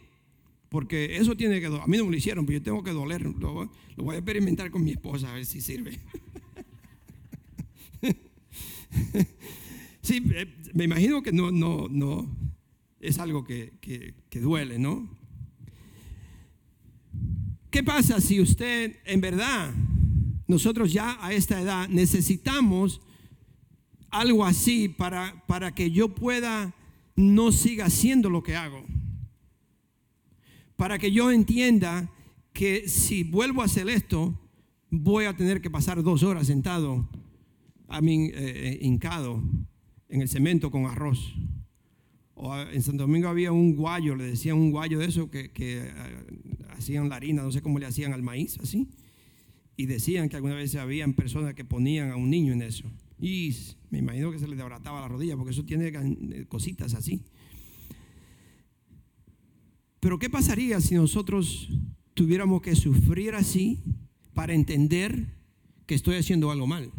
Porque 0.69 1.17
eso 1.17 1.35
tiene 1.35 1.59
que 1.59 1.65
A 1.65 1.87
mí 1.87 1.97
no 1.97 2.05
me 2.05 2.11
lo 2.11 2.17
hicieron, 2.17 2.45
pero 2.45 2.59
yo 2.59 2.63
tengo 2.63 2.83
que 2.83 2.91
doler. 2.91 3.23
Lo, 3.23 3.69
voy 3.97 4.15
a 4.15 4.19
experimentar 4.19 4.71
con 4.71 4.83
mi 4.83 4.91
esposa 4.91 5.29
a 5.29 5.33
ver 5.33 5.45
si 5.45 5.61
sirve. 5.61 5.99
sí, 10.01 10.23
eh, 10.33 10.47
me 10.73 10.85
imagino 10.85 11.21
que 11.21 11.31
no, 11.31 11.51
no, 11.51 11.87
no 11.89 12.29
es 12.99 13.19
algo 13.19 13.43
que, 13.43 13.73
que 13.81 14.39
duele, 14.39 14.79
¿no? 14.79 15.18
¿Qué 17.69 17.83
pasa 17.83 18.19
si 18.19 18.41
usted 18.41 18.97
en 19.05 19.21
verdad, 19.21 19.73
nosotros 20.47 20.91
ya 20.91 21.23
a 21.23 21.33
esta 21.33 21.61
edad 21.61 21.87
necesitamos 21.87 23.01
algo 24.09 24.43
así 24.43 24.89
para, 24.89 25.45
para 25.45 25.75
que 25.75 25.91
yo 25.91 26.15
pueda 26.15 26.73
no 27.15 27.51
siga 27.51 27.85
haciendo 27.85 28.31
lo 28.31 28.41
que 28.41 28.55
hago? 28.55 28.83
Para 30.77 30.97
que 30.97 31.11
yo 31.11 31.31
entienda 31.31 32.09
que 32.53 32.87
si 32.87 33.23
vuelvo 33.23 33.61
a 33.61 33.65
hacer 33.65 33.87
esto, 33.87 34.33
voy 34.89 35.25
a 35.25 35.35
tener 35.35 35.61
que 35.61 35.69
pasar 35.69 36.01
dos 36.01 36.23
horas 36.23 36.47
sentado, 36.47 37.07
a 37.87 38.01
mí, 38.01 38.25
eh, 38.25 38.31
eh, 38.33 38.79
hincado 38.81 39.43
en 40.07 40.21
el 40.21 40.29
cemento 40.29 40.71
con 40.71 40.87
arroz. 40.87 41.35
O 42.41 42.57
en 42.57 42.81
Santo 42.81 43.03
Domingo 43.03 43.27
había 43.27 43.51
un 43.51 43.75
guayo, 43.75 44.15
le 44.15 44.23
decían 44.23 44.55
un 44.55 44.71
guayo 44.71 44.97
de 44.97 45.07
eso 45.07 45.29
que, 45.29 45.51
que 45.51 45.79
eh, 45.79 45.93
hacían 46.69 47.09
la 47.09 47.17
harina, 47.17 47.43
no 47.43 47.51
sé 47.51 47.61
cómo 47.61 47.79
le 47.79 47.85
hacían 47.85 48.13
al 48.13 48.23
maíz, 48.23 48.57
así. 48.61 48.87
Y 49.75 49.87
decían 49.87 50.29
que 50.29 50.37
alguna 50.37 50.55
vez 50.55 50.73
habían 50.75 51.13
personas 51.15 51.53
que 51.53 51.65
ponían 51.65 52.11
a 52.11 52.15
un 52.15 52.29
niño 52.29 52.53
en 52.53 52.61
eso. 52.61 52.89
Y 53.19 53.53
me 53.89 53.97
imagino 53.97 54.31
que 54.31 54.39
se 54.39 54.47
le 54.47 54.55
desbarataba 54.55 55.01
la 55.01 55.09
rodilla, 55.09 55.35
porque 55.35 55.51
eso 55.51 55.65
tiene 55.65 55.87
eh, 55.89 56.45
cositas 56.47 56.93
así. 56.93 57.25
Pero 59.99 60.17
¿qué 60.17 60.29
pasaría 60.29 60.79
si 60.79 60.95
nosotros 60.95 61.67
tuviéramos 62.13 62.61
que 62.61 62.73
sufrir 62.73 63.35
así 63.35 63.83
para 64.33 64.53
entender 64.53 65.27
que 65.85 65.95
estoy 65.95 66.15
haciendo 66.15 66.51
algo 66.51 66.67
mal? 66.67 66.89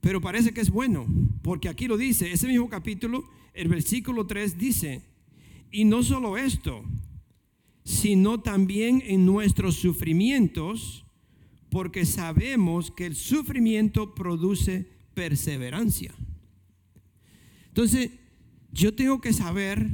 Pero 0.00 0.20
parece 0.20 0.52
que 0.52 0.60
es 0.60 0.70
bueno, 0.70 1.06
porque 1.42 1.68
aquí 1.68 1.86
lo 1.86 1.96
dice, 1.96 2.32
ese 2.32 2.48
mismo 2.48 2.68
capítulo 2.68 3.22
el 3.52 3.68
versículo 3.68 4.26
3 4.26 4.58
dice, 4.58 5.02
y 5.70 5.84
no 5.84 6.02
solo 6.02 6.36
esto, 6.36 6.84
sino 7.84 8.40
también 8.40 9.02
en 9.06 9.26
nuestros 9.26 9.76
sufrimientos, 9.76 11.04
porque 11.70 12.04
sabemos 12.04 12.90
que 12.90 13.06
el 13.06 13.14
sufrimiento 13.14 14.14
produce 14.14 14.88
perseverancia. 15.14 16.14
Entonces, 17.68 18.10
yo 18.72 18.94
tengo 18.94 19.20
que 19.20 19.32
saber 19.32 19.88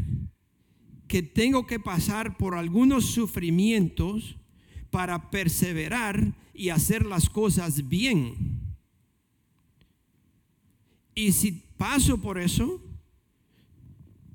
que 1.09 1.23
tengo 1.23 1.67
que 1.67 1.79
pasar 1.79 2.37
por 2.37 2.55
algunos 2.55 3.07
sufrimientos 3.07 4.37
para 4.91 5.31
perseverar 5.31 6.35
y 6.53 6.71
hacer 6.71 7.05
las 7.05 7.29
cosas 7.29 7.89
bien. 7.89 8.77
Y 11.15 11.33
si 11.33 11.53
paso 11.77 12.19
por 12.19 12.39
eso, 12.39 12.83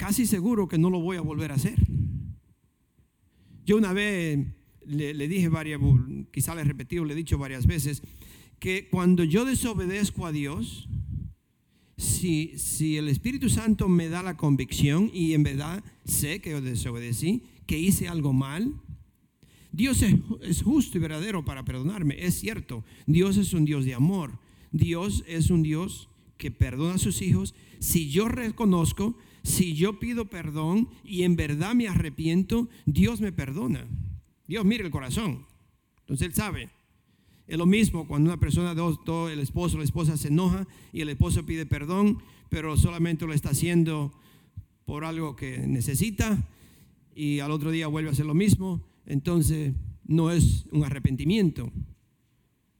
casi 0.02 0.26
seguro 0.26 0.68
que 0.68 0.80
no 0.80 0.90
lo 0.90 1.00
voy 1.00 1.18
a 1.18 1.22
volver 1.22 1.52
a 1.52 1.56
hacer. 1.56 1.78
Yo 3.68 3.78
una 3.78 3.94
vez 3.94 4.40
le, 4.84 5.28
dije 5.28 5.48
varias, 5.48 5.80
quizá 6.32 6.56
le 6.56 6.62
he 6.62 6.64
repetido, 6.64 7.06
le 7.06 7.14
he 7.14 7.16
dicho 7.16 7.38
varias 7.38 7.68
veces, 7.68 8.02
que 8.58 8.90
cuando 8.90 9.24
yo 9.24 9.46
desobedezco 9.46 10.26
a 10.26 10.32
Dios, 10.32 10.90
si, 11.98 12.58
si 12.58 12.98
el 12.98 13.10
Espíritu 13.10 13.48
Santo 13.48 13.88
me 13.90 14.10
da 14.10 14.24
la 14.24 14.38
convicción 14.38 15.12
y 15.14 15.34
en 15.34 15.44
verdad 15.44 15.84
sé 16.04 16.42
que 16.42 16.50
yo 16.50 16.62
desobedecí, 16.62 17.44
que 17.68 17.78
hice 17.78 18.08
algo 18.08 18.34
mal, 18.34 18.74
Dios 19.72 20.02
es, 20.02 20.16
es, 20.42 20.64
justo 20.64 20.98
y 20.98 21.02
verdadero 21.02 21.46
para 21.46 21.64
perdonarme. 21.64 22.26
Es 22.26 22.40
cierto, 22.40 22.84
Dios 23.06 23.38
es 23.38 23.54
un 23.54 23.66
Dios 23.66 23.86
de 23.86 23.94
amor. 23.94 24.40
Dios 24.72 25.24
es 25.28 25.52
un 25.52 25.62
Dios 25.62 26.10
que 26.40 26.50
perdona 26.50 26.96
a 26.96 26.98
sus 26.98 27.22
hijos. 27.22 27.54
Si 27.78 28.10
yo 28.10 28.28
reconozco 28.28 29.16
si 29.44 29.74
yo 29.74 30.00
pido 30.00 30.26
perdón 30.26 30.90
y 31.04 31.24
en 31.24 31.36
verdad 31.36 31.74
me 31.74 31.88
arrepiento, 31.88 32.70
Dios 32.86 33.22
me 33.22 33.32
perdona. 33.32 33.88
Dios 34.48 34.66
mira 34.66 34.86
el 34.86 34.92
corazón. 34.92 35.46
Entonces 36.02 36.28
Él 36.28 36.34
sabe. 36.34 36.70
Es 37.48 37.58
lo 37.58 37.66
mismo 37.66 38.08
cuando 38.08 38.30
una 38.30 38.40
persona, 38.40 38.74
dos, 38.74 39.00
el 39.32 39.40
esposo 39.40 39.78
la 39.78 39.84
esposa 39.84 40.16
se 40.16 40.30
enoja 40.30 40.68
y 40.94 41.02
el 41.02 41.10
esposo 41.10 41.46
pide 41.46 41.66
perdón, 41.66 42.20
pero 42.50 42.78
solamente 42.78 43.26
lo 43.26 43.34
está 43.34 43.50
haciendo 43.50 44.14
por 44.86 45.04
algo 45.06 45.36
que 45.36 45.60
necesita 45.60 46.48
y 47.16 47.40
al 47.40 47.52
otro 47.52 47.72
día 47.72 47.88
vuelve 47.88 48.10
a 48.10 48.14
hacer 48.14 48.26
lo 48.26 48.34
mismo, 48.34 48.82
entonces 49.06 49.74
no 50.06 50.32
es 50.32 50.66
un 50.72 50.84
arrepentimiento. 50.84 51.72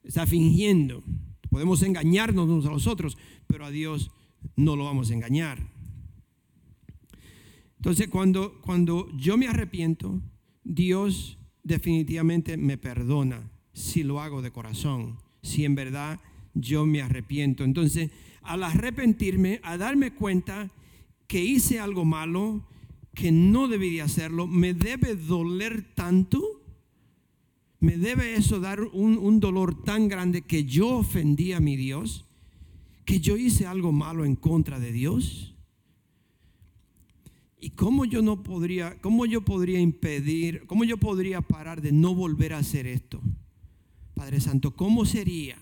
Está 0.04 0.26
fingiendo. 0.26 1.04
Podemos 1.50 1.84
engañarnos 1.84 2.47
unos 2.47 2.65
a 2.65 2.71
los 2.71 2.88
otros, 2.88 3.17
pero 3.47 3.65
a 3.65 3.71
Dios 3.71 4.12
no 4.56 4.76
lo 4.76 4.86
vamos 4.86 5.12
a 5.12 5.13
engañar. 5.13 5.60
Entonces, 7.81 8.09
cuando, 8.09 8.61
cuando 8.61 9.09
yo 9.17 9.37
me 9.37 9.47
arrepiento, 9.47 10.21
Dios 10.63 11.39
definitivamente 11.63 12.55
me 12.55 12.77
perdona 12.77 13.49
si 13.73 14.03
lo 14.03 14.21
hago 14.21 14.43
de 14.43 14.51
corazón, 14.51 15.17
si 15.41 15.65
en 15.65 15.73
verdad 15.73 16.19
yo 16.53 16.85
me 16.85 17.01
arrepiento. 17.01 17.63
Entonces, 17.63 18.11
al 18.43 18.61
arrepentirme, 18.61 19.61
a 19.63 19.77
darme 19.77 20.13
cuenta 20.13 20.69
que 21.25 21.43
hice 21.43 21.79
algo 21.79 22.05
malo, 22.05 22.67
que 23.15 23.31
no 23.31 23.67
debería 23.67 24.03
hacerlo, 24.03 24.45
me 24.45 24.75
debe 24.75 25.15
doler 25.15 25.83
tanto, 25.95 26.61
me 27.79 27.97
debe 27.97 28.35
eso 28.35 28.59
dar 28.59 28.83
un, 28.83 29.17
un 29.17 29.39
dolor 29.39 29.83
tan 29.83 30.07
grande 30.07 30.43
que 30.43 30.65
yo 30.65 30.97
ofendí 30.97 31.53
a 31.53 31.59
mi 31.59 31.77
Dios, 31.77 32.27
que 33.05 33.19
yo 33.19 33.37
hice 33.37 33.65
algo 33.65 33.91
malo 33.91 34.23
en 34.23 34.35
contra 34.35 34.79
de 34.79 34.91
Dios. 34.91 35.50
¿Y 37.63 37.69
cómo 37.69 38.06
yo 38.06 38.24
no 38.24 38.41
podría, 38.41 39.00
cómo 39.02 39.28
yo 39.28 39.41
podría 39.41 39.80
impedir, 39.80 40.65
cómo 40.65 40.84
yo 40.84 40.97
podría 40.97 41.41
parar 41.41 41.80
de 41.80 41.91
no 41.91 42.15
volver 42.15 42.54
a 42.54 42.58
hacer 42.58 42.88
esto? 42.88 43.21
Padre 44.15 44.41
Santo, 44.41 44.76
¿cómo 44.76 45.06
sería? 45.06 45.60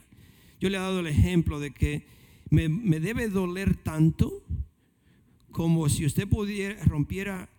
Yo 0.62 0.70
le 0.70 0.78
he 0.78 0.80
dado 0.80 1.02
el 1.02 1.08
ejemplo 1.08 1.60
de 1.60 1.72
que 1.72 2.06
me, 2.50 2.70
debe 3.02 3.28
doler 3.28 3.76
tanto 3.76 4.46
como 5.52 5.90
si 5.90 6.06
usted 6.06 6.26
pudiera, 6.26 6.82
rompiera 6.86 7.50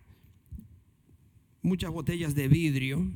muchas 1.61 1.91
botellas 1.91 2.33
de 2.33 2.47
vidrio 2.47 3.11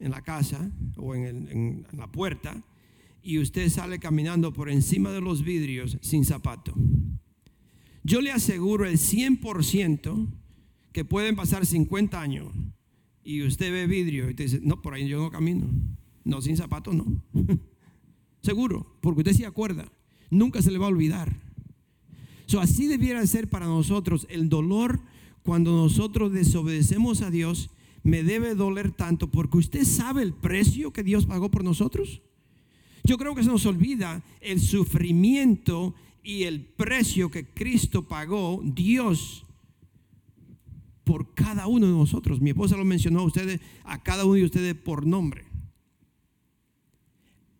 en 0.00 0.10
la 0.10 0.22
casa 0.22 0.72
o 0.96 1.14
en, 1.14 1.48
en, 1.48 1.86
la 1.92 2.10
puerta 2.10 2.64
y 3.22 3.38
usted 3.38 3.68
sale 3.68 4.00
caminando 4.00 4.52
por 4.52 4.70
encima 4.70 5.12
de 5.12 5.20
los 5.20 5.44
vidrios 5.44 5.98
sin 6.00 6.24
zapato. 6.24 6.74
Yo 8.06 8.20
le 8.20 8.30
aseguro 8.30 8.86
el 8.86 8.98
100% 8.98 10.28
que 10.92 11.04
pueden 11.04 11.34
pasar 11.34 11.66
50 11.66 12.20
años 12.20 12.46
y 13.24 13.42
usted 13.42 13.72
ve 13.72 13.88
vidrio 13.88 14.30
y 14.30 14.34
te 14.34 14.44
dice, 14.44 14.60
no, 14.62 14.80
por 14.80 14.94
ahí 14.94 15.08
yo 15.08 15.20
no 15.20 15.28
camino. 15.32 15.66
No, 16.22 16.40
sin 16.40 16.56
zapato 16.56 16.92
no. 16.92 17.04
Seguro, 18.42 18.86
porque 19.00 19.22
usted 19.22 19.32
se 19.32 19.44
acuerda. 19.44 19.90
Nunca 20.30 20.62
se 20.62 20.70
le 20.70 20.78
va 20.78 20.86
a 20.86 20.90
olvidar. 20.90 21.34
So, 22.46 22.60
así 22.60 22.86
debiera 22.86 23.26
ser 23.26 23.48
para 23.50 23.66
nosotros 23.66 24.28
el 24.30 24.48
dolor 24.48 25.00
cuando 25.42 25.72
nosotros 25.72 26.32
desobedecemos 26.32 27.22
a 27.22 27.32
Dios. 27.32 27.70
Me 28.04 28.22
debe 28.22 28.54
doler 28.54 28.92
tanto 28.92 29.32
porque 29.32 29.58
usted 29.58 29.82
sabe 29.82 30.22
el 30.22 30.32
precio 30.32 30.92
que 30.92 31.02
Dios 31.02 31.26
pagó 31.26 31.50
por 31.50 31.64
nosotros. 31.64 32.22
Yo 33.02 33.18
creo 33.18 33.34
que 33.34 33.42
se 33.42 33.50
nos 33.50 33.66
olvida 33.66 34.22
el 34.40 34.60
sufrimiento 34.60 35.96
y 36.26 36.42
el 36.42 36.64
precio 36.64 37.30
que 37.30 37.46
Cristo 37.46 38.08
pagó, 38.08 38.60
Dios, 38.64 39.46
por 41.04 41.34
cada 41.34 41.68
uno 41.68 41.86
de 41.86 41.92
nosotros. 41.92 42.40
Mi 42.40 42.50
esposa 42.50 42.76
lo 42.76 42.84
mencionó 42.84 43.20
a 43.20 43.24
ustedes, 43.24 43.60
a 43.84 44.02
cada 44.02 44.24
uno 44.24 44.34
de 44.34 44.44
ustedes 44.44 44.74
por 44.74 45.06
nombre 45.06 45.46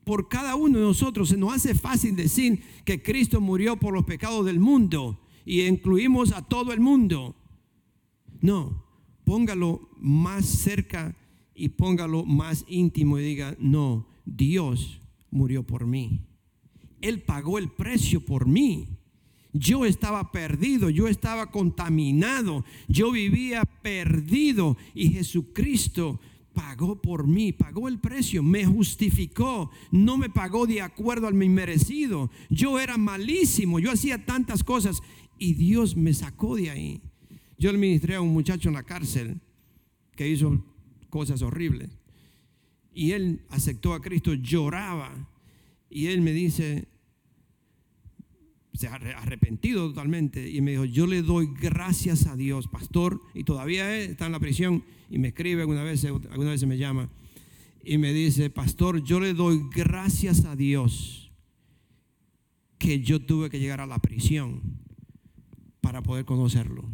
por 0.07 0.29
cada 0.29 0.55
uno 0.55 0.79
de 0.79 0.85
nosotros. 0.85 1.31
Se 1.31 1.37
nos 1.37 1.53
hace 1.53 1.75
fácil 1.75 2.15
decir 2.15 2.63
que 2.85 3.03
Cristo 3.03 3.41
murió 3.41 3.77
por 3.77 3.93
los 3.93 4.05
pecados 4.05 4.47
del 4.47 4.61
mundo 4.61 5.21
y 5.45 5.63
incluimos 5.63 6.31
a 6.31 6.43
todo 6.43 6.73
el 6.73 6.79
mundo. 6.79 7.35
No, 8.41 8.85
póngalo 9.25 9.89
más 9.99 10.47
cerca 10.47 11.17
y 11.57 11.71
póngalo 11.71 12.25
más 12.25 12.65
íntimo 12.69 13.19
y 13.19 13.25
diga, 13.25 13.57
no, 13.59 14.07
Dios 14.25 15.01
murió 15.33 15.65
por 15.65 15.89
mí. 15.89 16.21
Él 17.01 17.23
pagó 17.23 17.59
el 17.59 17.71
precio 17.71 18.25
por 18.25 18.47
mí. 18.47 18.89
Yo 19.53 19.87
estaba 19.87 20.33
perdido, 20.33 20.91
yo 20.91 21.09
estaba 21.09 21.51
contaminado, 21.51 22.65
yo 22.89 23.11
vivía 23.11 23.65
perdido 23.65 24.77
y 24.95 25.11
Jesucristo 25.11 26.21
pagó 26.53 27.01
por 27.01 27.27
mí, 27.27 27.53
pagó 27.53 27.89
el 27.89 27.99
precio, 27.99 28.43
me 28.43 28.67
justificó, 28.67 29.71
no 29.91 30.19
me 30.19 30.29
pagó 30.29 30.67
de 30.67 30.83
acuerdo 30.83 31.27
al 31.27 31.35
mi 31.35 31.49
merecido. 31.49 32.31
Yo 32.51 32.79
era 32.79 32.99
malísimo, 32.99 33.79
yo 33.79 33.91
hacía 33.91 34.27
tantas 34.27 34.63
cosas 34.63 35.03
y 35.39 35.55
Dios 35.55 35.97
me 35.97 36.13
sacó 36.13 36.57
de 36.57 36.71
ahí. 36.71 37.01
Yo 37.59 37.73
le 37.73 37.79
ministré 37.79 38.17
a 38.17 38.21
un 38.21 38.35
muchacho 38.35 38.69
en 38.69 38.75
la 38.75 38.83
cárcel 38.83 39.41
que 40.15 40.29
hizo 40.29 40.63
cosas 41.09 41.41
horribles 41.41 41.91
y 42.97 43.13
él 43.13 43.43
aceptó 43.51 43.93
a 43.93 44.01
Cristo, 44.01 44.33
lloraba 44.33 45.29
y 45.91 46.07
él 46.07 46.21
me 46.23 46.33
dice, 46.33 46.89
se 48.75 48.89
ha 48.89 48.95
arrepentido 48.95 49.89
totalmente 49.89 50.51
y 50.51 50.61
me 50.61 50.73
dijo, 50.73 50.85
yo 50.85 51.07
le 51.07 51.23
doy 51.23 51.49
gracias 51.61 52.27
a 52.27 52.37
Dios, 52.37 52.69
pastor, 52.69 53.21
y 53.35 53.45
todavía 53.45 53.97
está 53.99 54.27
en 54.27 54.33
la 54.33 54.41
prisión 54.41 54.85
y 55.11 55.19
me 55.19 55.29
escribe 55.29 55.63
alguna 55.63 55.83
vez, 55.83 56.05
alguna 56.05 56.51
vez 56.51 56.67
me 56.67 56.79
llama 56.79 57.09
y 57.87 57.99
me 57.99 58.13
dice, 58.13 58.51
pastor, 58.51 59.03
yo 59.05 59.21
le 59.21 59.33
doy 59.33 59.63
gracias 59.73 60.45
a 60.45 60.57
Dios 60.57 61.31
que 62.79 63.01
yo 63.01 63.25
tuve 63.25 63.49
que 63.49 63.61
llegar 63.61 63.81
a 63.81 63.87
la 63.87 64.01
prisión 64.01 64.61
para 65.81 66.03
poder 66.03 66.25
conocerlo. 66.25 66.85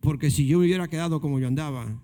Porque 0.00 0.30
si 0.30 0.46
yo 0.46 0.58
me 0.58 0.66
hubiera 0.66 0.88
quedado 0.88 1.20
como 1.22 1.40
yo 1.40 1.48
andaba, 1.48 1.98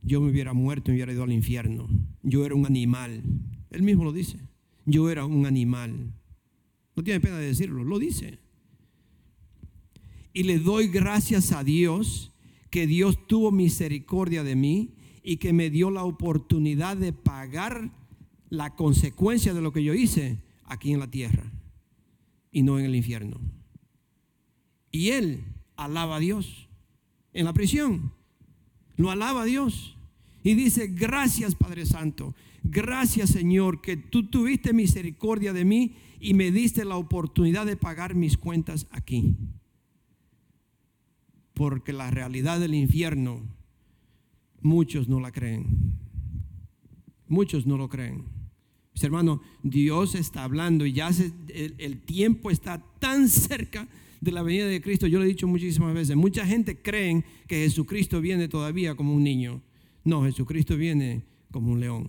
yo 0.00 0.20
me 0.22 0.30
hubiera 0.30 0.54
muerto 0.54 0.90
y 0.90 0.92
me 0.92 0.96
hubiera 0.96 1.12
ido 1.12 1.24
al 1.24 1.32
infierno. 1.32 1.88
Yo 2.22 2.46
era 2.46 2.54
un 2.54 2.64
animal. 2.64 3.22
Él 3.70 3.82
mismo 3.82 4.04
lo 4.04 4.12
dice. 4.12 4.38
Yo 4.86 5.10
era 5.10 5.26
un 5.26 5.44
animal. 5.44 6.14
No 6.94 7.04
tiene 7.04 7.20
pena 7.20 7.36
de 7.36 7.48
decirlo, 7.48 7.84
lo 7.84 7.98
dice. 7.98 8.38
Y 10.32 10.44
le 10.44 10.58
doy 10.58 10.88
gracias 10.88 11.52
a 11.52 11.64
Dios 11.64 12.32
que 12.70 12.86
Dios 12.86 13.26
tuvo 13.26 13.52
misericordia 13.52 14.42
de 14.44 14.56
mí 14.56 14.94
y 15.22 15.38
que 15.38 15.52
me 15.52 15.70
dio 15.70 15.90
la 15.90 16.04
oportunidad 16.04 16.96
de 16.96 17.12
pagar 17.12 17.90
la 18.48 18.74
consecuencia 18.74 19.52
de 19.54 19.60
lo 19.60 19.72
que 19.72 19.82
yo 19.82 19.92
hice 19.92 20.42
aquí 20.64 20.92
en 20.92 21.00
la 21.00 21.10
tierra 21.10 21.52
y 22.52 22.62
no 22.62 22.78
en 22.78 22.84
el 22.84 22.94
infierno. 22.94 23.40
Y 24.90 25.10
él 25.10 25.44
alaba 25.76 26.16
a 26.16 26.20
Dios 26.20 26.68
en 27.32 27.44
la 27.44 27.52
prisión. 27.52 28.12
Lo 28.96 29.10
alaba 29.10 29.42
a 29.42 29.44
Dios. 29.44 29.95
Y 30.46 30.54
dice, 30.54 30.86
gracias 30.86 31.56
Padre 31.56 31.86
Santo, 31.86 32.36
gracias 32.62 33.30
Señor, 33.30 33.80
que 33.80 33.96
tú 33.96 34.30
tuviste 34.30 34.72
misericordia 34.72 35.52
de 35.52 35.64
mí 35.64 35.96
y 36.20 36.34
me 36.34 36.52
diste 36.52 36.84
la 36.84 36.96
oportunidad 36.98 37.66
de 37.66 37.76
pagar 37.76 38.14
mis 38.14 38.38
cuentas 38.38 38.86
aquí. 38.92 39.34
Porque 41.52 41.92
la 41.92 42.12
realidad 42.12 42.60
del 42.60 42.76
infierno, 42.76 43.42
muchos 44.60 45.08
no 45.08 45.18
la 45.18 45.32
creen. 45.32 45.98
Muchos 47.26 47.66
no 47.66 47.76
lo 47.76 47.88
creen. 47.88 48.26
Mis 48.94 49.02
hermanos, 49.02 49.40
Dios 49.64 50.14
está 50.14 50.44
hablando 50.44 50.86
y 50.86 50.92
ya 50.92 51.08
el, 51.08 51.74
el 51.78 51.98
tiempo 52.02 52.52
está 52.52 52.80
tan 53.00 53.28
cerca 53.28 53.88
de 54.20 54.30
la 54.30 54.44
venida 54.44 54.66
de 54.66 54.80
Cristo. 54.80 55.08
Yo 55.08 55.18
lo 55.18 55.24
he 55.24 55.28
dicho 55.28 55.48
muchísimas 55.48 55.92
veces. 55.92 56.14
Mucha 56.14 56.46
gente 56.46 56.80
cree 56.80 57.24
que 57.48 57.64
Jesucristo 57.64 58.20
viene 58.20 58.46
todavía 58.46 58.94
como 58.94 59.12
un 59.12 59.24
niño. 59.24 59.60
No, 60.06 60.22
Jesucristo 60.22 60.76
viene 60.76 61.24
como 61.50 61.72
un 61.72 61.80
león. 61.80 62.08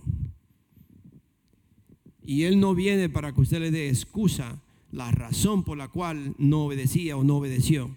Y 2.24 2.44
Él 2.44 2.60
no 2.60 2.72
viene 2.76 3.08
para 3.08 3.32
que 3.32 3.40
usted 3.40 3.58
le 3.58 3.72
dé 3.72 3.88
excusa 3.88 4.62
la 4.92 5.10
razón 5.10 5.64
por 5.64 5.76
la 5.76 5.88
cual 5.88 6.36
no 6.38 6.66
obedecía 6.66 7.16
o 7.16 7.24
no 7.24 7.38
obedeció. 7.38 7.90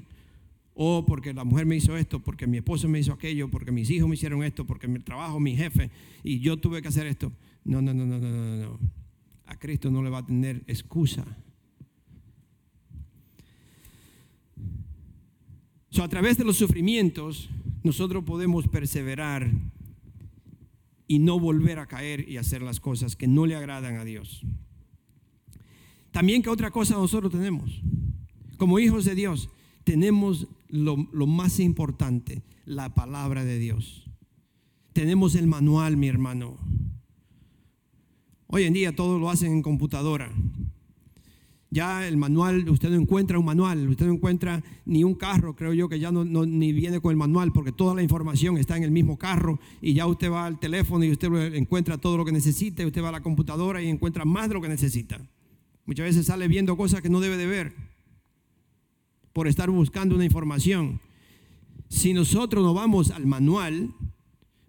O 0.73 1.05
porque 1.05 1.35
la 1.35 1.43
mujer 1.43 1.67
me 1.67 1.75
hizo 1.75 1.95
esto, 1.95 2.19
porque 2.19 2.47
mi 2.47 2.57
esposo 2.57 2.87
me 2.87 2.99
hizo 2.99 3.13
aquello, 3.13 3.51
porque 3.51 3.71
mis 3.71 3.91
hijos 3.91 4.09
me 4.09 4.15
hicieron 4.15 4.43
esto, 4.43 4.65
porque 4.65 4.87
mi 4.87 4.97
trabajo, 4.97 5.39
mi 5.39 5.55
jefe, 5.55 5.91
y 6.23 6.39
yo 6.39 6.57
tuve 6.57 6.81
que 6.81 6.87
hacer 6.87 7.05
esto. 7.05 7.31
No, 7.63 7.79
no, 7.79 7.93
no, 7.93 8.03
no, 8.03 8.17
no, 8.17 8.27
no. 8.27 8.55
no. 8.55 8.79
A 9.45 9.55
Cristo 9.59 9.91
no 9.91 10.01
le 10.01 10.09
va 10.09 10.17
a 10.19 10.25
tener 10.25 10.63
excusa. 10.65 11.23
So, 15.91 16.03
a 16.03 16.09
través 16.09 16.39
de 16.39 16.43
los 16.43 16.57
sufrimientos, 16.57 17.51
nosotros 17.83 18.23
podemos 18.23 18.67
perseverar 18.67 19.51
y 21.11 21.19
no 21.19 21.37
volver 21.37 21.77
a 21.77 21.87
caer 21.87 22.29
y 22.29 22.37
hacer 22.37 22.61
las 22.61 22.79
cosas 22.79 23.17
que 23.17 23.27
no 23.27 23.45
le 23.45 23.57
agradan 23.57 23.97
a 23.97 24.05
Dios. 24.05 24.43
También 26.11 26.41
que 26.41 26.49
otra 26.49 26.71
cosa 26.71 26.93
nosotros 26.93 27.33
tenemos, 27.33 27.81
como 28.55 28.79
hijos 28.79 29.03
de 29.03 29.13
Dios, 29.13 29.49
tenemos 29.83 30.47
lo, 30.69 30.95
más 30.95 31.59
importante, 31.59 32.43
la 32.63 32.93
palabra 32.93 33.43
de 33.43 33.59
Dios. 33.59 34.09
Tenemos 34.93 35.35
el 35.35 35.47
manual, 35.47 35.97
mi 35.97 36.07
hermano. 36.07 36.57
Hoy 38.47 38.63
en 38.63 38.71
día 38.71 38.95
todo 38.95 39.19
lo 39.19 39.29
hacen 39.29 39.51
en 39.51 39.63
computadora. 39.63 40.31
Ya 41.73 42.05
el 42.05 42.17
manual, 42.17 42.67
usted 42.67 42.89
no 42.89 42.97
encuentra 42.97 43.39
un 43.39 43.45
manual, 43.45 43.87
usted 43.87 44.05
no 44.05 44.11
encuentra 44.11 44.61
ni 44.83 45.05
un 45.05 45.15
carro, 45.15 45.55
creo 45.55 45.73
yo 45.73 45.87
que 45.87 45.99
ya 45.99 46.11
no, 46.11 46.25
ni 46.25 46.73
viene 46.73 46.99
con 46.99 47.11
el 47.11 47.17
manual, 47.17 47.53
porque 47.53 47.71
toda 47.71 47.95
la 47.95 48.03
información 48.03 48.57
está 48.57 48.75
en 48.75 48.83
el 48.83 48.91
mismo 48.91 49.17
carro 49.17 49.57
y 49.81 49.93
ya 49.93 50.05
usted 50.05 50.29
va 50.29 50.45
al 50.45 50.59
teléfono 50.59 51.05
y 51.05 51.11
usted 51.11 51.31
encuentra 51.55 51.97
todo 51.97 52.17
lo 52.17 52.25
que 52.25 52.33
necesita, 52.33 52.83
y 52.83 52.87
usted 52.87 53.01
va 53.01 53.07
a 53.07 53.13
la 53.13 53.21
computadora 53.21 53.81
y 53.81 53.87
encuentra 53.87 54.25
más 54.25 54.49
de 54.49 54.55
lo 54.55 54.61
que 54.61 54.67
necesita. 54.67 55.21
Muchas 55.85 56.07
veces 56.07 56.25
sale 56.25 56.49
viendo 56.49 56.75
cosas 56.75 57.01
que 57.01 57.09
no 57.09 57.21
debe 57.21 57.37
de 57.37 57.45
ver 57.45 57.73
por 59.31 59.47
estar 59.47 59.69
buscando 59.69 60.15
una 60.15 60.25
información. 60.25 60.99
Si 61.87 62.13
nosotros 62.13 62.65
no 62.65 62.73
vamos 62.73 63.11
al 63.11 63.25
manual, 63.25 63.95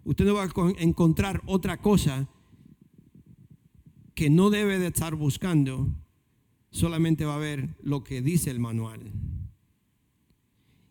usted 0.05 0.23
no 0.23 0.35
va 0.35 0.43
a 0.43 0.49
encontrar 0.77 1.41
otra 1.47 1.81
cosa 1.81 2.29
que 4.15 4.29
no 4.29 4.49
debe 4.49 4.79
de 4.79 4.87
estar 4.87 5.15
buscando 5.15 5.89
solamente 6.73 7.23
va 7.23 7.35
a 7.35 7.39
ver 7.39 7.69
lo 7.81 8.03
que 8.03 8.21
dice 8.21 8.49
el 8.49 8.59
manual. 8.59 8.99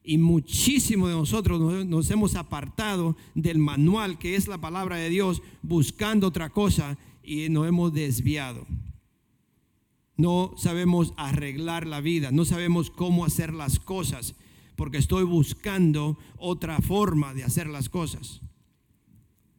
Y 0.05 0.17
muchísimo 0.19 1.09
de 1.09 1.15
nosotros 1.15 1.61
nos, 1.87 2.11
hemos 2.11 2.35
apartado 2.37 3.17
del 3.35 3.59
manual 3.59 4.19
que 4.19 4.37
es 4.37 4.49
la 4.49 4.59
palabra 4.59 4.97
de 4.97 5.11
Dios 5.11 5.43
buscando 5.63 6.29
otra 6.29 6.51
cosa 6.51 6.99
y 7.23 7.49
nos 7.51 7.69
hemos 7.69 7.93
desviado. 7.93 8.67
No 10.17 10.55
sabemos 10.57 11.15
arreglar 11.17 11.87
la 11.87 12.01
vida, 12.01 12.31
no 12.31 12.45
sabemos 12.45 12.91
cómo 12.91 13.25
hacer 13.25 13.53
las 13.53 13.79
cosas, 13.81 14.35
porque 14.77 14.99
estoy 14.99 15.25
buscando 15.25 16.17
otra 16.37 16.81
forma 16.81 17.35
de 17.35 17.45
hacer 17.45 17.67
las 17.67 17.89
cosas, 17.89 18.41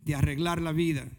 de 0.05 0.15
arreglar 0.15 0.61
la 0.61 0.71
vida. 0.71 1.09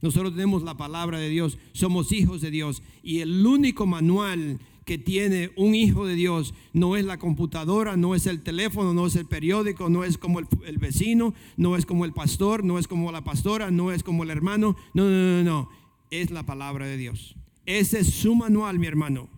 Nosotros 0.00 0.32
tenemos 0.32 0.62
la 0.62 0.76
palabra 0.76 1.18
de 1.18 1.28
Dios, 1.28 1.58
somos 1.72 2.12
hijos 2.12 2.40
de 2.40 2.50
Dios 2.50 2.82
y 3.02 3.20
el 3.20 3.44
único 3.44 3.86
manual 3.86 4.60
que 4.84 4.96
tiene 4.96 5.50
un 5.56 5.74
hijo 5.74 6.06
de 6.06 6.14
Dios 6.14 6.54
no 6.72 6.96
es 6.96 7.04
la 7.04 7.18
computadora, 7.18 7.96
no 7.96 8.14
es 8.14 8.26
el 8.26 8.42
teléfono, 8.42 8.94
no 8.94 9.06
es 9.06 9.16
el 9.16 9.26
periódico, 9.26 9.90
no 9.90 10.04
es 10.04 10.16
como 10.16 10.38
el, 10.38 10.78
vecino, 10.78 11.34
no 11.56 11.76
es 11.76 11.84
como 11.84 12.04
el 12.04 12.14
pastor, 12.14 12.64
no 12.64 12.78
es 12.78 12.88
como 12.88 13.12
la 13.12 13.22
pastora, 13.22 13.70
no 13.70 13.92
es 13.92 14.02
como 14.02 14.22
el 14.22 14.30
hermano, 14.30 14.76
no, 14.94 15.04
no, 15.04 15.10
no, 15.10 15.42
no, 15.42 15.68
es 16.10 16.30
la 16.30 16.46
palabra 16.46 16.86
de 16.86 16.96
Dios. 16.96 17.36
Ese 17.66 18.00
es 18.00 18.14
su 18.14 18.34
manual, 18.34 18.78
mi 18.78 18.86
hermano. 18.86 19.28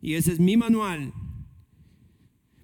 Y 0.00 0.14
ese 0.14 0.32
es 0.32 0.40
mi 0.40 0.56
manual 0.56 1.12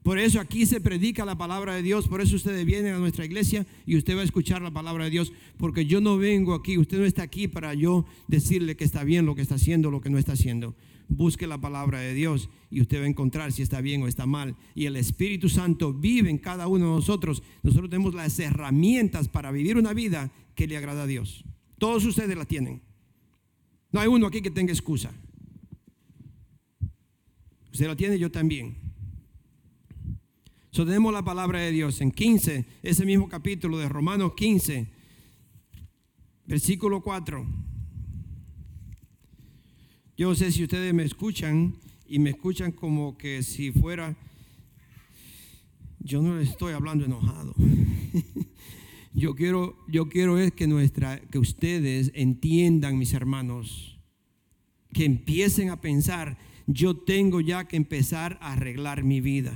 por 0.03 0.19
eso 0.19 0.41
aquí 0.41 0.67
se 0.67 0.81
predica 0.81 1.25
la 1.25 1.39
palabra 1.39 1.75
de 1.75 1.83
Dios, 1.83 2.09
por 2.09 2.21
eso 2.21 2.35
ustedes 2.35 2.67
vienen 2.67 2.95
a 2.95 2.99
nuestra 2.99 3.25
iglesia 3.25 3.67
y 3.87 3.97
usted 3.97 4.17
va 4.17 4.23
a 4.23 4.25
escuchar 4.25 4.61
la 4.61 4.73
palabra 4.73 5.05
de 5.05 5.11
Dios, 5.11 5.33
porque 5.59 5.87
yo 5.87 6.01
no 6.01 6.19
vengo 6.19 6.55
aquí, 6.55 6.77
usted 6.77 6.99
no 6.99 7.05
está 7.05 7.23
aquí 7.23 7.47
para 7.47 7.73
yo 7.75 8.05
decirle 8.27 8.77
que 8.77 8.85
está 8.85 9.05
bien 9.05 9.27
lo 9.27 9.37
que 9.37 9.43
está 9.43 9.55
haciendo, 9.55 9.93
lo 9.93 10.01
que 10.01 10.11
no 10.11 10.19
está 10.19 10.33
haciendo. 10.33 10.75
Busque 11.09 11.47
la 11.47 11.61
palabra 11.61 12.01
de 12.01 12.15
Dios 12.15 12.49
y 12.71 12.81
usted 12.81 13.01
va 13.01 13.05
a 13.05 13.09
encontrar 13.09 13.53
si 13.53 13.63
está 13.63 13.81
bien 13.81 14.03
o 14.03 14.09
está 14.09 14.27
mal. 14.27 14.57
Y 14.75 14.87
el 14.87 14.97
Espíritu 14.97 15.49
Santo 15.49 15.93
vive 15.93 16.31
en 16.31 16.39
cada 16.39 16.67
uno 16.67 16.87
de 16.87 16.97
nosotros. 16.97 17.43
Nosotros 17.63 17.91
tenemos 17.91 18.15
las 18.15 18.39
herramientas 18.39 19.29
para 19.29 19.53
vivir 19.53 19.77
una 19.77 19.93
vida 19.93 20.33
que 20.55 20.67
le 20.67 20.77
agrada 20.77 21.03
a 21.03 21.07
Dios. 21.07 21.45
Todos 21.79 22.05
ustedes 22.07 22.37
la 22.37 22.47
tienen. 22.47 22.83
No 23.93 24.01
hay 24.01 24.09
uno 24.09 24.27
aquí 24.27 24.41
que 24.41 24.51
tenga 24.51 24.73
excusa. 24.73 25.13
Usted 27.73 27.87
la 27.87 27.97
tiene, 27.97 28.19
yo 28.19 28.31
también. 28.31 28.82
So, 30.75 30.87
tenemos 30.87 31.13
la 31.13 31.23
palabra 31.23 31.61
de 31.61 31.71
Dios 31.71 32.01
en 32.01 32.11
15, 32.11 32.65
ese 32.83 33.05
mismo 33.05 33.29
capítulo 33.29 33.77
de 33.77 33.91
Romanos 33.91 34.33
15, 34.35 34.87
versículo 36.47 37.03
4. 37.03 37.47
Yo 40.17 40.31
no 40.31 40.35
sé 40.35 40.51
si 40.51 40.63
ustedes 40.63 40.95
me 40.95 41.03
escuchan 41.03 41.75
y 42.07 42.19
me 42.21 42.31
escuchan 42.31 42.73
como 42.73 43.19
que 43.19 43.43
si 43.43 43.71
fuera, 43.71 44.17
yo 45.99 46.23
no 46.23 46.39
les 46.39 46.49
estoy 46.49 46.73
hablando 46.73 47.05
enojado. 47.05 47.55
yo 49.13 49.35
quiero, 49.35 49.77
yo 49.89 50.09
quiero 50.09 50.39
es 50.39 50.53
que 50.53 50.67
nuestra, 50.67 51.21
que 51.21 51.39
ustedes 51.39 52.13
entiendan, 52.15 52.97
mis 52.97 53.13
hermanos, 53.13 54.01
que 54.95 55.05
empiecen 55.05 55.69
a 55.69 55.83
pensar, 55.83 56.39
yo 56.67 56.97
tengo 56.97 57.43
ya 57.43 57.69
que 57.69 57.77
empezar 57.77 58.39
a 58.41 58.55
arreglar 58.55 59.05
mi 59.05 59.21
vida. 59.21 59.55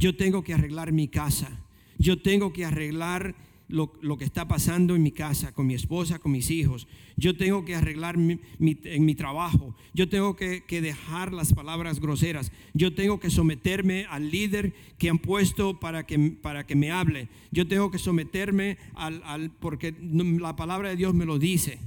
Yo 0.00 0.16
tengo 0.16 0.42
que 0.42 0.54
arreglar 0.54 0.92
mi 0.92 1.08
casa. 1.08 1.50
Yo 1.98 2.22
tengo 2.22 2.54
que 2.54 2.64
arreglar 2.64 3.34
lo, 3.68 4.16
que 4.16 4.24
está 4.24 4.48
pasando 4.48 4.96
en 4.96 5.02
mi 5.02 5.12
casa, 5.12 5.52
con 5.52 5.66
mi 5.66 5.74
esposa, 5.74 6.18
con 6.18 6.32
mis 6.32 6.50
hijos. 6.50 6.88
Yo 7.18 7.36
tengo 7.36 7.66
que 7.66 7.74
arreglar 7.74 8.16
en 8.16 9.04
mi 9.04 9.14
trabajo. 9.14 9.76
Yo 9.92 10.08
tengo 10.08 10.36
que, 10.36 10.64
dejar 10.66 11.34
las 11.34 11.52
palabras 11.52 12.00
groseras. 12.00 12.50
Yo 12.72 12.94
tengo 12.94 13.20
que 13.20 13.28
someterme 13.28 14.06
al 14.08 14.30
líder 14.30 14.72
que 14.96 15.10
han 15.10 15.18
puesto 15.18 15.78
para 15.78 16.06
que, 16.06 16.18
para 16.18 16.66
que 16.66 16.76
me 16.76 16.90
hable. 16.90 17.28
Yo 17.50 17.68
tengo 17.68 17.90
que 17.90 17.98
someterme 17.98 18.78
al, 18.94 19.50
porque 19.60 19.94
la 20.00 20.56
palabra 20.56 20.88
de 20.88 20.96
Dios 20.96 21.12
me 21.12 21.26
lo 21.26 21.38
dice. 21.38 21.78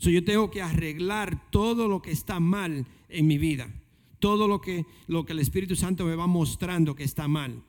yo 0.00 0.24
tengo 0.24 0.50
que 0.50 0.60
arreglar 0.60 1.50
todo 1.52 1.86
lo 1.86 2.02
que 2.02 2.10
está 2.10 2.40
mal 2.40 2.84
en 3.08 3.26
mi 3.28 3.38
vida 3.38 3.70
todo 4.18 4.48
lo 4.48 4.60
que, 4.60 4.86
lo 5.06 5.24
que 5.24 5.32
el 5.32 5.38
Espíritu 5.38 5.76
Santo 5.76 6.04
me 6.04 6.16
va 6.16 6.26
mostrando 6.26 6.94
que 6.94 7.04
está 7.04 7.28
mal. 7.28 7.62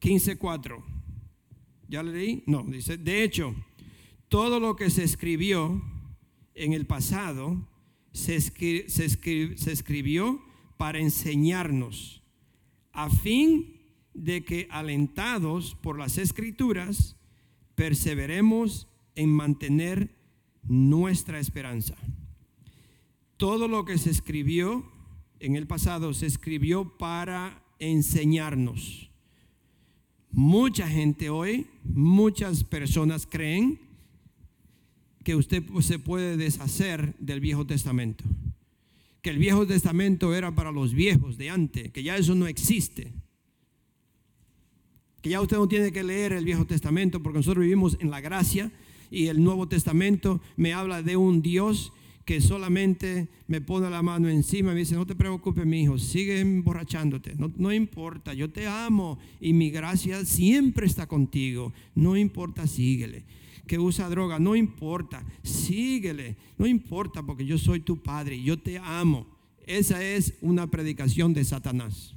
15.4. 0.00 0.82
¿Ya 1.88 2.02
le 2.02 2.12
leí? 2.12 2.42
No, 2.46 2.62
dice, 2.64 2.96
de 2.96 3.22
hecho, 3.22 3.54
todo 4.28 4.60
lo 4.60 4.76
que 4.76 4.90
se 4.90 5.04
escribió 5.04 5.82
en 6.54 6.72
el 6.72 6.86
pasado 6.86 7.68
se, 8.12 8.40
se, 8.40 8.88
se 8.88 9.72
escribió 9.72 10.42
para 10.76 10.98
enseñarnos, 10.98 12.22
a 12.92 13.10
fin 13.10 13.76
de 14.14 14.44
que 14.44 14.66
alentados 14.70 15.76
por 15.76 15.98
las 15.98 16.18
escrituras, 16.18 17.16
perseveremos 17.74 18.88
en 19.14 19.30
mantener 19.30 20.14
nuestra 20.62 21.38
esperanza 21.38 21.96
todo 23.40 23.68
lo 23.68 23.86
que 23.86 23.96
se 23.96 24.10
escribió 24.10 24.84
en 25.40 25.56
el 25.56 25.66
pasado 25.66 26.12
se 26.12 26.26
escribió 26.26 26.98
para 26.98 27.64
enseñarnos. 27.78 29.10
Mucha 30.30 30.86
gente 30.86 31.30
hoy, 31.30 31.66
muchas 31.82 32.64
personas 32.64 33.26
creen 33.26 33.80
que 35.24 35.36
usted 35.36 35.64
se 35.80 35.98
puede 35.98 36.36
deshacer 36.36 37.16
del 37.18 37.40
Viejo 37.40 37.66
Testamento. 37.66 38.24
Que 39.22 39.30
el 39.30 39.38
Viejo 39.38 39.66
Testamento 39.66 40.34
era 40.34 40.54
para 40.54 40.70
los 40.70 40.92
viejos 40.92 41.38
de 41.38 41.48
antes, 41.48 41.90
que 41.92 42.02
ya 42.02 42.18
eso 42.18 42.34
no 42.34 42.46
existe. 42.46 43.10
Que 45.22 45.30
ya 45.30 45.40
usted 45.40 45.56
no 45.56 45.66
tiene 45.66 45.92
que 45.92 46.04
leer 46.04 46.34
el 46.34 46.44
Viejo 46.44 46.66
Testamento 46.66 47.22
porque 47.22 47.38
nosotros 47.38 47.62
vivimos 47.62 47.96
en 48.00 48.10
la 48.10 48.20
gracia 48.20 48.70
y 49.10 49.28
el 49.28 49.42
Nuevo 49.42 49.66
Testamento 49.66 50.42
me 50.58 50.74
habla 50.74 51.02
de 51.02 51.16
un 51.16 51.40
Dios 51.40 51.94
que 52.24 52.40
solamente 52.40 53.28
me 53.46 53.60
pone 53.60 53.90
la 53.90 54.02
mano 54.02 54.28
encima 54.28 54.70
y 54.70 54.74
me 54.74 54.80
dice, 54.80 54.94
no 54.94 55.06
te 55.06 55.14
preocupes, 55.14 55.66
mi 55.66 55.82
hijo, 55.82 55.98
sigue 55.98 56.40
emborrachándote, 56.40 57.34
no, 57.34 57.52
no 57.56 57.72
importa, 57.72 58.34
yo 58.34 58.50
te 58.50 58.66
amo 58.66 59.18
y 59.40 59.52
mi 59.52 59.70
gracia 59.70 60.24
siempre 60.24 60.86
está 60.86 61.06
contigo, 61.06 61.72
no 61.94 62.16
importa, 62.16 62.66
síguele. 62.66 63.24
Que 63.66 63.78
usa 63.78 64.08
droga, 64.08 64.38
no 64.38 64.56
importa, 64.56 65.24
síguele, 65.42 66.36
no 66.58 66.66
importa 66.66 67.22
porque 67.22 67.46
yo 67.46 67.56
soy 67.56 67.80
tu 67.80 68.02
padre, 68.02 68.42
yo 68.42 68.58
te 68.58 68.78
amo. 68.78 69.26
Esa 69.64 70.02
es 70.02 70.34
una 70.40 70.68
predicación 70.68 71.32
de 71.32 71.44
Satanás. 71.44 72.16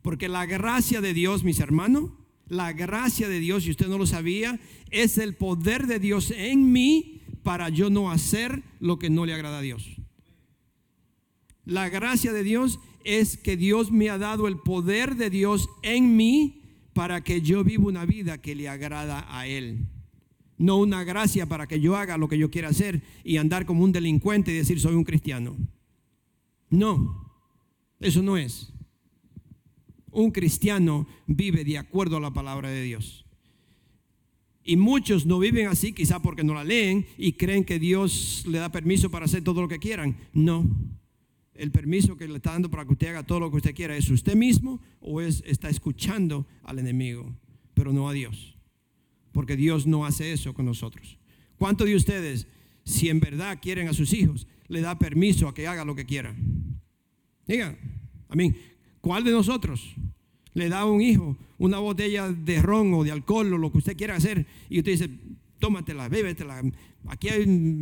Porque 0.00 0.28
la 0.28 0.46
gracia 0.46 1.00
de 1.00 1.12
Dios, 1.12 1.44
mis 1.44 1.60
hermanos, 1.60 2.10
la 2.48 2.72
gracia 2.72 3.28
de 3.28 3.40
Dios, 3.40 3.64
si 3.64 3.70
usted 3.70 3.88
no 3.88 3.98
lo 3.98 4.06
sabía, 4.06 4.58
es 4.90 5.18
el 5.18 5.34
poder 5.34 5.86
de 5.86 5.98
Dios 5.98 6.30
en 6.30 6.72
mí 6.72 7.15
para 7.46 7.68
yo 7.68 7.90
no 7.90 8.10
hacer 8.10 8.64
lo 8.80 8.98
que 8.98 9.08
no 9.08 9.24
le 9.24 9.32
agrada 9.32 9.58
a 9.58 9.62
Dios. 9.62 10.00
La 11.64 11.88
gracia 11.88 12.32
de 12.32 12.42
Dios 12.42 12.80
es 13.04 13.36
que 13.36 13.56
Dios 13.56 13.92
me 13.92 14.10
ha 14.10 14.18
dado 14.18 14.48
el 14.48 14.58
poder 14.58 15.14
de 15.14 15.30
Dios 15.30 15.68
en 15.84 16.16
mí 16.16 16.62
para 16.92 17.22
que 17.22 17.42
yo 17.42 17.62
viva 17.62 17.84
una 17.84 18.04
vida 18.04 18.38
que 18.38 18.56
le 18.56 18.68
agrada 18.68 19.24
a 19.28 19.46
Él. 19.46 19.86
No 20.58 20.78
una 20.78 21.04
gracia 21.04 21.46
para 21.46 21.68
que 21.68 21.78
yo 21.78 21.94
haga 21.94 22.18
lo 22.18 22.26
que 22.26 22.36
yo 22.36 22.50
quiera 22.50 22.70
hacer 22.70 23.04
y 23.22 23.36
andar 23.36 23.64
como 23.64 23.84
un 23.84 23.92
delincuente 23.92 24.50
y 24.50 24.56
decir 24.56 24.80
soy 24.80 24.96
un 24.96 25.04
cristiano. 25.04 25.56
No, 26.68 27.32
eso 28.00 28.22
no 28.22 28.36
es. 28.36 28.72
Un 30.10 30.32
cristiano 30.32 31.06
vive 31.28 31.62
de 31.62 31.78
acuerdo 31.78 32.16
a 32.16 32.20
la 32.20 32.32
palabra 32.32 32.70
de 32.70 32.82
Dios. 32.82 33.25
Y 34.68 34.76
muchos 34.76 35.26
no 35.26 35.38
viven 35.38 35.68
así, 35.68 35.92
quizá 35.92 36.20
porque 36.20 36.42
no 36.42 36.52
la 36.52 36.64
leen 36.64 37.06
y 37.16 37.34
creen 37.34 37.64
que 37.64 37.78
Dios 37.78 38.44
le 38.48 38.58
da 38.58 38.72
permiso 38.72 39.08
para 39.12 39.26
hacer 39.26 39.44
todo 39.44 39.62
lo 39.62 39.68
que 39.68 39.78
quieran. 39.78 40.16
No. 40.32 40.68
El 41.54 41.70
permiso 41.70 42.16
que 42.16 42.26
le 42.26 42.34
está 42.34 42.50
dando 42.50 42.68
para 42.68 42.84
que 42.84 42.92
usted 42.92 43.10
haga 43.10 43.22
todo 43.22 43.38
lo 43.38 43.50
que 43.52 43.58
usted 43.58 43.76
quiera 43.76 43.96
es 43.96 44.10
usted 44.10 44.34
mismo 44.34 44.80
o 45.00 45.20
es, 45.20 45.44
está 45.46 45.70
escuchando 45.70 46.48
al 46.64 46.80
enemigo, 46.80 47.32
pero 47.74 47.92
no 47.92 48.08
a 48.08 48.12
Dios. 48.12 48.56
Porque 49.30 49.54
Dios 49.54 49.86
no 49.86 50.04
hace 50.04 50.32
eso 50.32 50.52
con 50.52 50.66
nosotros. 50.66 51.16
¿Cuántos 51.58 51.86
de 51.86 51.94
ustedes, 51.94 52.48
si 52.84 53.08
en 53.08 53.20
verdad 53.20 53.60
quieren 53.62 53.86
a 53.86 53.94
sus 53.94 54.12
hijos, 54.12 54.48
le 54.66 54.80
da 54.80 54.98
permiso 54.98 55.46
a 55.46 55.54
que 55.54 55.68
haga 55.68 55.84
lo 55.84 55.94
que 55.94 56.06
quiera? 56.06 56.34
Diga, 57.46 57.78
amén. 58.28 58.56
¿Cuál 59.00 59.22
de 59.22 59.30
nosotros 59.30 59.94
le 60.56 60.70
da 60.70 60.80
a 60.80 60.84
un 60.86 61.02
hijo 61.02 61.36
una 61.58 61.78
botella 61.78 62.32
de 62.32 62.62
ron 62.62 62.94
o 62.94 63.04
de 63.04 63.12
alcohol 63.12 63.52
o 63.52 63.58
lo 63.58 63.70
que 63.70 63.78
usted 63.78 63.96
quiera 63.96 64.16
hacer 64.16 64.46
y 64.70 64.78
usted 64.78 64.92
dice, 64.92 65.10
tómatela, 65.58 66.08
bébetela, 66.08 66.62
aquí 67.08 67.28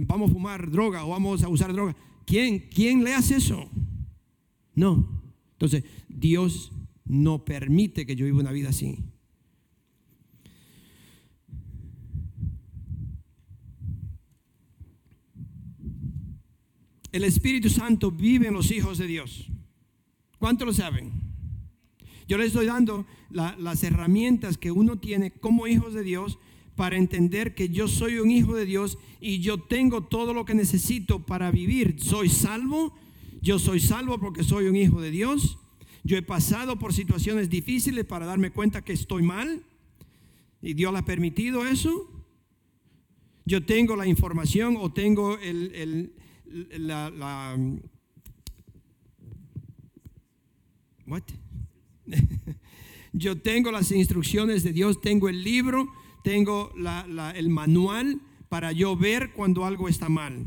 vamos 0.07 0.31
a 0.31 0.33
fumar 0.33 0.69
droga 0.69 1.05
o 1.05 1.11
vamos 1.11 1.45
a 1.45 1.49
usar 1.49 1.73
droga? 1.73 1.95
¿Quién, 2.27 2.69
quién 2.75 3.05
le 3.05 3.15
hace 3.15 3.37
eso? 3.37 3.71
No. 4.75 5.23
Entonces, 5.53 5.85
Dios 6.09 6.73
no 7.05 7.45
permite 7.45 8.07
que 8.07 8.17
yo 8.17 8.25
viva 8.25 8.41
una 8.41 8.51
vida 8.51 8.71
así. 8.71 8.99
El 17.13 17.23
Espíritu 17.23 17.71
Santo 17.71 18.11
vive 18.11 18.49
en 18.49 18.55
los 18.55 18.73
hijos 18.73 18.99
de 18.99 19.07
Dios. 19.07 19.49
¿Cuánto 20.41 20.65
lo 20.65 20.73
saben? 20.73 21.34
Yo 22.27 22.39
les 22.39 22.49
estoy 22.49 22.67
dando 22.67 23.07
las 23.31 23.83
herramientas 23.83 24.57
que 24.59 24.71
uno 24.71 24.99
tiene 24.99 25.31
como 25.31 25.67
hijos 25.67 25.93
de 25.95 26.03
Dios 26.03 26.39
para 26.77 26.97
entender 26.97 27.55
que 27.55 27.69
yo 27.69 27.87
soy 27.87 28.19
un 28.19 28.31
hijo 28.31 28.55
de 28.55 28.65
Dios 28.65 28.99
y 29.21 29.41
yo 29.41 29.59
tengo 29.59 30.05
todo 30.05 30.35
lo 30.35 30.45
que 30.45 30.55
necesito 30.55 31.25
para 31.25 31.51
vivir. 31.51 31.97
Soy 32.01 32.29
salvo, 32.29 32.95
yo 33.43 33.59
soy 33.59 33.81
salvo 33.81 34.19
porque 34.19 34.43
soy 34.43 34.67
un 34.67 34.77
hijo 34.77 35.01
de 35.01 35.11
Dios. 35.11 35.59
Yo 36.03 36.17
he 36.17 36.23
pasado 36.23 36.79
por 36.79 36.93
situaciones 36.93 37.49
difíciles 37.49 38.05
para 38.05 38.27
darme 38.27 38.51
cuenta 38.51 38.83
que 38.83 38.93
estoy 38.93 39.23
mal 39.23 39.63
y 40.61 40.75
Dios 40.75 40.95
ha 40.95 41.05
permitido 41.05 41.67
eso. 41.67 42.11
Yo 43.45 43.65
tengo 43.65 43.97
la 43.97 44.07
información 44.07 44.77
o 44.79 44.93
tengo 44.93 45.39
el, 45.39 46.13
la, 46.79 47.11
la 47.11 47.57
what? 51.07 51.23
Yo 53.13 53.37
tengo 53.37 53.71
las 53.71 53.93
instrucciones 53.93 54.63
de 54.63 54.73
Dios, 54.73 55.01
tengo 55.01 55.29
el 55.29 55.45
libro, 55.45 55.93
tengo 56.25 56.73
el 57.35 57.49
manual 57.49 58.21
para 58.49 58.73
yo 58.73 58.97
ver 58.97 59.33
cuando 59.33 59.65
algo 59.65 59.89
está 59.89 60.09
mal. 60.09 60.47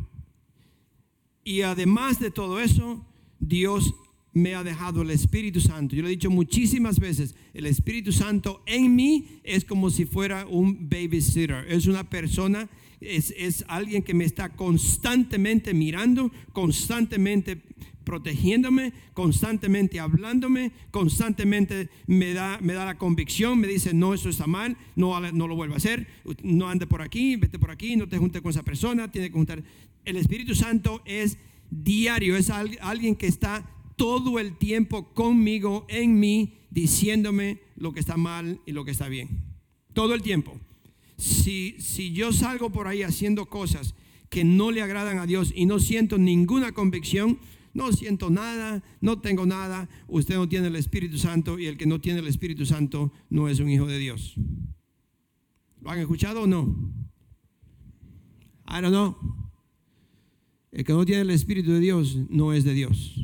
Y 1.45 1.61
además 1.61 2.19
de 2.19 2.29
todo 2.29 2.59
eso, 2.59 3.05
Dios 3.39 3.93
me 4.33 4.53
ha 4.53 4.63
dejado 4.63 5.01
el 5.01 5.11
Espíritu 5.11 5.61
Santo. 5.61 5.95
Yo 5.95 6.01
lo 6.01 6.09
he 6.09 6.11
dicho 6.11 6.29
muchísimas 6.29 6.99
veces, 6.99 7.35
el 7.53 7.67
Espíritu 7.67 8.11
Santo 8.11 8.61
en 8.65 8.93
mí 8.95 9.39
es 9.43 9.63
como 9.63 9.89
si 9.89 10.05
fuera 10.05 10.45
un 10.45 10.89
babysitter, 10.89 11.65
es 11.71 11.87
una 11.87 12.09
persona 12.09 12.69
es, 12.99 13.65
alguien 13.67 14.03
que 14.03 14.13
me 14.13 14.25
está 14.25 14.49
constantemente 14.49 15.73
mirando, 15.73 16.31
constantemente 16.53 17.61
protegiéndome, 18.07 18.93
constantemente 19.13 19.99
hablándome, 19.99 20.71
constantemente 20.91 21.89
me 22.05 22.33
da, 22.33 22.57
me 22.61 22.71
da 22.71 22.85
la 22.85 22.97
convicción, 22.97 23.59
me 23.59 23.67
dice, 23.67 23.93
no, 23.93 24.13
eso 24.13 24.29
está 24.29 24.47
mal, 24.47 24.77
no, 24.95 25.19
no 25.33 25.47
lo 25.49 25.57
vuelva 25.57 25.73
a 25.73 25.77
hacer, 25.77 26.07
no 26.41 26.69
ande 26.69 26.87
por 26.87 27.01
aquí, 27.01 27.35
vete 27.35 27.59
por 27.59 27.69
aquí, 27.69 27.97
no 27.97 28.07
te 28.07 28.17
junte 28.17 28.41
con 28.41 28.51
esa 28.51 28.63
persona, 28.63 29.11
tiene 29.11 29.27
que 29.27 29.33
juntar. 29.33 29.61
El 30.05 30.15
Espíritu 30.15 30.55
Santo 30.55 31.01
es 31.03 31.37
diario, 31.69 32.37
es 32.37 32.49
alguien 32.49 33.17
que 33.17 33.27
está 33.27 33.69
todo 33.97 34.39
el 34.39 34.57
tiempo 34.57 35.13
conmigo, 35.13 35.85
en 35.89 36.17
mí, 36.17 36.53
diciéndome 36.69 37.59
lo 37.75 37.91
que 37.91 37.99
está 37.99 38.15
mal 38.15 38.61
y 38.65 38.71
lo 38.71 38.85
que 38.85 38.91
está 38.91 39.09
bien. 39.09 39.27
Todo 39.91 40.13
el 40.13 40.21
tiempo 40.21 40.57
si, 41.17 41.75
si 41.79 42.13
yo 42.13 42.31
salgo 42.31 42.69
por 42.69 42.87
ahí 42.87 43.03
haciendo 43.03 43.47
cosas 43.47 43.95
que 44.29 44.43
no 44.43 44.71
le 44.71 44.81
agradan 44.81 45.19
a 45.19 45.25
Dios 45.25 45.51
y 45.55 45.65
no 45.65 45.79
siento 45.79 46.17
ninguna 46.17 46.73
convicción, 46.73 47.39
no 47.73 47.91
siento 47.91 48.29
nada, 48.29 48.83
no 49.01 49.19
tengo 49.19 49.45
nada, 49.45 49.89
usted 50.07 50.35
no 50.35 50.49
tiene 50.49 50.67
el 50.67 50.75
Espíritu 50.75 51.17
Santo 51.17 51.59
y 51.59 51.67
el 51.67 51.77
que 51.77 51.85
no 51.85 52.01
tiene 52.01 52.19
el 52.19 52.27
Espíritu 52.27 52.65
Santo 52.65 53.11
no 53.29 53.49
es 53.49 53.59
un 53.59 53.69
hijo 53.69 53.85
de 53.85 53.97
Dios. 53.99 54.35
¿Lo 55.81 55.91
han 55.91 55.99
escuchado 55.99 56.43
o 56.43 56.47
no? 56.47 56.91
I 58.67 58.81
don't 58.81 58.89
know. 58.89 59.15
El 60.71 60.83
que 60.83 60.93
no 60.93 61.05
tiene 61.05 61.21
el 61.21 61.29
Espíritu 61.29 61.71
de 61.71 61.79
Dios 61.79 62.17
no 62.29 62.53
es 62.53 62.63
de 62.63 62.73
Dios. 62.73 63.15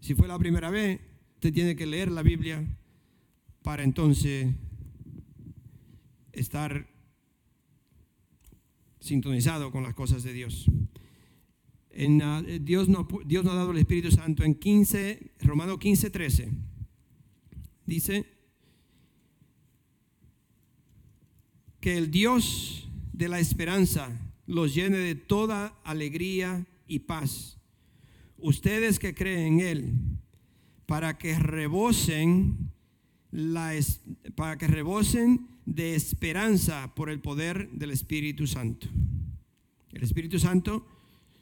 Si 0.00 0.14
fue 0.14 0.28
la 0.28 0.38
primera 0.38 0.70
vez, 0.70 1.00
usted 1.34 1.52
tiene 1.52 1.76
que 1.76 1.86
leer 1.86 2.10
la 2.10 2.22
Biblia 2.22 2.64
para 3.62 3.82
entonces 3.82 4.54
estar 6.32 6.88
sintonizado 9.00 9.70
con 9.70 9.82
las 9.82 9.94
cosas 9.94 10.22
de 10.22 10.32
Dios. 10.32 10.66
En, 11.98 12.20
ah, 12.20 12.42
Dios, 12.42 12.90
no, 12.90 13.08
Dios 13.24 13.42
no 13.42 13.52
ha 13.52 13.54
dado 13.54 13.70
el 13.70 13.78
Espíritu 13.78 14.10
Santo 14.10 14.44
en 14.44 14.54
15, 14.54 15.32
Romano 15.40 15.78
15, 15.78 16.10
13. 16.10 16.50
Dice 17.86 18.26
que 21.80 21.96
el 21.96 22.10
Dios 22.10 22.86
de 23.14 23.28
la 23.28 23.38
esperanza 23.38 24.10
los 24.46 24.74
llene 24.74 24.98
de 24.98 25.14
toda 25.14 25.80
alegría 25.84 26.66
y 26.86 26.98
paz. 26.98 27.58
Ustedes 28.36 28.98
que 28.98 29.14
creen 29.14 29.54
en 29.54 29.60
Él, 29.60 29.94
para 30.84 31.16
que 31.16 31.38
rebosen 31.38 32.72
la, 33.30 33.72
para 34.34 34.58
que 34.58 34.66
rebosen 34.66 35.48
de 35.64 35.94
esperanza 35.94 36.94
por 36.94 37.08
el 37.08 37.20
poder 37.20 37.70
del 37.70 37.90
Espíritu 37.90 38.46
Santo. 38.46 38.86
El 39.92 40.02
Espíritu 40.02 40.38
Santo 40.38 40.86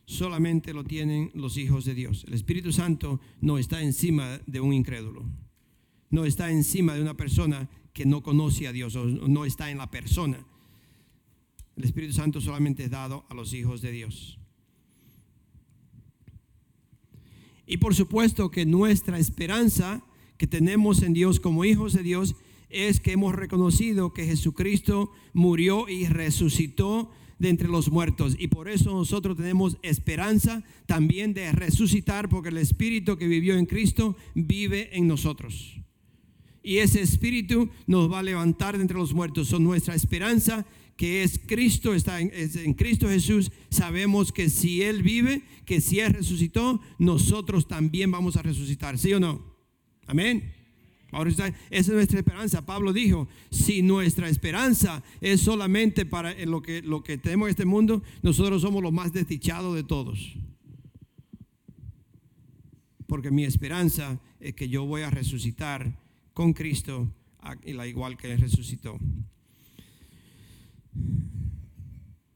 solamente 0.07 0.73
lo 0.73 0.85
tienen 0.85 1.31
los 1.35 1.57
hijos 1.57 1.85
de 1.85 1.95
Dios. 1.95 2.25
El 2.27 2.35
Espíritu 2.35 2.73
Santo 2.73 3.21
no 3.41 3.59
está 3.59 3.83
encima 3.83 4.41
de 4.47 4.61
un 4.61 4.73
incrédulo. 4.73 5.25
No 6.11 6.25
está 6.25 6.51
encima 6.51 6.95
de 6.95 7.03
una 7.03 7.17
persona 7.17 7.69
que 7.93 8.07
no 8.07 8.23
conoce 8.23 8.67
a 8.69 8.73
Dios 8.73 8.97
o 8.97 9.05
no 9.07 9.45
está 9.45 9.71
en 9.71 9.79
la 9.79 9.91
persona. 9.91 10.47
El 11.77 11.85
Espíritu 11.85 12.13
Santo 12.13 12.41
solamente 12.41 12.85
es 12.85 12.91
dado 12.91 13.25
a 13.29 13.35
los 13.35 13.53
hijos 13.53 13.81
de 13.81 13.93
Dios. 13.93 14.39
Y 17.67 17.79
por 17.79 17.95
supuesto 17.95 18.51
que 18.51 18.67
nuestra 18.67 19.19
esperanza 19.19 20.05
que 20.37 20.47
tenemos 20.47 21.03
en 21.03 21.15
Dios 21.15 21.41
como 21.41 21.65
hijos 21.65 21.95
de 21.95 22.03
Dios 22.03 22.37
es 22.69 23.01
que 23.01 23.13
hemos 23.13 23.35
reconocido 23.35 24.13
que 24.13 24.27
Jesucristo 24.27 25.11
murió 25.33 25.89
y 25.89 26.07
resucitó 26.07 27.11
de 27.39 27.49
entre 27.49 27.69
los 27.69 27.91
muertos. 27.91 28.37
Y 28.39 28.49
por 28.49 28.69
eso 28.69 28.93
nosotros 28.93 29.37
tenemos 29.37 29.77
esperanza 29.83 30.63
también 30.87 31.35
de 31.35 31.53
resucitar, 31.53 32.29
porque 32.29 32.49
el 32.51 32.59
Espíritu 32.59 33.17
que 33.17 33.27
vivió 33.27 33.57
en 33.57 33.67
Cristo 33.67 34.17
vive 34.35 34.97
en 34.97 35.07
nosotros. 35.07 35.81
Y 36.63 36.79
ese 36.79 37.03
Espíritu 37.03 37.69
nos 37.87 38.11
va 38.11 38.21
a 38.21 38.23
levantar 38.23 38.77
de 38.77 38.83
entre 38.83 38.97
los 38.97 39.13
muertos. 39.13 39.49
Son 39.49 39.63
nuestra 39.63 39.95
esperanza 39.95 40.67
que 40.97 41.23
es 41.23 41.41
Cristo, 41.45 41.93
está 41.93 42.21
en, 42.21 42.31
en, 42.33 42.75
Cristo 42.75 43.09
Jesús, 43.09 43.51
sabemos 43.69 44.33
que 44.33 44.49
si 44.49 44.83
Él 44.83 45.03
vive, 45.03 45.43
que 45.65 45.81
si 45.81 45.99
Él 45.99 46.13
resucitó, 46.15 46.81
nosotros 46.99 47.67
también 47.67 48.11
vamos 48.13 48.37
a 48.37 48.43
resucitar, 48.43 48.97
¿sí 48.97 49.13
o 49.13 49.19
no? 49.19 49.55
Amén. 50.07 50.54
Ahora 51.15 51.31
esa 51.31 51.55
es 51.71 51.89
nuestra 51.89 52.19
esperanza. 52.19 52.67
Pablo 52.67 52.93
dijo, 52.93 53.29
si 53.51 53.83
nuestra 53.83 54.29
esperanza 54.29 55.03
es 55.21 55.41
solamente 55.41 56.05
para 56.05 56.35
lo 56.45 56.61
que, 56.61 56.83
lo 56.83 57.05
que 57.05 57.19
tenemos 57.19 57.47
en 57.47 57.51
este 57.51 57.65
mundo, 57.65 58.03
nosotros 58.23 58.63
somos 58.63 58.83
los 58.83 58.93
más 58.93 59.13
desdichados 59.13 59.77
de 59.77 59.85
todos. 59.85 60.35
Porque 63.07 63.31
mi 63.31 63.45
esperanza 63.45 64.21
es 64.41 64.55
que 64.55 64.69
yo 64.69 64.87
voy 64.87 65.03
a 65.03 65.11
resucitar 65.11 65.97
con 66.33 66.53
Cristo, 66.53 67.09
la 67.65 67.87
igual 67.87 68.17
que 68.17 68.37
resucitó. 68.37 68.99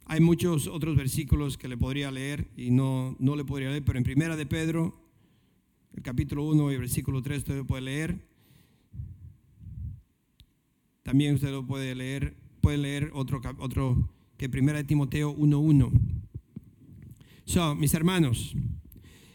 Hay 0.05 0.21
muchos 0.21 0.69
otros 0.69 0.97
versículos 0.97 1.59
que 1.59 1.67
le 1.67 1.77
podría 1.77 2.13
leer 2.13 2.49
y 2.57 2.71
no, 2.71 3.17
no 3.19 3.35
le 3.35 3.45
podría 3.45 3.71
leer, 3.71 3.85
pero 3.85 3.99
en 3.99 4.05
Primera 4.05 4.37
de 4.37 4.47
Pedro, 4.47 5.03
el 5.95 6.03
capítulo 6.03 6.45
1 6.45 6.73
y 6.73 6.77
versículo 6.77 7.23
3 7.23 7.39
usted 7.39 7.65
puede 7.65 7.83
leer. 7.83 8.28
También 11.09 11.37
usted 11.37 11.51
lo 11.51 11.65
puede 11.65 11.95
leer, 11.95 12.37
puede 12.61 12.77
leer 12.77 13.11
otro, 13.15 13.41
otro 13.61 14.11
que 14.37 14.51
primera 14.51 14.77
de 14.77 14.85
Timoteo 14.85 15.35
1.1. 15.35 15.91
So, 17.47 17.75
mis 17.75 17.95
hermanos, 17.95 18.55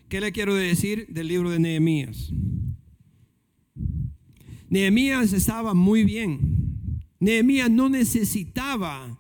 ¿qué 0.08 0.22
le 0.22 0.32
quiero 0.32 0.54
decir 0.54 1.08
del 1.10 1.30
libro 1.30 1.50
de 1.50 1.58
Nehemías? 1.58 2.32
Nehemías 4.70 5.34
estaba 5.34 5.74
muy 5.74 6.04
bien. 6.04 7.02
Nehemías 7.20 7.72
no 7.72 7.90
necesitaba, 7.90 9.20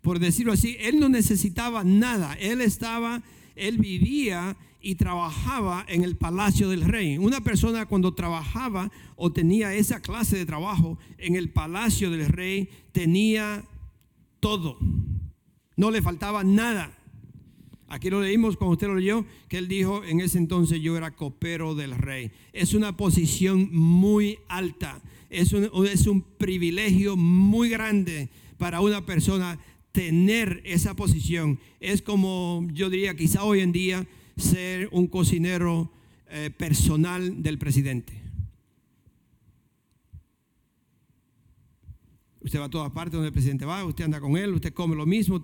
por 0.00 0.18
decirlo 0.18 0.52
así, 0.52 0.78
él 0.80 0.98
no 0.98 1.08
necesitaba 1.08 1.84
nada. 1.84 2.34
Él 2.40 2.60
estaba, 2.60 3.22
él 3.54 3.78
vivía 3.78 4.56
y 4.80 4.94
trabajaba 4.94 5.84
en 5.88 6.04
el 6.04 6.16
palacio 6.16 6.68
del 6.68 6.82
rey. 6.82 7.18
Una 7.18 7.42
persona 7.42 7.86
cuando 7.86 8.14
trabajaba 8.14 8.90
o 9.16 9.32
tenía 9.32 9.74
esa 9.74 10.00
clase 10.00 10.38
de 10.38 10.46
trabajo 10.46 10.98
en 11.18 11.36
el 11.36 11.50
palacio 11.50 12.10
del 12.10 12.26
rey 12.26 12.68
tenía 12.92 13.64
todo. 14.40 14.78
No 15.76 15.90
le 15.90 16.02
faltaba 16.02 16.44
nada. 16.44 16.96
Aquí 17.88 18.08
lo 18.08 18.22
leímos 18.22 18.56
cuando 18.56 18.74
usted 18.74 18.86
lo 18.86 18.94
leyó, 18.94 19.24
que 19.48 19.58
él 19.58 19.66
dijo, 19.66 20.04
en 20.04 20.20
ese 20.20 20.38
entonces 20.38 20.80
yo 20.80 20.96
era 20.96 21.10
copero 21.10 21.74
del 21.74 21.92
rey. 21.92 22.30
Es 22.52 22.72
una 22.72 22.96
posición 22.96 23.68
muy 23.72 24.38
alta, 24.48 25.00
es 25.28 25.52
un, 25.52 25.68
es 25.86 26.06
un 26.06 26.22
privilegio 26.22 27.16
muy 27.16 27.68
grande 27.68 28.28
para 28.58 28.80
una 28.80 29.04
persona 29.04 29.58
tener 29.90 30.62
esa 30.64 30.94
posición. 30.94 31.58
Es 31.80 32.00
como 32.00 32.66
yo 32.72 32.90
diría 32.90 33.16
quizá 33.16 33.42
hoy 33.42 33.60
en 33.60 33.72
día 33.72 34.06
ser 34.40 34.88
un 34.92 35.06
cocinero 35.06 35.92
eh, 36.28 36.50
personal 36.50 37.42
del 37.42 37.58
presidente. 37.58 38.20
Usted 42.42 42.58
va 42.58 42.64
a 42.64 42.70
todas 42.70 42.90
partes 42.92 43.12
donde 43.12 43.28
el 43.28 43.32
presidente 43.32 43.66
va, 43.66 43.84
usted 43.84 44.04
anda 44.04 44.20
con 44.20 44.36
él, 44.36 44.54
usted 44.54 44.72
come 44.72 44.96
lo 44.96 45.06
mismo. 45.06 45.40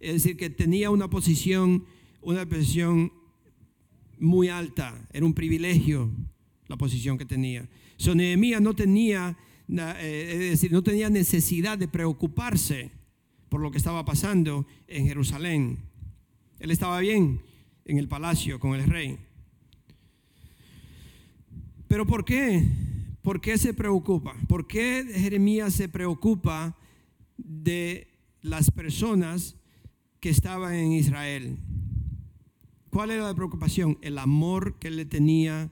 es 0.00 0.12
decir, 0.12 0.36
que 0.36 0.48
tenía 0.48 0.90
una 0.90 1.10
posición, 1.10 1.84
una 2.22 2.48
posición 2.48 3.12
muy 4.18 4.48
alta. 4.48 5.06
Era 5.12 5.26
un 5.26 5.34
privilegio 5.34 6.10
la 6.68 6.76
posición 6.76 7.18
que 7.18 7.24
tenía. 7.24 7.68
So, 7.96 8.14
no 8.14 8.74
tenía, 8.74 9.36
eh, 9.68 10.30
es 10.32 10.50
decir, 10.50 10.72
no 10.72 10.82
tenía 10.82 11.10
necesidad 11.10 11.78
de 11.78 11.88
preocuparse 11.88 12.90
por 13.48 13.60
lo 13.60 13.70
que 13.70 13.78
estaba 13.78 14.04
pasando 14.04 14.66
en 14.86 15.06
Jerusalén. 15.06 15.78
Él 16.58 16.70
estaba 16.70 17.00
bien 17.00 17.40
en 17.86 17.98
el 17.98 18.08
palacio 18.08 18.60
con 18.60 18.74
el 18.74 18.84
rey. 18.84 19.18
Pero 21.88 22.06
¿por 22.06 22.24
qué? 22.24 22.68
¿Por 23.22 23.40
qué 23.40 23.58
se 23.58 23.74
preocupa? 23.74 24.36
¿Por 24.48 24.66
qué 24.66 25.04
Jeremías 25.14 25.74
se 25.74 25.88
preocupa 25.88 26.76
de 27.36 28.08
las 28.42 28.70
personas 28.70 29.56
que 30.20 30.28
estaban 30.28 30.74
en 30.74 30.92
Israel? 30.92 31.58
¿Cuál 32.90 33.10
era 33.10 33.24
la 33.24 33.34
preocupación? 33.34 33.98
El 34.02 34.18
amor 34.18 34.78
que 34.78 34.90
le 34.90 35.04
tenía 35.04 35.70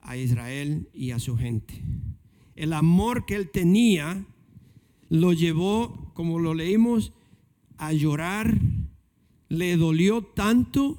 a 0.00 0.16
Israel 0.16 0.88
y 0.92 1.12
a 1.12 1.18
su 1.18 1.36
gente. 1.36 1.82
El 2.54 2.72
amor 2.72 3.24
que 3.24 3.34
él 3.34 3.50
tenía 3.50 4.24
lo 5.08 5.32
llevó, 5.32 6.12
como 6.14 6.38
lo 6.38 6.54
leímos, 6.54 7.12
a 7.76 7.92
llorar. 7.92 8.58
Le 9.52 9.76
dolió 9.76 10.22
tanto 10.22 10.98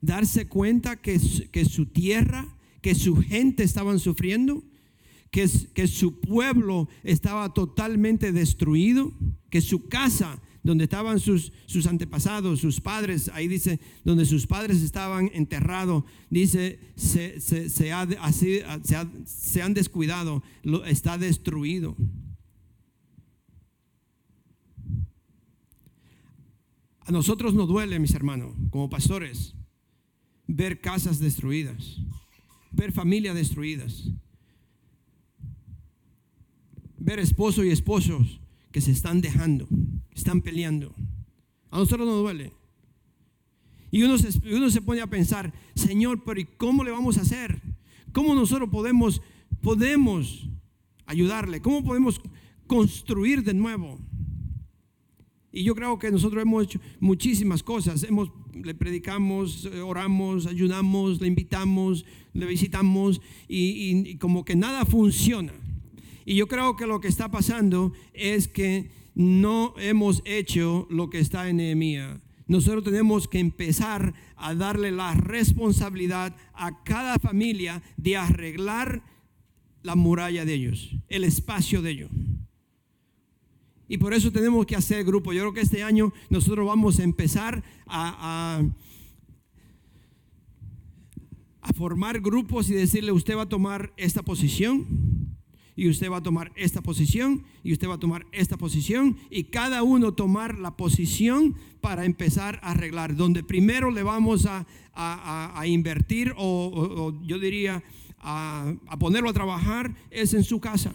darse 0.00 0.48
cuenta 0.48 0.96
que, 0.96 1.20
que 1.52 1.64
su 1.64 1.86
tierra, 1.86 2.56
que 2.80 2.94
su 2.94 3.16
gente 3.16 3.62
estaban 3.62 4.00
sufriendo 4.00 4.62
que, 5.32 5.48
que 5.72 5.88
su 5.88 6.20
pueblo 6.20 6.88
estaba 7.02 7.52
totalmente 7.52 8.32
destruido, 8.32 9.12
que 9.50 9.60
su 9.60 9.88
casa 9.88 10.40
donde 10.62 10.84
estaban 10.84 11.18
sus, 11.18 11.52
sus, 11.66 11.86
antepasados, 11.86 12.60
sus 12.60 12.80
padres, 12.80 13.30
ahí 13.34 13.48
dice, 13.48 13.80
donde 14.04 14.26
sus 14.26 14.46
padres 14.46 14.80
estaban 14.82 15.30
enterrados, 15.34 16.04
dice, 16.30 16.78
se, 16.94 17.40
se, 17.40 17.92
ha, 17.92 18.02
así, 18.20 18.60
se, 19.24 19.62
han 19.62 19.74
descuidado, 19.74 20.44
está 20.86 21.18
destruido. 21.18 21.96
A 27.04 27.12
nosotros 27.12 27.54
nos 27.54 27.68
duele, 27.68 27.98
mis 27.98 28.14
hermanos, 28.14 28.54
como 28.70 28.88
pastores, 28.88 29.54
ver 30.46 30.80
casas 30.80 31.18
destruidas, 31.18 32.00
ver 32.70 32.92
familias 32.92 33.34
destruidas 33.34 34.12
ver 37.04 37.18
esposos 37.18 37.64
y 37.64 37.70
esposos 37.70 38.40
que 38.70 38.80
se 38.80 38.92
están 38.92 39.20
dejando, 39.20 39.66
están 40.14 40.40
peleando. 40.40 40.94
A 41.70 41.78
nosotros 41.78 42.06
nos 42.06 42.22
duele. 42.22 42.52
Y 43.90 44.02
uno 44.04 44.16
se, 44.18 44.30
uno 44.54 44.70
se 44.70 44.80
pone 44.80 45.00
a 45.00 45.08
pensar, 45.08 45.52
Señor, 45.74 46.22
pero 46.24 46.40
¿y 46.40 46.44
cómo 46.44 46.84
le 46.84 46.90
vamos 46.90 47.18
a 47.18 47.22
hacer? 47.22 47.60
¿Cómo 48.12 48.34
nosotros 48.34 48.68
podemos, 48.70 49.20
podemos 49.60 50.48
ayudarle? 51.04 51.60
¿Cómo 51.60 51.82
podemos 51.82 52.20
construir 52.66 53.42
de 53.42 53.54
nuevo? 53.54 53.98
Y 55.52 55.64
yo 55.64 55.74
creo 55.74 55.98
que 55.98 56.10
nosotros 56.10 56.42
hemos 56.42 56.64
hecho 56.64 56.80
muchísimas 56.98 57.62
cosas. 57.62 58.02
Hemos, 58.04 58.30
le 58.54 58.74
predicamos, 58.74 59.66
oramos, 59.84 60.46
ayudamos, 60.46 61.20
le 61.20 61.28
invitamos, 61.28 62.04
le 62.32 62.46
visitamos 62.46 63.20
y 63.48 64.16
como 64.16 64.44
que 64.44 64.56
nada 64.56 64.84
funciona. 64.84 65.52
Y 66.24 66.36
yo 66.36 66.46
creo 66.46 66.76
que 66.76 66.86
lo 66.86 67.00
que 67.00 67.08
está 67.08 67.30
pasando 67.30 67.92
es 68.12 68.48
que 68.48 68.90
no 69.14 69.74
hemos 69.78 70.22
hecho 70.24 70.86
lo 70.90 71.10
que 71.10 71.18
está 71.18 71.48
en 71.48 71.56
Nehemías. 71.58 72.20
Nosotros 72.46 72.84
tenemos 72.84 73.28
que 73.28 73.38
empezar 73.38 74.14
a 74.36 74.54
darle 74.54 74.90
la 74.90 75.14
responsabilidad 75.14 76.36
a 76.54 76.82
cada 76.84 77.18
familia 77.18 77.82
de 77.96 78.16
arreglar 78.16 79.02
la 79.82 79.94
muralla 79.96 80.44
de 80.44 80.54
ellos, 80.54 80.94
el 81.08 81.24
espacio 81.24 81.82
de 81.82 81.90
ellos. 81.90 82.10
Y 83.88 83.98
por 83.98 84.14
eso 84.14 84.30
tenemos 84.32 84.64
que 84.66 84.76
hacer 84.76 85.04
grupo. 85.04 85.32
Yo 85.32 85.40
creo 85.40 85.52
que 85.52 85.60
este 85.60 85.82
año 85.82 86.12
nosotros 86.30 86.66
vamos 86.66 86.98
a 86.98 87.04
empezar 87.04 87.62
a, 87.86 88.62
formar 91.74 92.20
grupos 92.20 92.68
y 92.68 92.74
decirle, 92.74 93.12
usted 93.12 93.36
va 93.36 93.42
a 93.42 93.48
tomar 93.48 93.92
esta 93.96 94.22
posición 94.22 94.86
y 95.74 95.88
usted 95.88 96.10
va 96.10 96.18
a 96.18 96.22
tomar 96.22 96.52
esta 96.54 96.82
posición 96.82 97.44
y 97.62 97.72
usted 97.72 97.88
va 97.88 97.94
a 97.94 97.98
tomar 97.98 98.26
esta 98.32 98.58
posición 98.58 99.16
y 99.30 99.44
cada 99.44 99.82
uno 99.82 100.12
tomar 100.12 100.58
la 100.58 100.76
posición 100.76 101.56
para 101.80 102.04
empezar 102.04 102.60
a 102.62 102.72
arreglar. 102.72 103.16
Donde 103.16 103.42
primero 103.42 103.90
le 103.90 104.02
vamos 104.02 104.46
a, 104.46 104.66
invertir 105.64 106.34
o, 106.36 107.18
yo 107.24 107.38
diría 107.38 107.82
a 108.18 108.98
ponerlo 108.98 109.30
a 109.30 109.32
trabajar 109.32 109.94
es 110.10 110.34
en 110.34 110.44
su 110.44 110.60
casa, 110.60 110.92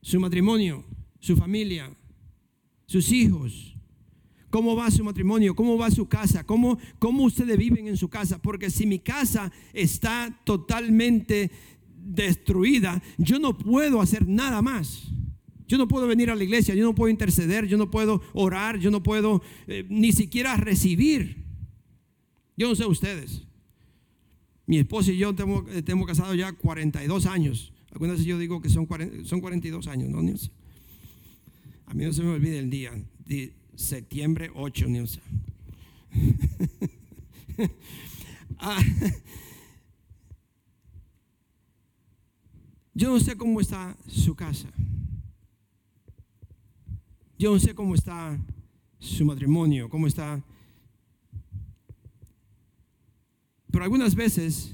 su 0.00 0.18
matrimonio, 0.20 0.84
su 1.18 1.36
familia, 1.36 1.94
sus 2.86 3.10
hijos. 3.12 3.76
¿Cómo 4.50 4.74
va 4.74 4.90
su 4.90 5.04
matrimonio? 5.04 5.54
¿Cómo 5.54 5.78
va 5.78 5.90
su 5.90 6.08
casa? 6.08 6.44
¿Cómo, 6.44 6.78
¿Cómo 6.98 7.24
ustedes 7.24 7.56
viven 7.56 7.86
en 7.86 7.96
su 7.96 8.08
casa? 8.08 8.42
Porque 8.42 8.68
si 8.68 8.84
mi 8.84 8.98
casa 8.98 9.52
está 9.72 10.40
totalmente 10.44 11.50
destruida, 11.96 13.00
yo 13.16 13.38
no 13.38 13.56
puedo 13.56 14.00
hacer 14.00 14.26
nada 14.26 14.60
más. 14.60 15.08
Yo 15.68 15.78
no 15.78 15.86
puedo 15.86 16.08
venir 16.08 16.30
a 16.30 16.34
la 16.34 16.42
iglesia, 16.42 16.74
yo 16.74 16.82
no 16.82 16.96
puedo 16.96 17.10
interceder, 17.10 17.68
yo 17.68 17.78
no 17.78 17.92
puedo 17.92 18.22
orar, 18.32 18.80
yo 18.80 18.90
no 18.90 19.04
puedo 19.04 19.40
eh, 19.68 19.86
ni 19.88 20.10
siquiera 20.10 20.56
recibir. 20.56 21.44
Yo 22.56 22.68
no 22.68 22.74
sé 22.74 22.84
ustedes. 22.86 23.46
Mi 24.66 24.78
esposa 24.78 25.12
y 25.12 25.18
yo 25.18 25.32
tenemos, 25.32 25.64
eh, 25.70 25.82
tenemos 25.82 26.08
casado 26.08 26.34
ya 26.34 26.52
42 26.52 27.26
años. 27.26 27.72
Veces 27.98 28.24
yo 28.24 28.38
digo 28.38 28.60
que 28.60 28.68
son, 28.68 28.86
son 29.24 29.40
42 29.40 29.86
años, 29.88 30.08
¿no, 30.08 30.18
A 31.86 31.94
mí 31.94 32.04
no 32.04 32.12
se 32.12 32.22
me 32.22 32.30
olvida 32.30 32.58
el 32.58 32.70
día, 32.70 32.92
de 33.26 33.52
septiembre 33.74 34.50
8, 34.54 34.86
Nilsa. 34.88 35.20
ah, 38.58 38.80
Yo 43.00 43.08
no 43.08 43.18
sé 43.18 43.34
cómo 43.34 43.62
está 43.62 43.96
su 44.06 44.34
casa. 44.34 44.68
Yo 47.38 47.50
no 47.50 47.58
sé 47.58 47.74
cómo 47.74 47.94
está 47.94 48.38
su 48.98 49.24
matrimonio, 49.24 49.88
cómo 49.88 50.06
está. 50.06 50.44
Pero 53.70 53.84
algunas 53.84 54.14
veces, 54.14 54.72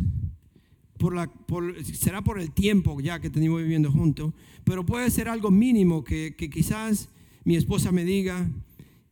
será 1.92 2.22
por 2.22 2.40
el 2.40 2.50
tiempo 2.52 3.00
ya 3.00 3.20
que 3.20 3.30
tenemos 3.30 3.60
viviendo 3.60 3.90
juntos, 3.90 4.32
pero 4.64 4.84
puede 4.84 5.10
ser 5.10 5.28
algo 5.28 5.50
mínimo 5.50 6.04
que, 6.04 6.34
quizás 6.36 7.08
mi 7.44 7.56
esposa 7.56 7.92
me 7.92 8.04
diga 8.04 8.50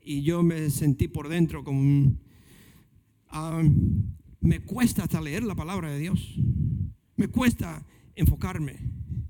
y 0.03 0.23
yo 0.23 0.43
me 0.43 0.71
sentí 0.71 1.09
por 1.09 1.29
dentro 1.29 1.63
como 1.65 1.81
un, 1.81 2.19
ah, 3.29 3.63
me 4.41 4.61
cuesta 4.61 5.05
hasta 5.05 5.21
leer 5.21 5.43
la 5.43 5.55
palabra 5.55 5.91
de 5.91 5.99
Dios. 5.99 6.37
Me 7.17 7.29
cuesta 7.29 7.87
enfocarme. 8.15 8.77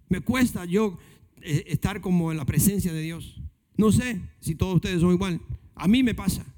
Me 0.09 0.21
cuesta 0.21 0.65
yo 0.65 0.99
eh, 1.43 1.65
estar 1.69 2.01
como 2.01 2.33
en 2.33 2.39
la 2.39 2.45
presencia 2.45 2.93
de 2.93 3.01
Dios. 3.01 3.41
No 3.77 3.93
sé 3.93 4.21
si 4.41 4.55
todos 4.55 4.77
ustedes 4.77 5.01
son 5.01 5.13
igual. 5.13 5.41
A 5.75 5.89
mí 5.89 6.03
me 6.03 6.15
pasa. 6.15 6.54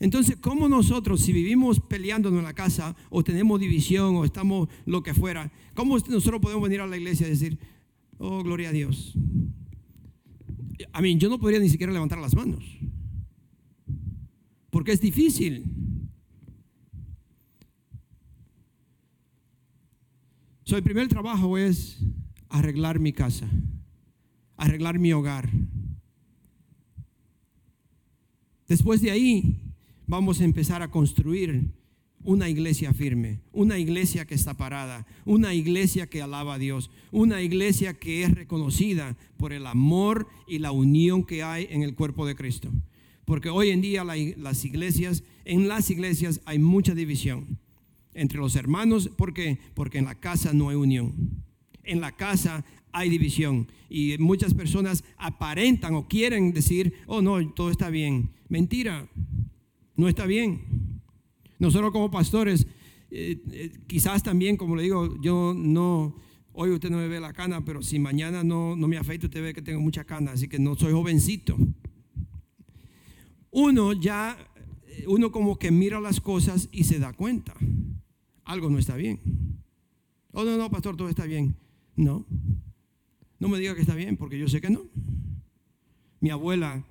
Entonces, 0.00 0.36
¿cómo 0.40 0.68
nosotros, 0.68 1.20
si 1.20 1.32
vivimos 1.32 1.80
peleándonos 1.80 2.38
en 2.38 2.44
la 2.44 2.54
casa, 2.54 2.94
o 3.10 3.24
tenemos 3.24 3.58
división, 3.58 4.14
o 4.16 4.24
estamos 4.24 4.68
lo 4.86 5.02
que 5.02 5.12
fuera, 5.12 5.50
cómo 5.74 5.98
nosotros 5.98 6.40
podemos 6.40 6.62
venir 6.62 6.80
a 6.80 6.86
la 6.86 6.96
iglesia 6.96 7.26
y 7.26 7.30
decir, 7.30 7.58
oh, 8.18 8.42
gloria 8.44 8.68
a 8.68 8.72
Dios? 8.72 9.14
A 10.92 11.02
mí, 11.02 11.18
yo 11.18 11.28
no 11.28 11.40
podría 11.40 11.58
ni 11.58 11.68
siquiera 11.68 11.92
levantar 11.92 12.18
las 12.18 12.34
manos, 12.36 12.64
porque 14.70 14.92
es 14.92 15.00
difícil. 15.00 15.64
So, 20.62 20.76
el 20.76 20.84
primer 20.84 21.08
trabajo 21.08 21.58
es 21.58 21.98
arreglar 22.48 23.00
mi 23.00 23.12
casa, 23.12 23.50
arreglar 24.56 25.00
mi 25.00 25.12
hogar. 25.12 25.50
Después 28.68 29.00
de 29.00 29.10
ahí 29.10 29.67
vamos 30.08 30.40
a 30.40 30.44
empezar 30.44 30.82
a 30.82 30.90
construir 30.90 31.70
una 32.24 32.48
iglesia 32.48 32.92
firme, 32.92 33.40
una 33.52 33.78
iglesia 33.78 34.26
que 34.26 34.34
está 34.34 34.54
parada, 34.54 35.06
una 35.24 35.54
iglesia 35.54 36.08
que 36.08 36.20
alaba 36.20 36.54
a 36.54 36.58
Dios, 36.58 36.90
una 37.12 37.40
iglesia 37.42 37.94
que 37.94 38.24
es 38.24 38.34
reconocida 38.34 39.16
por 39.36 39.52
el 39.52 39.66
amor 39.66 40.26
y 40.48 40.58
la 40.58 40.72
unión 40.72 41.22
que 41.22 41.44
hay 41.44 41.68
en 41.70 41.82
el 41.82 41.94
cuerpo 41.94 42.26
de 42.26 42.34
Cristo. 42.34 42.70
Porque 43.24 43.50
hoy 43.50 43.70
en 43.70 43.82
día 43.82 44.02
las 44.02 44.64
iglesias, 44.64 45.22
en 45.44 45.68
las 45.68 45.90
iglesias 45.90 46.40
hay 46.44 46.58
mucha 46.58 46.94
división 46.94 47.58
entre 48.14 48.38
los 48.38 48.56
hermanos, 48.56 49.08
¿por 49.08 49.32
qué? 49.32 49.58
Porque 49.74 49.98
en 49.98 50.06
la 50.06 50.16
casa 50.16 50.52
no 50.52 50.70
hay 50.70 50.76
unión. 50.76 51.14
En 51.84 52.00
la 52.00 52.12
casa 52.12 52.64
hay 52.90 53.10
división 53.10 53.68
y 53.88 54.16
muchas 54.18 54.54
personas 54.54 55.04
aparentan 55.16 55.94
o 55.94 56.08
quieren 56.08 56.52
decir, 56.52 56.94
oh 57.06 57.22
no, 57.22 57.48
todo 57.50 57.70
está 57.70 57.90
bien. 57.90 58.30
Mentira, 58.48 59.08
no 59.98 60.08
está 60.08 60.26
bien. 60.26 61.02
Nosotros 61.58 61.90
como 61.90 62.10
pastores, 62.10 62.66
eh, 63.10 63.42
eh, 63.50 63.72
quizás 63.88 64.22
también, 64.22 64.56
como 64.56 64.76
le 64.76 64.84
digo, 64.84 65.20
yo 65.20 65.52
no, 65.56 66.14
hoy 66.52 66.70
usted 66.70 66.88
no 66.88 66.98
me 66.98 67.08
ve 67.08 67.18
la 67.18 67.32
cana, 67.32 67.64
pero 67.64 67.82
si 67.82 67.98
mañana 67.98 68.44
no, 68.44 68.76
no 68.76 68.86
me 68.86 68.96
afeito, 68.96 69.26
usted 69.26 69.42
ve 69.42 69.52
que 69.52 69.60
tengo 69.60 69.80
mucha 69.80 70.04
cana, 70.04 70.32
así 70.32 70.46
que 70.46 70.60
no 70.60 70.76
soy 70.76 70.92
jovencito. 70.92 71.58
Uno 73.50 73.92
ya, 73.92 74.38
uno 75.08 75.32
como 75.32 75.58
que 75.58 75.72
mira 75.72 76.00
las 76.00 76.20
cosas 76.20 76.68
y 76.70 76.84
se 76.84 77.00
da 77.00 77.12
cuenta, 77.12 77.54
algo 78.44 78.70
no 78.70 78.78
está 78.78 78.94
bien. 78.94 79.20
Oh, 80.30 80.44
no, 80.44 80.56
no, 80.56 80.70
pastor, 80.70 80.96
todo 80.96 81.08
está 81.08 81.24
bien. 81.24 81.56
No, 81.96 82.24
no 83.40 83.48
me 83.48 83.58
diga 83.58 83.74
que 83.74 83.80
está 83.80 83.96
bien, 83.96 84.16
porque 84.16 84.38
yo 84.38 84.46
sé 84.46 84.60
que 84.60 84.70
no. 84.70 84.82
Mi 86.20 86.30
abuela, 86.30 86.84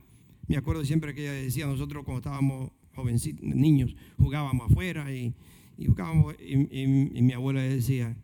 me 0.47 0.57
acuerdo 0.57 0.83
siempre 0.83 1.15
que 1.15 1.21
ella 1.21 1.31
decía, 1.31 1.67
nosotros 1.67 2.03
cuando 2.03 2.19
estábamos 2.19 2.71
jovencitos, 2.97 3.43
niños, 3.43 3.95
jugábamos 4.17 4.71
afuera 4.71 5.13
y, 5.13 5.35
jugábamos, 5.85 6.35
y, 6.39 6.57
mi 7.21 7.31
abuela 7.31 7.61
decía, 7.61 8.17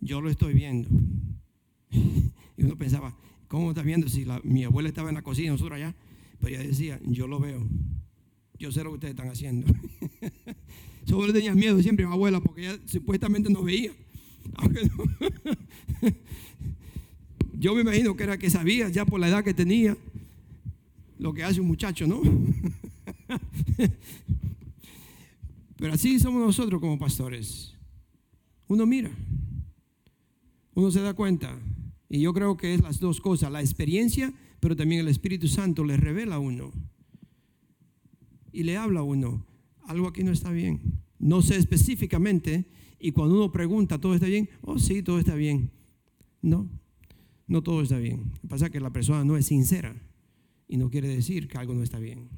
yo 0.00 0.20
lo 0.20 0.30
estoy 0.30 0.54
viendo. 0.54 0.88
y 1.90 2.62
uno 2.62 2.78
pensaba, 2.78 3.16
¿cómo 3.48 3.70
está 3.70 3.82
viendo 3.82 4.08
si 4.08 4.24
mi 4.44 4.62
abuela 4.62 4.88
estaba 4.88 5.08
en 5.08 5.16
la 5.16 5.22
cocina, 5.22 5.50
nosotros 5.50 5.76
allá? 5.76 5.94
Pero 6.38 6.54
ella 6.54 6.64
decía, 6.66 7.00
yo 7.04 7.26
lo 7.26 7.40
veo, 7.40 7.66
yo 8.58 8.70
sé 8.70 8.84
lo 8.84 8.90
que 8.90 8.94
ustedes 8.94 9.14
están 9.14 9.28
haciendo. 9.28 9.66
Solo 11.04 11.26
le 11.26 11.32
tenía 11.32 11.54
miedo 11.56 11.82
siempre 11.82 12.04
a 12.04 12.08
mi 12.08 12.14
abuela 12.14 12.40
porque 12.40 12.62
ella 12.62 12.78
supuestamente 12.86 13.50
no 13.52 13.64
veía. 13.64 13.90
Yo 17.54 17.74
me 17.74 17.80
imagino 17.80 18.16
que 18.16 18.22
era 18.22 18.38
que 18.38 18.50
sabía 18.50 18.88
ya 18.88 19.04
por 19.04 19.18
la 19.18 19.28
edad 19.28 19.42
que 19.42 19.52
tenía 19.52 19.96
lo 21.22 21.32
que 21.32 21.44
hace 21.44 21.60
un 21.60 21.68
muchacho, 21.68 22.04
¿no? 22.04 22.20
Pero 25.76 25.92
así 25.92 26.18
somos 26.18 26.44
nosotros 26.44 26.80
como 26.80 26.98
pastores. 26.98 27.76
Uno 28.66 28.86
mira, 28.86 29.12
uno 30.74 30.90
se 30.90 31.00
da 31.00 31.14
cuenta. 31.14 31.56
Y 32.08 32.20
yo 32.20 32.32
creo 32.32 32.56
que 32.56 32.74
es 32.74 32.82
las 32.82 32.98
dos 32.98 33.20
cosas, 33.20 33.52
la 33.52 33.60
experiencia, 33.60 34.34
pero 34.60 34.74
también 34.76 35.00
el 35.00 35.08
Espíritu 35.08 35.46
Santo 35.46 35.84
le 35.84 35.96
revela 35.96 36.34
a 36.34 36.40
uno. 36.40 36.72
Y 38.52 38.64
le 38.64 38.76
habla 38.76 39.00
a 39.00 39.04
uno, 39.04 39.46
algo 39.86 40.08
aquí 40.08 40.24
no 40.24 40.32
está 40.32 40.50
bien. 40.50 41.00
No 41.20 41.40
sé 41.40 41.56
específicamente, 41.56 42.68
y 42.98 43.12
cuando 43.12 43.36
uno 43.36 43.52
pregunta, 43.52 44.00
¿todo 44.00 44.14
está 44.14 44.26
bien? 44.26 44.50
Oh, 44.60 44.78
sí, 44.78 45.02
todo 45.02 45.20
está 45.20 45.36
bien. 45.36 45.70
No, 46.42 46.68
no 47.46 47.62
todo 47.62 47.80
está 47.80 47.98
bien. 47.98 48.32
Pasa 48.48 48.70
que 48.70 48.80
la 48.80 48.92
persona 48.92 49.24
no 49.24 49.36
es 49.36 49.46
sincera 49.46 49.94
y 50.72 50.78
no 50.78 50.88
quiere 50.88 51.08
decir 51.08 51.48
que 51.48 51.58
algo 51.58 51.74
no 51.74 51.82
está 51.82 51.98
bien. 51.98 52.30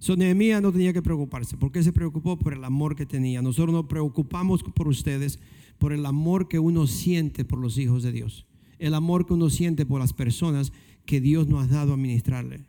So, 0.00 0.16
no 0.16 0.72
tenía 0.72 0.92
que 0.92 1.00
preocuparse. 1.00 1.56
¿Por 1.56 1.70
qué 1.70 1.84
se 1.84 1.92
preocupó? 1.92 2.36
Por 2.36 2.54
el 2.54 2.64
amor 2.64 2.96
que 2.96 3.06
tenía. 3.06 3.40
Nosotros 3.40 3.72
nos 3.72 3.86
preocupamos 3.86 4.64
por 4.64 4.88
ustedes, 4.88 5.38
por 5.78 5.92
el 5.92 6.04
amor 6.04 6.48
que 6.48 6.58
uno 6.58 6.88
siente 6.88 7.44
por 7.44 7.60
los 7.60 7.78
hijos 7.78 8.02
de 8.02 8.10
Dios. 8.10 8.44
El 8.80 8.94
amor 8.94 9.26
que 9.26 9.34
uno 9.34 9.50
siente 9.50 9.86
por 9.86 10.00
las 10.00 10.12
personas 10.12 10.72
que 11.06 11.20
Dios 11.20 11.46
nos 11.46 11.66
ha 11.66 11.72
dado 11.72 11.92
a 11.92 11.96
ministrarle. 11.96 12.64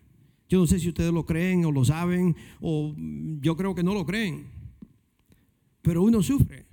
Yo 0.47 0.59
no 0.59 0.67
sé 0.67 0.79
si 0.79 0.89
ustedes 0.89 1.11
lo 1.11 1.25
creen 1.25 1.65
o 1.65 1.71
lo 1.71 1.83
saben, 1.85 2.35
o 2.61 2.93
yo 3.41 3.57
creo 3.57 3.73
que 3.73 3.81
no 3.81 3.95
lo 3.95 4.05
creen. 4.05 4.45
Pero 5.81 6.03
uno 6.03 6.21
sufre 6.21 6.68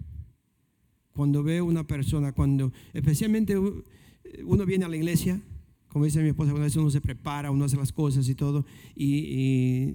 cuando 1.16 1.42
ve 1.42 1.62
una 1.62 1.86
persona, 1.86 2.32
cuando 2.32 2.72
especialmente 2.92 3.56
uno 3.58 4.66
viene 4.66 4.84
a 4.84 4.88
la 4.88 4.96
iglesia, 4.96 5.40
como 5.88 6.04
dice 6.04 6.22
mi 6.22 6.28
esposa, 6.28 6.52
veces 6.52 6.76
uno 6.76 6.90
se 6.90 7.00
prepara, 7.00 7.50
uno 7.50 7.64
hace 7.64 7.76
las 7.76 7.90
cosas 7.90 8.28
y 8.28 8.34
todo, 8.34 8.66
y, 8.94 9.94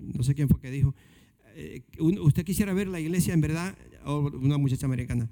no 0.00 0.22
sé 0.22 0.34
quién 0.34 0.48
fue 0.48 0.58
que 0.60 0.70
dijo, 0.70 0.94
eh, 1.54 1.82
usted 1.98 2.44
quisiera 2.44 2.72
ver 2.72 2.88
la 2.88 3.00
iglesia 3.00 3.34
en 3.34 3.42
verdad, 3.42 3.76
o 4.06 4.30
una 4.40 4.56
muchacha 4.56 4.86
americana, 4.86 5.28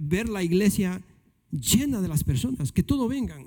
ver 0.00 0.30
la 0.30 0.42
iglesia 0.42 1.02
llena 1.50 2.00
de 2.00 2.08
las 2.08 2.24
personas, 2.24 2.72
que 2.72 2.82
todo 2.82 3.06
vengan. 3.06 3.44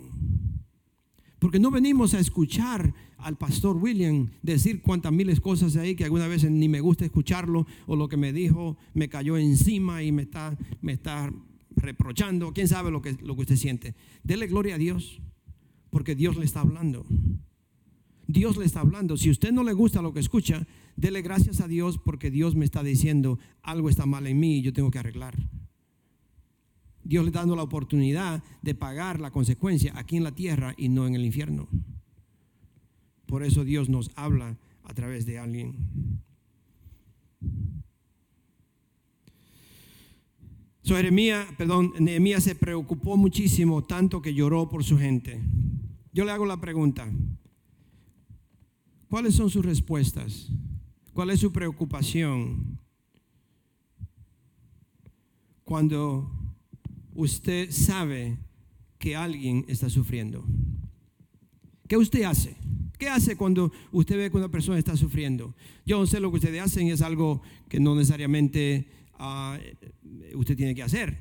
Porque 1.39 1.59
no 1.59 1.71
venimos 1.71 2.13
a 2.13 2.19
escuchar 2.19 2.93
al 3.24 3.38
pastor 3.38 3.78
William 3.78 4.30
decir 4.41 4.82
cuantas 4.82 5.11
miles 5.11 5.39
cosas 5.39 5.76
ahí 5.76 5.95
que 5.95 6.03
alguna 6.03 6.28
vez 6.28 6.43
ni 6.49 6.67
me 6.67 6.82
gusta 6.82 7.05
escucharlo 7.05 7.65
o 7.88 7.95
lo 7.95 8.07
que 8.07 8.17
me 8.17 8.34
dijo 8.34 8.78
me 8.93 9.09
cayó 9.09 9.38
encima 9.38 10.03
y 10.03 10.11
me 10.11 10.24
está, 10.24 10.57
me 10.82 10.93
está 10.93 11.32
reprochando. 11.76 12.53
¿Quién 12.53 12.67
sabe 12.67 12.91
lo 12.91 13.01
que, 13.01 13.13
lo 13.21 13.36
que 13.36 13.41
usted 13.41 13.55
siente? 13.55 13.95
Dele 14.24 14.47
gloria 14.47 14.76
a 14.76 14.78
Dios 14.78 15.21
porque 15.89 16.15
Dios 16.15 16.36
le 16.38 16.45
está 16.45 16.61
hablando. 16.61 17.05
Dios 18.28 18.57
le 18.57 18.65
está 18.65 18.82
hablando. 18.82 19.17
Si 19.17 19.30
usted 19.30 19.51
no 19.51 19.63
le 19.63 19.74
gusta 19.74 20.01
lo 20.01 20.13
que 20.13 20.19
escucha, 20.19 20.65
dele 20.95 21.21
gracias 21.21 21.61
a 21.61 21.67
Dios 21.67 21.97
porque 21.97 22.32
Dios 22.32 22.55
me 22.55 22.65
está 22.65 22.84
diciendo 22.84 23.39
algo 23.61 23.89
está 23.89 24.05
mal 24.05 24.28
en 24.28 24.39
mí 24.39 24.57
y 24.57 24.61
yo 24.61 24.74
tengo 24.74 24.91
que 24.91 24.99
arreglar. 24.99 25.36
Dios 27.03 27.24
le 27.24 27.30
está 27.30 27.39
dando 27.39 27.55
la 27.55 27.63
oportunidad 27.63 28.43
de 28.61 28.76
pagar 28.76 29.19
la 29.19 29.32
consecuencia 29.32 29.93
aquí 29.95 30.17
en 30.17 30.24
la 30.24 30.34
tierra 30.34 30.74
y 30.78 30.89
no 30.89 31.05
en 31.05 31.15
el 31.15 31.26
infierno. 31.26 31.67
Por 33.34 33.41
eso 33.43 33.63
Dios 33.63 33.89
nos 33.89 34.11
habla 34.15 34.59
a 34.84 34.93
través 34.93 35.25
de 35.25 35.39
alguien. 35.39 35.73
So, 40.84 40.95
Jeremías, 40.95 41.47
perdón, 41.57 41.93
Nehemías 41.99 42.43
se 42.43 42.53
preocupó 42.53 43.17
muchísimo, 43.17 43.84
tanto 43.86 44.21
que 44.21 44.36
lloró 44.36 44.69
por 44.69 44.84
su 44.84 44.99
gente. 44.99 45.41
Yo 46.11 46.25
le 46.25 46.31
hago 46.31 46.45
la 46.45 46.61
pregunta, 46.61 47.11
¿cuáles 49.09 49.34
son 49.34 49.49
sus 49.49 49.65
respuestas? 49.65 50.51
¿Cuál 51.11 51.31
es 51.31 51.39
su 51.39 51.51
preocupación 51.51 52.77
cuando 55.63 56.31
usted 57.15 57.71
sabe 57.71 58.38
que 58.99 59.15
alguien 59.15 59.65
está 59.67 59.89
sufriendo? 59.89 60.45
¿Qué 61.88 61.97
usted 61.97 62.21
hace? 62.25 62.57
¿Qué 63.04 63.10
hace 63.10 63.36
cuando 63.36 63.70
usted 63.91 64.16
ve 64.16 64.32
que 64.32 64.38
una 64.38 64.47
persona 64.47 64.80
está 64.80 64.95
sufriendo? 64.95 65.54
Yo 65.86 65.99
no 65.99 66.06
sé 66.08 66.22
lo 66.22 66.32
que 66.32 66.38
ustedes 66.38 66.62
hacen, 66.62 66.88
es 66.88 67.01
algo 67.01 67.41
que 67.68 67.78
no 67.78 67.95
necesariamente 67.95 68.88
ah, 69.20 69.60
usted 70.36 70.56
tiene 70.56 70.74
que 70.74 70.84
hacer. 70.84 71.18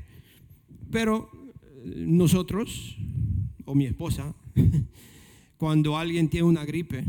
Pero 0.93 1.28
eh, 1.85 2.05
nosotros, 2.07 2.97
o 3.64 3.74
mi 3.74 3.87
esposa, 3.87 4.33
cuando 5.57 5.99
alguien 5.99 6.28
tiene 6.28 6.47
una 6.47 6.64
gripe, 6.64 7.03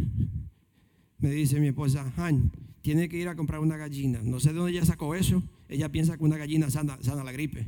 me 1.20 1.30
dice 1.30 1.60
mi 1.60 1.68
esposa, 1.68 2.12
Han, 2.18 2.52
tiene 2.82 3.08
que 3.08 3.18
ir 3.18 3.28
a 3.28 3.36
comprar 3.36 3.60
una 3.60 3.78
gallina. 3.78 4.22
No 4.24 4.40
sé 4.40 4.54
de 4.54 4.56
dónde 4.56 4.72
ella 4.72 4.86
sacó 4.86 5.14
eso. 5.14 5.44
Ella 5.70 5.92
piensa 5.92 6.18
que 6.18 6.24
una 6.24 6.38
gallina 6.38 6.72
sana, 6.72 6.98
sana 7.00 7.24
la 7.24 7.32
gripe. 7.32 7.68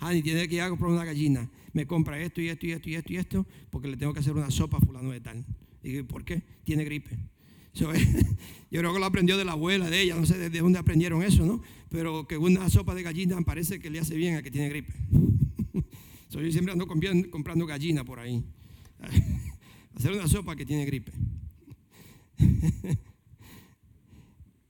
Hani, 0.00 0.22
tiene 0.22 0.48
que 0.48 0.54
ir 0.54 0.60
a 0.60 0.68
comprar 0.68 0.90
una 0.90 1.04
gallina. 1.04 1.50
Me 1.72 1.86
compra 1.86 2.20
esto 2.20 2.40
y 2.40 2.48
esto 2.48 2.66
y 2.66 2.72
esto 2.72 2.88
y 2.88 2.94
esto 2.94 3.12
y 3.12 3.16
esto 3.16 3.46
porque 3.70 3.88
le 3.88 3.96
tengo 3.96 4.12
que 4.12 4.20
hacer 4.20 4.32
una 4.32 4.50
sopa 4.50 4.78
a 4.78 4.80
fulano 4.80 5.10
de 5.10 5.20
tal. 5.20 5.44
Y 5.82 6.02
¿por 6.02 6.24
qué? 6.24 6.42
Tiene 6.64 6.84
gripe. 6.84 7.18
yo 7.78 7.88
creo 8.80 8.92
que 8.92 8.98
lo 8.98 9.06
aprendió 9.06 9.36
de 9.36 9.44
la 9.44 9.52
abuela 9.52 9.88
de 9.88 10.02
ella, 10.02 10.16
no 10.16 10.26
sé 10.26 10.50
de 10.50 10.58
dónde 10.58 10.78
aprendieron 10.78 11.22
eso, 11.22 11.44
¿no? 11.46 11.62
Pero 11.88 12.26
que 12.26 12.36
una 12.36 12.68
sopa 12.68 12.94
de 12.94 13.02
gallina 13.02 13.40
parece 13.42 13.78
que 13.78 13.90
le 13.90 14.00
hace 14.00 14.16
bien 14.16 14.36
a 14.36 14.42
que 14.42 14.50
tiene 14.50 14.68
gripe. 14.68 14.92
yo 16.30 16.52
siempre 16.52 16.72
ando 16.72 16.86
comprando 16.86 17.66
gallina 17.66 18.04
por 18.04 18.18
ahí. 18.20 18.44
Hacer 19.94 20.12
una 20.12 20.26
sopa 20.28 20.56
que 20.56 20.66
tiene 20.66 20.84
gripe. 20.84 21.12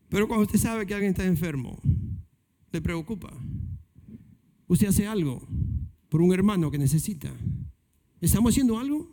Pero 0.08 0.26
cuando 0.26 0.46
usted 0.46 0.58
sabe 0.58 0.86
que 0.86 0.94
alguien 0.94 1.10
está 1.10 1.24
enfermo, 1.24 1.78
le 2.72 2.80
preocupa. 2.80 3.32
Usted 4.68 4.88
hace 4.88 5.06
algo 5.06 5.42
por 6.08 6.20
un 6.20 6.32
hermano 6.32 6.70
que 6.70 6.78
necesita. 6.78 7.32
¿Estamos 8.20 8.52
haciendo 8.52 8.78
algo? 8.78 9.10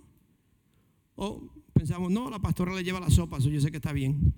O 1.15 1.49
pensamos, 1.73 2.11
no, 2.11 2.29
la 2.29 2.39
pastora 2.39 2.73
le 2.73 2.83
lleva 2.83 2.99
la 2.99 3.09
sopa, 3.09 3.37
eso 3.37 3.49
yo 3.49 3.61
sé 3.61 3.71
que 3.71 3.77
está 3.77 3.93
bien. 3.93 4.33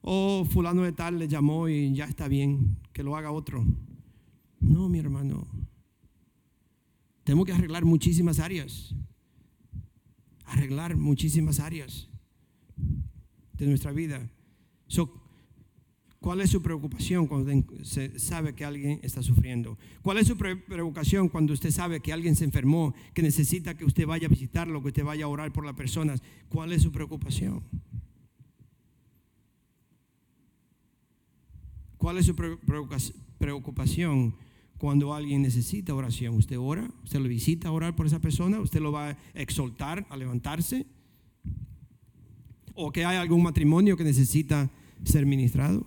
O 0.00 0.44
fulano 0.44 0.82
de 0.82 0.92
tal 0.92 1.18
le 1.18 1.28
llamó 1.28 1.68
y 1.68 1.94
ya 1.94 2.06
está 2.06 2.28
bien, 2.28 2.78
que 2.92 3.02
lo 3.02 3.16
haga 3.16 3.30
otro. 3.30 3.64
No, 4.58 4.88
mi 4.88 4.98
hermano. 4.98 5.46
Tenemos 7.24 7.46
que 7.46 7.52
arreglar 7.52 7.84
muchísimas 7.84 8.38
áreas. 8.38 8.94
Arreglar 10.44 10.96
muchísimas 10.96 11.60
áreas 11.60 12.08
de 13.54 13.66
nuestra 13.66 13.92
vida. 13.92 14.28
¿Cuál 16.22 16.40
es 16.40 16.50
su 16.50 16.62
preocupación 16.62 17.26
cuando 17.26 17.50
se 17.84 18.16
sabe 18.20 18.54
que 18.54 18.64
alguien 18.64 19.00
está 19.02 19.24
sufriendo? 19.24 19.76
¿Cuál 20.02 20.18
es 20.18 20.28
su 20.28 20.36
preocupación 20.36 21.28
cuando 21.28 21.52
usted 21.52 21.72
sabe 21.72 21.98
que 21.98 22.12
alguien 22.12 22.36
se 22.36 22.44
enfermó, 22.44 22.94
que 23.12 23.22
necesita 23.22 23.76
que 23.76 23.84
usted 23.84 24.06
vaya 24.06 24.28
a 24.28 24.30
visitarlo, 24.30 24.80
que 24.82 24.88
usted 24.88 25.02
vaya 25.02 25.24
a 25.24 25.28
orar 25.28 25.52
por 25.52 25.66
las 25.66 25.74
personas? 25.74 26.22
¿Cuál 26.48 26.72
es 26.72 26.82
su 26.82 26.92
preocupación? 26.92 27.64
¿Cuál 31.96 32.18
es 32.18 32.26
su 32.26 32.36
preocupación 33.38 34.36
cuando 34.78 35.14
alguien 35.14 35.42
necesita 35.42 35.92
oración? 35.92 36.36
¿Usted 36.36 36.56
ora? 36.56 36.88
¿Usted 37.02 37.18
lo 37.18 37.28
visita 37.28 37.66
a 37.66 37.72
orar 37.72 37.96
por 37.96 38.06
esa 38.06 38.20
persona? 38.20 38.60
¿Usted 38.60 38.80
lo 38.80 38.92
va 38.92 39.08
a 39.08 39.18
exaltar, 39.34 40.06
a 40.08 40.16
levantarse? 40.16 40.86
¿O 42.74 42.92
que 42.92 43.04
hay 43.04 43.16
algún 43.16 43.42
matrimonio 43.42 43.96
que 43.96 44.04
necesita 44.04 44.70
ser 45.02 45.26
ministrado? 45.26 45.84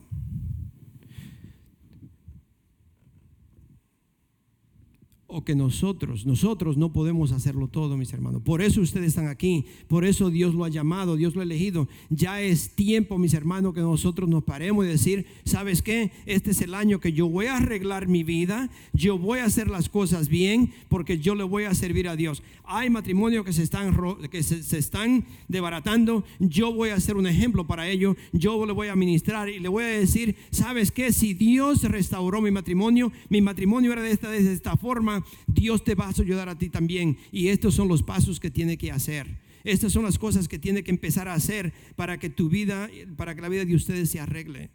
O 5.36 5.44
que 5.44 5.54
nosotros, 5.54 6.26
nosotros 6.26 6.78
no 6.78 6.94
podemos 6.94 7.34
hacerlo 7.34 7.68
todo, 7.68 7.98
mis 7.98 8.14
hermanos. 8.14 8.42
Por 8.42 8.62
eso 8.62 8.80
ustedes 8.80 9.08
están 9.08 9.28
aquí, 9.28 9.66
por 9.90 10.06
eso 10.06 10.30
Dios 10.30 10.56
lo 10.56 10.64
ha 10.64 10.70
llamado, 10.70 11.18
Dios 11.18 11.36
lo 11.36 11.42
ha 11.42 11.44
elegido. 11.44 11.90
Ya 12.10 12.40
es 12.40 12.70
tiempo, 12.70 13.18
mis 13.18 13.34
hermanos, 13.34 13.74
que 13.74 13.82
nosotros 13.82 14.30
nos 14.30 14.46
paremos 14.46 14.86
y 14.86 14.88
decir, 14.88 15.26
¿sabes 15.44 15.82
qué? 15.82 16.14
Este 16.26 16.52
es 16.52 16.62
el 16.62 16.74
año 16.74 17.02
que 17.02 17.12
yo 17.12 17.28
voy 17.28 17.48
a 17.48 17.58
arreglar 17.58 18.08
mi 18.08 18.24
vida, 18.24 18.70
yo 18.94 19.18
voy 19.18 19.40
a 19.40 19.46
hacer 19.46 19.70
las 19.70 19.90
cosas 19.90 20.30
bien, 20.30 20.72
porque 20.88 21.20
yo 21.20 21.36
le 21.36 21.44
voy 21.44 21.66
a 21.66 21.74
servir 21.74 22.08
a 22.08 22.16
Dios. 22.16 22.42
Hay 22.64 22.90
matrimonios 22.90 23.44
que 23.44 23.52
se 23.52 23.64
están, 23.64 23.94
que 24.32 24.42
se, 24.42 24.78
están 24.78 25.26
desbaratando, 25.50 26.24
yo 26.40 26.74
voy 26.74 26.92
a 26.92 27.00
ser 27.02 27.18
un 27.18 27.28
ejemplo 27.28 27.68
para 27.68 27.90
ello, 27.90 28.16
yo 28.32 28.66
le 28.66 28.72
voy 28.72 28.88
a 28.88 28.96
ministrar 28.96 29.50
y 29.50 29.60
le 29.60 29.68
voy 29.68 29.84
a 29.84 29.88
decir, 29.88 30.38
¿sabes 30.50 30.92
qué? 30.92 31.12
Si 31.12 31.34
Dios 31.34 31.84
restauró 31.84 32.40
mi 32.40 32.52
matrimonio, 32.52 33.12
mi 33.28 33.42
matrimonio 33.42 33.92
era 33.92 34.02
de 34.02 34.12
esta, 34.12 34.30
de 34.30 34.54
esta 34.54 34.78
forma, 34.78 35.25
Dios 35.48 35.84
te 35.84 35.96
va 35.96 36.08
a 36.08 36.10
ayudar 36.10 36.50
a 36.50 36.58
ti 36.58 36.70
también. 36.70 37.18
Y 37.32 37.48
estos 37.48 37.76
son 37.76 37.88
los 37.88 38.04
pasos 38.04 38.40
que 38.40 38.52
tiene 38.52 38.78
que 38.78 38.92
hacer. 38.92 39.38
Estas 39.64 39.92
son 39.92 40.04
las 40.04 40.20
cosas 40.20 40.48
que 40.48 40.60
tiene 40.60 40.84
que 40.84 40.92
empezar 40.92 41.28
a 41.28 41.34
hacer 41.34 41.74
para 41.96 42.20
que 42.20 42.30
tu 42.30 42.50
vida, 42.50 42.90
para 43.18 43.34
que 43.34 43.42
la 43.42 43.50
vida 43.50 43.66
de 43.66 43.76
ustedes 43.76 44.10
se 44.12 44.20
arregle. 44.20 44.70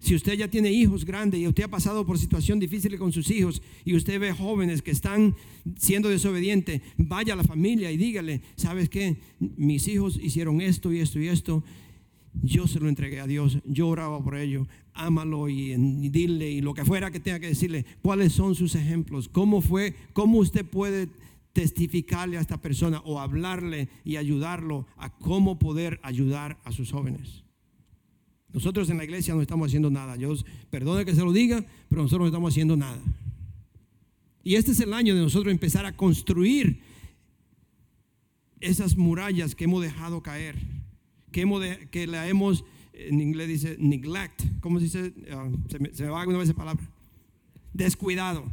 Si 0.00 0.14
usted 0.14 0.32
ya 0.32 0.48
tiene 0.48 0.72
hijos 0.72 1.04
grandes 1.04 1.40
y 1.40 1.46
usted 1.46 1.64
ha 1.64 1.68
pasado 1.68 2.06
por 2.06 2.18
situación 2.18 2.58
difícil 2.58 2.98
con 2.98 3.12
sus 3.12 3.30
hijos 3.30 3.60
y 3.84 3.94
usted 3.94 4.18
ve 4.18 4.32
jóvenes 4.32 4.80
que 4.80 4.92
están 4.92 5.36
siendo 5.76 6.08
desobedientes, 6.08 6.80
vaya 6.96 7.34
a 7.34 7.36
la 7.36 7.44
familia 7.44 7.92
y 7.92 7.98
dígale, 7.98 8.40
¿sabes 8.56 8.88
qué? 8.88 9.18
Mis 9.38 9.86
hijos 9.88 10.18
hicieron 10.20 10.62
esto 10.62 10.90
y 10.90 11.00
esto 11.00 11.20
y 11.20 11.28
esto 11.28 11.62
yo 12.42 12.66
se 12.66 12.80
lo 12.80 12.88
entregué 12.88 13.20
a 13.20 13.26
Dios, 13.26 13.58
yo 13.64 13.88
oraba 13.88 14.22
por 14.22 14.36
ello, 14.36 14.66
ámalo 14.94 15.48
y, 15.48 15.74
dile 16.10 16.50
y 16.50 16.60
lo 16.60 16.74
que 16.74 16.84
fuera 16.84 17.10
que 17.10 17.20
tenga 17.20 17.40
que 17.40 17.48
decirle, 17.48 17.84
cuáles 18.02 18.32
son 18.32 18.54
sus 18.54 18.74
ejemplos, 18.74 19.28
cómo 19.28 19.60
fue, 19.60 19.94
cómo 20.12 20.38
usted 20.38 20.64
puede 20.64 21.08
testificarle 21.52 22.38
a 22.38 22.40
esta 22.40 22.60
persona 22.60 23.00
o 23.04 23.20
hablarle 23.20 23.88
y 24.04 24.16
ayudarlo 24.16 24.86
a 24.96 25.10
cómo 25.10 25.58
poder 25.58 25.98
ayudar 26.02 26.58
a 26.64 26.72
sus 26.72 26.92
jóvenes. 26.92 27.42
Nosotros 28.52 28.88
en 28.90 28.98
la 28.98 29.04
iglesia 29.04 29.34
no 29.34 29.42
estamos 29.42 29.68
haciendo 29.68 29.90
nada. 29.90 30.16
Yo 30.16 30.34
perdone 30.70 31.04
que 31.04 31.14
se 31.14 31.22
lo 31.22 31.32
diga, 31.32 31.64
pero 31.88 32.02
nosotros 32.02 32.24
no 32.24 32.26
estamos 32.26 32.52
haciendo 32.52 32.76
nada. 32.76 33.00
Y 34.42 34.56
este 34.56 34.72
es 34.72 34.80
el 34.80 34.94
año 34.94 35.14
de 35.14 35.20
nosotros 35.20 35.52
empezar 35.52 35.86
a 35.86 35.96
construir 35.96 36.80
esas 38.60 38.96
murallas 38.96 39.54
que 39.54 39.64
hemos 39.64 39.82
dejado 39.82 40.22
caer 40.22 40.56
que, 41.30 41.42
hemos 41.42 41.62
que 41.90 42.06
la 42.06 42.28
hemos, 42.28 42.64
en 42.92 43.20
inglés 43.20 43.48
dice 43.48 43.76
neglect, 43.78 44.42
¿cómo 44.60 44.78
se 44.78 44.84
dice? 44.84 45.14
Ah, 45.32 45.48
se, 45.68 45.78
me, 45.78 46.10
va 46.10 46.20
alguna 46.20 46.38
vez 46.38 46.48
esa 46.48 46.56
palabra. 46.56 46.82
Descuidado. 47.72 48.44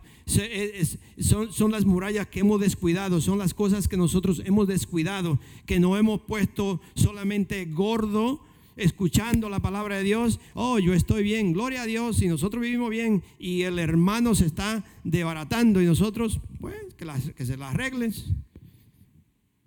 son, 1.19 1.51
son 1.51 1.71
las 1.71 1.86
murallas 1.86 2.28
que 2.28 2.41
hemos 2.41 2.59
descuidado, 2.59 3.19
son 3.21 3.39
las 3.39 3.53
cosas 3.53 3.88
que 3.88 3.97
nosotros 3.97 4.41
hemos 4.45 4.67
descuidado, 4.67 5.39
que 5.65 5.80
no 5.80 5.97
hemos 5.97 6.21
puesto 6.21 6.82
solamente 6.95 7.65
gordo 7.65 8.41
escuchando 8.78 9.49
la 9.49 9.59
palabra 9.59 9.97
de 9.97 10.03
Dios, 10.03 10.39
oh, 10.53 10.80
yo 10.80 10.93
estoy 10.93 11.23
bien, 11.23 11.51
gloria 11.51 11.82
a 11.82 11.86
Dios, 11.86 12.21
y 12.21 12.28
nosotros 12.28 12.61
vivimos 12.61 12.89
bien, 12.89 13.23
y 13.39 13.63
el 13.63 13.80
hermano 13.80 14.36
se 14.36 14.45
está 14.45 14.86
debaratando, 15.03 15.82
y 15.82 15.86
nosotros, 15.86 16.39
pues, 16.61 16.75
que, 16.95 17.05
que 17.34 17.45
se 17.45 17.57
las 17.57 17.73
arreglen, 17.73 18.13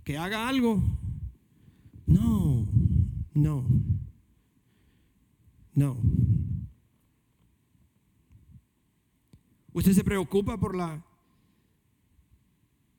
que 0.04 0.16
haga 0.16 0.48
algo. 0.48 0.82
No, 2.06 2.66
no. 3.34 3.66
No. 5.74 5.96
¿Usted 9.72 9.92
se 9.92 10.04
preocupa 10.04 10.58
por 10.58 10.76
las 10.76 11.00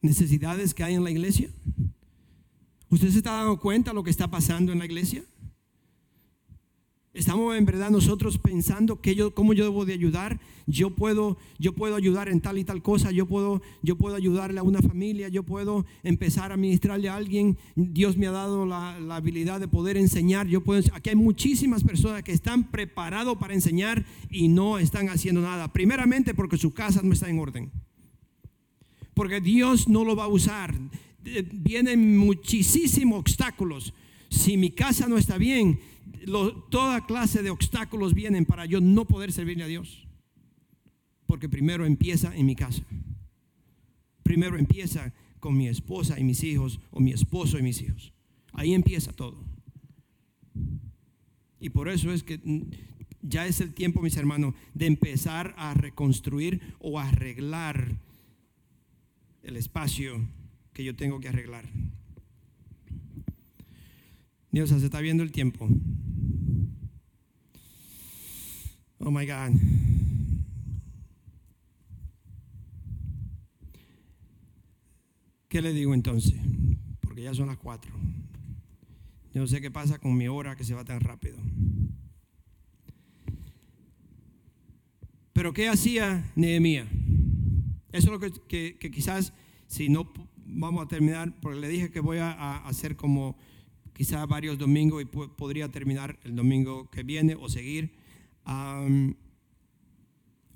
necesidades 0.02 0.74
que 0.74 0.84
hay 0.84 0.96
en 0.96 1.04
la 1.04 1.12
iglesia? 1.12 1.50
¿Usted 2.90 3.10
se 3.10 3.18
está 3.18 3.34
dando 3.34 3.60
cuenta 3.60 3.92
de 3.92 3.96
lo 3.96 4.04
que 4.04 4.10
está 4.10 4.30
pasando 4.30 4.72
en 4.72 4.80
la 4.80 4.86
iglesia? 4.86 5.24
Estamos 7.14 7.57
en 7.57 7.66
verdad 7.66 7.89
nosotros 7.89 8.38
pensando 8.38 9.01
que 9.01 9.16
yo, 9.16 9.36
cómo 9.36 9.51
yo 9.51 9.66
debo 9.66 9.84
de 9.84 9.91
ayudar. 9.91 10.39
Yo 10.66 10.91
puedo, 10.91 11.38
yo 11.59 11.74
puedo 11.74 11.97
ayudar 11.97 12.30
en 12.30 12.39
tal 12.39 12.57
y 12.57 12.64
tal 12.64 12.82
cosa. 12.82 13.12
Yo 13.12 13.26
puedo, 13.26 13.62
yo 13.82 13.97
puedo 13.97 14.16
ayudarle 14.16 14.62
a 14.62 14.64
una 14.64 14.82
familia. 14.82 15.28
Yo 15.28 15.43
puedo 15.43 15.86
empezar 16.03 16.53
a 16.53 16.57
ministrarle 16.57 17.09
a 17.09 17.18
alguien. 17.18 17.57
Dios 17.76 18.16
me 18.16 18.28
ha 18.28 18.32
dado 18.32 18.66
la, 18.66 18.97
la 19.01 19.18
habilidad 19.18 19.59
de 19.59 19.68
poder 19.68 19.97
enseñar. 19.97 20.47
Yo 20.47 20.64
puedo, 20.64 20.82
aquí 20.93 21.09
hay 21.09 21.18
muchísimas 21.18 21.84
personas 21.84 22.24
que 22.24 22.32
están 22.32 22.72
preparados 22.72 23.38
para 23.38 23.53
enseñar 23.53 24.05
y 24.30 24.47
no 24.47 24.80
están 24.80 25.09
haciendo 25.09 25.41
nada. 25.41 25.74
Primeramente 25.74 26.34
porque 26.34 26.57
su 26.57 26.74
casa 26.74 27.01
no 27.03 27.12
está 27.12 27.30
en 27.30 27.39
orden. 27.39 27.72
Porque 29.14 29.41
Dios 29.41 29.89
no 29.89 30.05
lo 30.05 30.16
va 30.16 30.24
a 30.24 30.30
usar. 30.30 30.74
Eh, 31.26 31.45
vienen 31.51 32.18
muchísimos 32.18 33.20
obstáculos. 33.20 33.93
Si 34.30 34.55
mi 34.55 34.72
casa 34.72 35.09
no 35.09 35.18
está 35.18 35.38
bien, 35.38 35.78
toda 36.70 37.06
clase 37.06 37.42
de 37.42 37.50
obstáculos 37.50 38.14
vienen 38.14 38.46
para 38.46 38.66
yo 38.66 38.82
no 38.82 39.06
poder 39.06 39.32
servirle 39.32 39.64
a 39.64 39.68
Dios. 39.68 40.08
Porque 41.26 41.50
primero 41.50 41.86
empieza 41.86 42.36
en 42.36 42.46
mi 42.46 42.56
casa. 42.56 42.84
Primero 44.24 44.58
empieza 44.58 45.14
con 45.40 45.58
mi 45.58 45.68
esposa 45.68 46.20
y 46.20 46.24
mis 46.24 46.44
hijos 46.44 46.80
o 46.92 47.00
mi 47.00 47.12
esposo 47.12 47.58
y 47.58 47.64
mis 47.64 47.82
hijos. 47.82 48.14
Ahí 48.54 48.74
empieza 48.74 49.14
todo. 49.14 49.44
Y 51.60 51.70
por 51.70 51.90
eso 51.90 52.12
es 52.12 52.24
que 52.24 52.40
ya 53.22 53.46
es 53.46 53.62
el 53.62 53.74
tiempo, 53.74 54.02
mis 54.02 54.18
hermanos, 54.18 54.56
de 54.74 54.88
empezar 54.88 55.54
a 55.58 55.74
reconstruir 55.74 56.62
o 56.80 57.00
arreglar 57.00 58.00
el 59.44 59.58
espacio 59.58 60.28
que 60.74 60.84
yo 60.84 60.96
tengo 60.96 61.20
que 61.20 61.30
arreglar. 61.30 61.66
Dios, 64.52 64.70
se 64.70 64.78
está 64.78 65.00
viendo 65.00 65.24
el 65.24 65.32
tiempo. 65.32 65.70
Oh 69.00 69.10
my 69.10 69.26
God. 69.26 69.60
¿Qué 75.50 75.62
le 75.62 75.74
digo 75.74 75.94
entonces? 75.94 76.40
Porque 77.02 77.24
ya 77.24 77.34
son 77.34 77.48
las 77.48 77.58
cuatro. 77.58 77.92
Yo 79.34 79.42
no 79.42 79.48
sé 79.48 79.60
qué 79.60 79.72
pasa 79.72 79.98
con 79.98 80.16
mi 80.16 80.28
hora 80.28 80.56
que 80.56 80.64
se 80.64 80.74
va 80.74 80.86
tan 80.86 81.02
rápido. 81.02 81.38
Pero 85.34 85.54
¿qué 85.54 85.68
hacía 85.68 86.32
Nehemías? 86.36 86.88
Eso 87.92 88.14
es 88.14 88.22
lo 88.34 88.48
que, 88.48 88.78
quizás, 88.78 89.34
si 89.68 89.90
no 89.90 90.12
vamos 90.38 90.86
a 90.86 90.88
terminar, 90.88 91.34
porque 91.42 91.60
le 91.60 91.68
dije 91.70 91.92
que 91.92 92.00
voy 92.00 92.20
a 92.20 92.58
hacer 92.68 92.96
como 92.96 93.36
quizá 94.02 94.26
varios 94.26 94.58
domingos 94.58 95.04
y 95.04 95.06
podría 95.06 95.70
terminar 95.70 96.18
el 96.24 96.36
domingo 96.36 96.89
que 96.89 97.04
viene 97.04 97.36
o 97.36 97.47
seguir. 97.47 97.91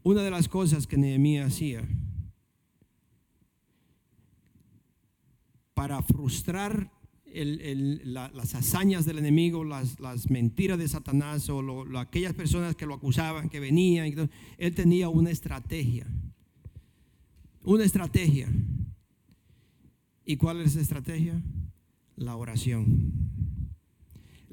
una 0.01 0.23
de 0.23 0.31
las 0.31 0.47
cosas 0.49 0.87
que 0.87 0.97
Nehemías 0.97 1.53
hacía 1.53 1.87
para 5.75 6.01
frustrar 6.01 6.91
las 7.35 8.55
hazañas 8.55 9.05
del 9.05 9.19
enemigo, 9.19 9.63
las, 9.63 10.31
mentiras 10.31 10.79
de 10.79 10.87
Satanás 10.87 11.47
o 11.47 11.85
aquellas 11.99 12.33
personas 12.33 12.75
que 12.75 12.87
lo 12.87 12.95
acusaban, 12.95 13.49
que 13.49 13.59
venían, 13.59 14.27
él 14.57 14.73
tenía 14.73 15.07
una 15.09 15.29
estrategia. 15.29 16.07
Una 17.61 17.83
estrategia. 17.83 18.49
¿Y 20.25 20.35
cuál 20.37 20.61
es 20.61 20.71
esa 20.71 20.81
estrategia? 20.81 21.39
La 22.15 22.37
oración. 22.37 23.34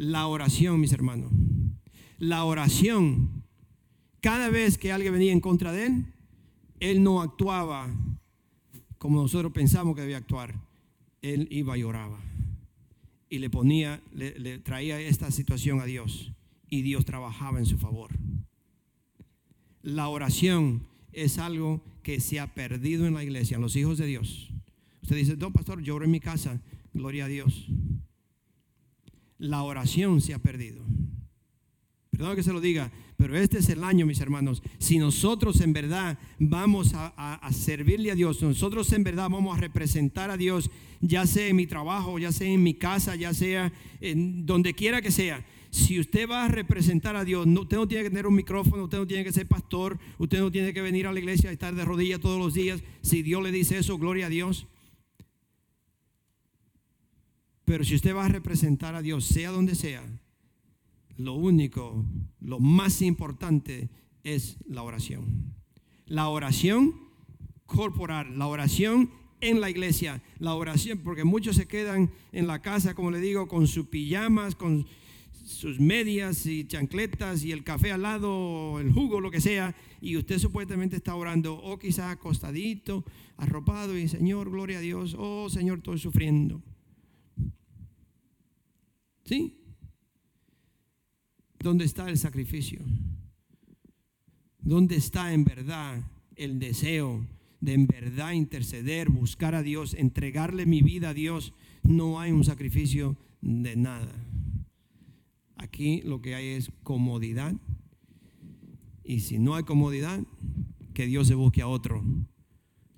La 0.02 0.26
oración, 0.26 0.80
mis 0.80 0.92
hermanos. 0.92 1.30
La 2.18 2.42
oración 2.42 3.44
Cada 4.20 4.50
vez 4.50 4.76
que 4.76 4.90
alguien 4.90 5.12
venía 5.12 5.30
en 5.32 5.38
contra 5.38 5.70
de 5.70 5.86
él, 5.86 6.06
él 6.80 7.04
no 7.04 7.22
actuaba 7.22 7.88
como 8.98 9.22
nosotros 9.22 9.52
pensamos 9.52 9.94
que 9.94 10.00
debía 10.00 10.16
actuar. 10.16 10.56
Él 11.22 11.46
iba 11.52 11.78
y 11.78 11.82
lloraba. 11.82 12.18
Y 13.28 13.38
le 13.38 13.48
ponía, 13.48 14.02
le, 14.12 14.36
le 14.40 14.58
traía 14.58 15.00
esta 15.00 15.30
situación 15.30 15.78
a 15.80 15.84
Dios. 15.84 16.32
Y 16.68 16.82
Dios 16.82 17.04
trabajaba 17.04 17.60
en 17.60 17.66
su 17.66 17.78
favor. 17.78 18.10
La 19.82 20.08
oración 20.08 20.84
es 21.12 21.38
algo 21.38 21.80
que 22.02 22.18
se 22.18 22.40
ha 22.40 22.52
perdido 22.54 23.06
en 23.06 23.14
la 23.14 23.22
iglesia, 23.22 23.54
en 23.54 23.62
los 23.62 23.76
hijos 23.76 23.98
de 23.98 24.06
Dios. 24.06 24.50
Usted 25.02 25.14
dice, 25.14 25.36
no, 25.36 25.52
pastor, 25.52 25.80
yo 25.80 25.94
oro 25.94 26.06
en 26.06 26.10
mi 26.10 26.20
casa. 26.20 26.60
Gloria 26.92 27.26
a 27.26 27.28
Dios. 27.28 27.68
La 29.42 29.64
oración 29.64 30.20
se 30.20 30.34
ha 30.34 30.38
perdido. 30.38 30.84
Perdón 32.10 32.36
que 32.36 32.44
se 32.44 32.52
lo 32.52 32.60
diga, 32.60 32.92
pero 33.16 33.36
este 33.36 33.58
es 33.58 33.68
el 33.70 33.82
año, 33.82 34.06
mis 34.06 34.20
hermanos. 34.20 34.62
Si 34.78 34.98
nosotros 34.98 35.60
en 35.60 35.72
verdad 35.72 36.16
vamos 36.38 36.92
a, 36.94 37.50
servirle 37.50 38.12
a 38.12 38.14
Dios, 38.14 38.40
nosotros 38.40 38.92
en 38.92 39.02
verdad 39.02 39.28
vamos 39.28 39.58
a 39.58 39.60
representar 39.60 40.30
a 40.30 40.36
Dios, 40.36 40.70
ya 41.00 41.26
sea 41.26 41.48
en 41.48 41.56
mi 41.56 41.66
trabajo, 41.66 42.20
ya 42.20 42.30
sea 42.30 42.46
en 42.48 42.62
mi 42.62 42.74
casa, 42.74 43.16
ya 43.16 43.34
sea 43.34 43.72
en 44.00 44.46
donde 44.46 44.74
quiera 44.74 45.02
que 45.02 45.10
sea. 45.10 45.44
Si 45.70 45.98
usted 45.98 46.30
va 46.30 46.44
a 46.44 46.48
representar 46.48 47.16
a 47.16 47.24
Dios, 47.24 47.44
usted 47.44 47.76
no 47.78 47.88
tiene 47.88 48.04
que 48.04 48.10
tener 48.10 48.28
un 48.28 48.36
micrófono, 48.36 48.84
usted 48.84 48.98
no 48.98 49.08
tiene 49.08 49.24
que 49.24 49.32
ser 49.32 49.48
pastor, 49.48 49.98
usted 50.18 50.38
no 50.38 50.52
tiene 50.52 50.72
que 50.72 50.82
venir 50.82 51.08
a 51.08 51.12
la 51.12 51.18
iglesia 51.18 51.50
y 51.50 51.54
estar 51.54 51.74
de 51.74 51.84
rodillas 51.84 52.20
todos 52.20 52.38
los 52.38 52.54
días. 52.54 52.80
Si 53.00 53.22
Dios 53.22 53.42
le 53.42 53.50
dice 53.50 53.78
eso, 53.78 53.98
gloria 53.98 54.26
a 54.26 54.28
Dios. 54.28 54.68
Pero 57.72 57.84
si 57.84 57.94
usted 57.94 58.14
va 58.14 58.26
a 58.26 58.28
representar 58.28 58.94
a 58.94 59.00
Dios, 59.00 59.24
sea 59.24 59.50
donde 59.50 59.74
sea, 59.74 60.04
lo 61.16 61.32
único, 61.32 62.04
lo 62.38 62.60
más 62.60 63.00
importante 63.00 63.88
es 64.24 64.58
la 64.66 64.82
oración. 64.82 65.54
La 66.04 66.28
oración 66.28 66.94
corporal, 67.64 68.38
la 68.38 68.46
oración 68.46 69.08
en 69.40 69.62
la 69.62 69.70
iglesia, 69.70 70.22
la 70.38 70.52
oración, 70.54 70.98
porque 70.98 71.24
muchos 71.24 71.56
se 71.56 71.66
quedan 71.66 72.10
en 72.32 72.46
la 72.46 72.60
casa, 72.60 72.92
como 72.92 73.10
le 73.10 73.20
digo, 73.20 73.48
con 73.48 73.66
sus 73.66 73.86
pijamas, 73.86 74.54
con 74.54 74.84
sus 75.42 75.80
medias 75.80 76.44
y 76.44 76.66
chancletas 76.66 77.42
y 77.42 77.52
el 77.52 77.64
café 77.64 77.90
al 77.90 78.02
lado, 78.02 78.80
el 78.80 78.92
jugo, 78.92 79.18
lo 79.18 79.30
que 79.30 79.40
sea, 79.40 79.74
y 79.98 80.18
usted 80.18 80.38
supuestamente 80.38 80.96
está 80.96 81.14
orando, 81.14 81.54
o 81.54 81.78
quizás 81.78 82.12
acostadito, 82.12 83.02
arropado, 83.38 83.96
y 83.96 84.08
Señor, 84.08 84.50
gloria 84.50 84.76
a 84.76 84.82
Dios, 84.82 85.16
oh 85.18 85.48
Señor, 85.48 85.78
estoy 85.78 85.98
sufriendo. 85.98 86.62
¿Sí? 89.24 89.56
¿Dónde 91.58 91.84
está 91.84 92.08
el 92.08 92.18
sacrificio? 92.18 92.80
¿Dónde 94.58 94.96
está 94.96 95.32
en 95.32 95.44
verdad 95.44 96.02
el 96.36 96.58
deseo 96.58 97.26
de 97.60 97.74
en 97.74 97.86
verdad 97.86 98.32
interceder, 98.32 99.10
buscar 99.10 99.54
a 99.54 99.62
Dios, 99.62 99.94
entregarle 99.94 100.66
mi 100.66 100.82
vida 100.82 101.10
a 101.10 101.14
Dios? 101.14 101.54
No 101.82 102.20
hay 102.20 102.32
un 102.32 102.44
sacrificio 102.44 103.16
de 103.40 103.76
nada. 103.76 104.12
Aquí 105.56 106.02
lo 106.02 106.20
que 106.20 106.34
hay 106.34 106.48
es 106.48 106.70
comodidad. 106.82 107.54
Y 109.04 109.20
si 109.20 109.38
no 109.38 109.54
hay 109.54 109.64
comodidad, 109.64 110.20
que 110.94 111.06
Dios 111.06 111.28
se 111.28 111.34
busque 111.34 111.62
a 111.62 111.68
otro. 111.68 112.02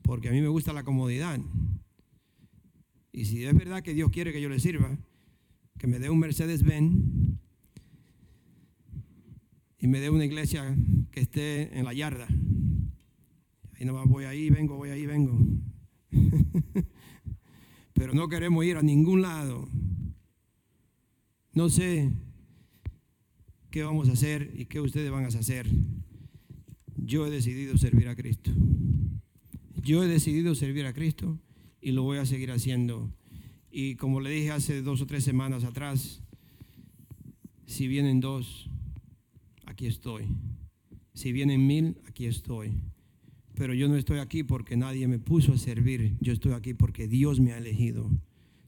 Porque 0.02 0.28
a 0.28 0.32
mí 0.32 0.40
me 0.40 0.48
gusta 0.48 0.72
la 0.72 0.84
comodidad. 0.84 1.40
Y 3.12 3.26
si 3.26 3.44
es 3.44 3.54
verdad 3.54 3.82
que 3.82 3.94
Dios 3.94 4.10
quiere 4.10 4.32
que 4.32 4.40
yo 4.40 4.48
le 4.48 4.60
sirva, 4.60 4.98
que 5.78 5.86
me 5.86 5.98
dé 5.98 6.10
un 6.10 6.18
Mercedes-Benz 6.18 7.38
y 9.78 9.86
me 9.86 10.00
dé 10.00 10.10
una 10.10 10.24
iglesia 10.24 10.76
que 11.10 11.20
esté 11.20 11.78
en 11.78 11.84
la 11.84 11.92
yarda. 11.92 12.26
Y 13.78 13.84
más 13.84 14.08
voy 14.08 14.24
ahí, 14.24 14.48
vengo, 14.48 14.76
voy 14.76 14.90
ahí, 14.90 15.04
vengo. 15.04 15.38
Pero 17.92 18.14
no 18.14 18.28
queremos 18.28 18.64
ir 18.64 18.76
a 18.76 18.82
ningún 18.82 19.20
lado. 19.20 19.68
No 21.52 21.68
sé 21.68 22.10
qué 23.70 23.82
vamos 23.82 24.08
a 24.08 24.12
hacer 24.12 24.52
y 24.56 24.66
qué 24.66 24.80
ustedes 24.80 25.10
van 25.10 25.24
a 25.24 25.28
hacer. 25.28 25.68
Yo 26.96 27.26
he 27.26 27.30
decidido 27.30 27.76
servir 27.76 28.08
a 28.08 28.16
Cristo. 28.16 28.50
Yo 29.82 30.02
he 30.02 30.08
decidido 30.08 30.54
servir 30.54 30.86
a 30.86 30.94
Cristo 30.94 31.38
y 31.80 31.92
lo 31.92 32.02
voy 32.04 32.18
a 32.18 32.26
seguir 32.26 32.52
haciendo. 32.52 33.12
Y 33.76 33.96
como 33.96 34.20
le 34.20 34.30
dije 34.30 34.52
hace 34.52 34.82
dos 34.82 35.00
o 35.00 35.06
tres 35.06 35.24
semanas 35.24 35.64
atrás, 35.64 36.22
si 37.66 37.88
vienen 37.88 38.20
dos, 38.20 38.70
aquí 39.66 39.86
estoy. 39.86 40.26
Si 41.12 41.32
vienen 41.32 41.66
mil, 41.66 41.96
aquí 42.06 42.26
estoy. 42.26 42.70
Pero 43.56 43.74
yo 43.74 43.88
no 43.88 43.96
estoy 43.96 44.20
aquí 44.20 44.44
porque 44.44 44.76
nadie 44.76 45.08
me 45.08 45.18
puso 45.18 45.54
a 45.54 45.58
servir. 45.58 46.16
Yo 46.20 46.32
estoy 46.32 46.52
aquí 46.52 46.72
porque 46.72 47.08
Dios 47.08 47.40
me 47.40 47.52
ha 47.52 47.58
elegido. 47.58 48.08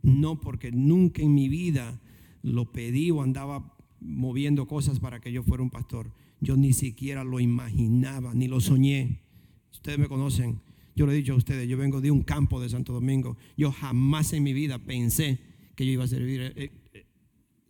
No 0.02 0.40
porque 0.40 0.72
nunca 0.72 1.22
en 1.22 1.36
mi 1.36 1.48
vida 1.48 2.00
lo 2.42 2.72
pedí 2.72 3.12
o 3.12 3.22
andaba 3.22 3.76
moviendo 4.00 4.66
cosas 4.66 4.98
para 4.98 5.20
que 5.20 5.30
yo 5.30 5.44
fuera 5.44 5.62
un 5.62 5.70
pastor. 5.70 6.12
Yo 6.40 6.56
ni 6.56 6.72
siquiera 6.72 7.22
lo 7.22 7.38
imaginaba, 7.38 8.34
ni 8.34 8.48
lo 8.48 8.58
soñé. 8.58 9.22
Ustedes 9.70 10.00
me 10.00 10.08
conocen. 10.08 10.65
Yo 10.96 11.06
le 11.06 11.12
he 11.12 11.16
dicho 11.16 11.34
a 11.34 11.36
ustedes, 11.36 11.68
yo 11.68 11.76
vengo 11.76 12.00
de 12.00 12.10
un 12.10 12.22
campo 12.22 12.58
de 12.58 12.70
Santo 12.70 12.94
Domingo. 12.94 13.36
Yo 13.54 13.70
jamás 13.70 14.32
en 14.32 14.42
mi 14.42 14.54
vida 14.54 14.78
pensé 14.78 15.38
que 15.76 15.84
yo 15.84 15.92
iba 15.92 16.04
a 16.04 16.08
servir 16.08 16.40
eh, 16.56 16.72
eh, 16.94 17.06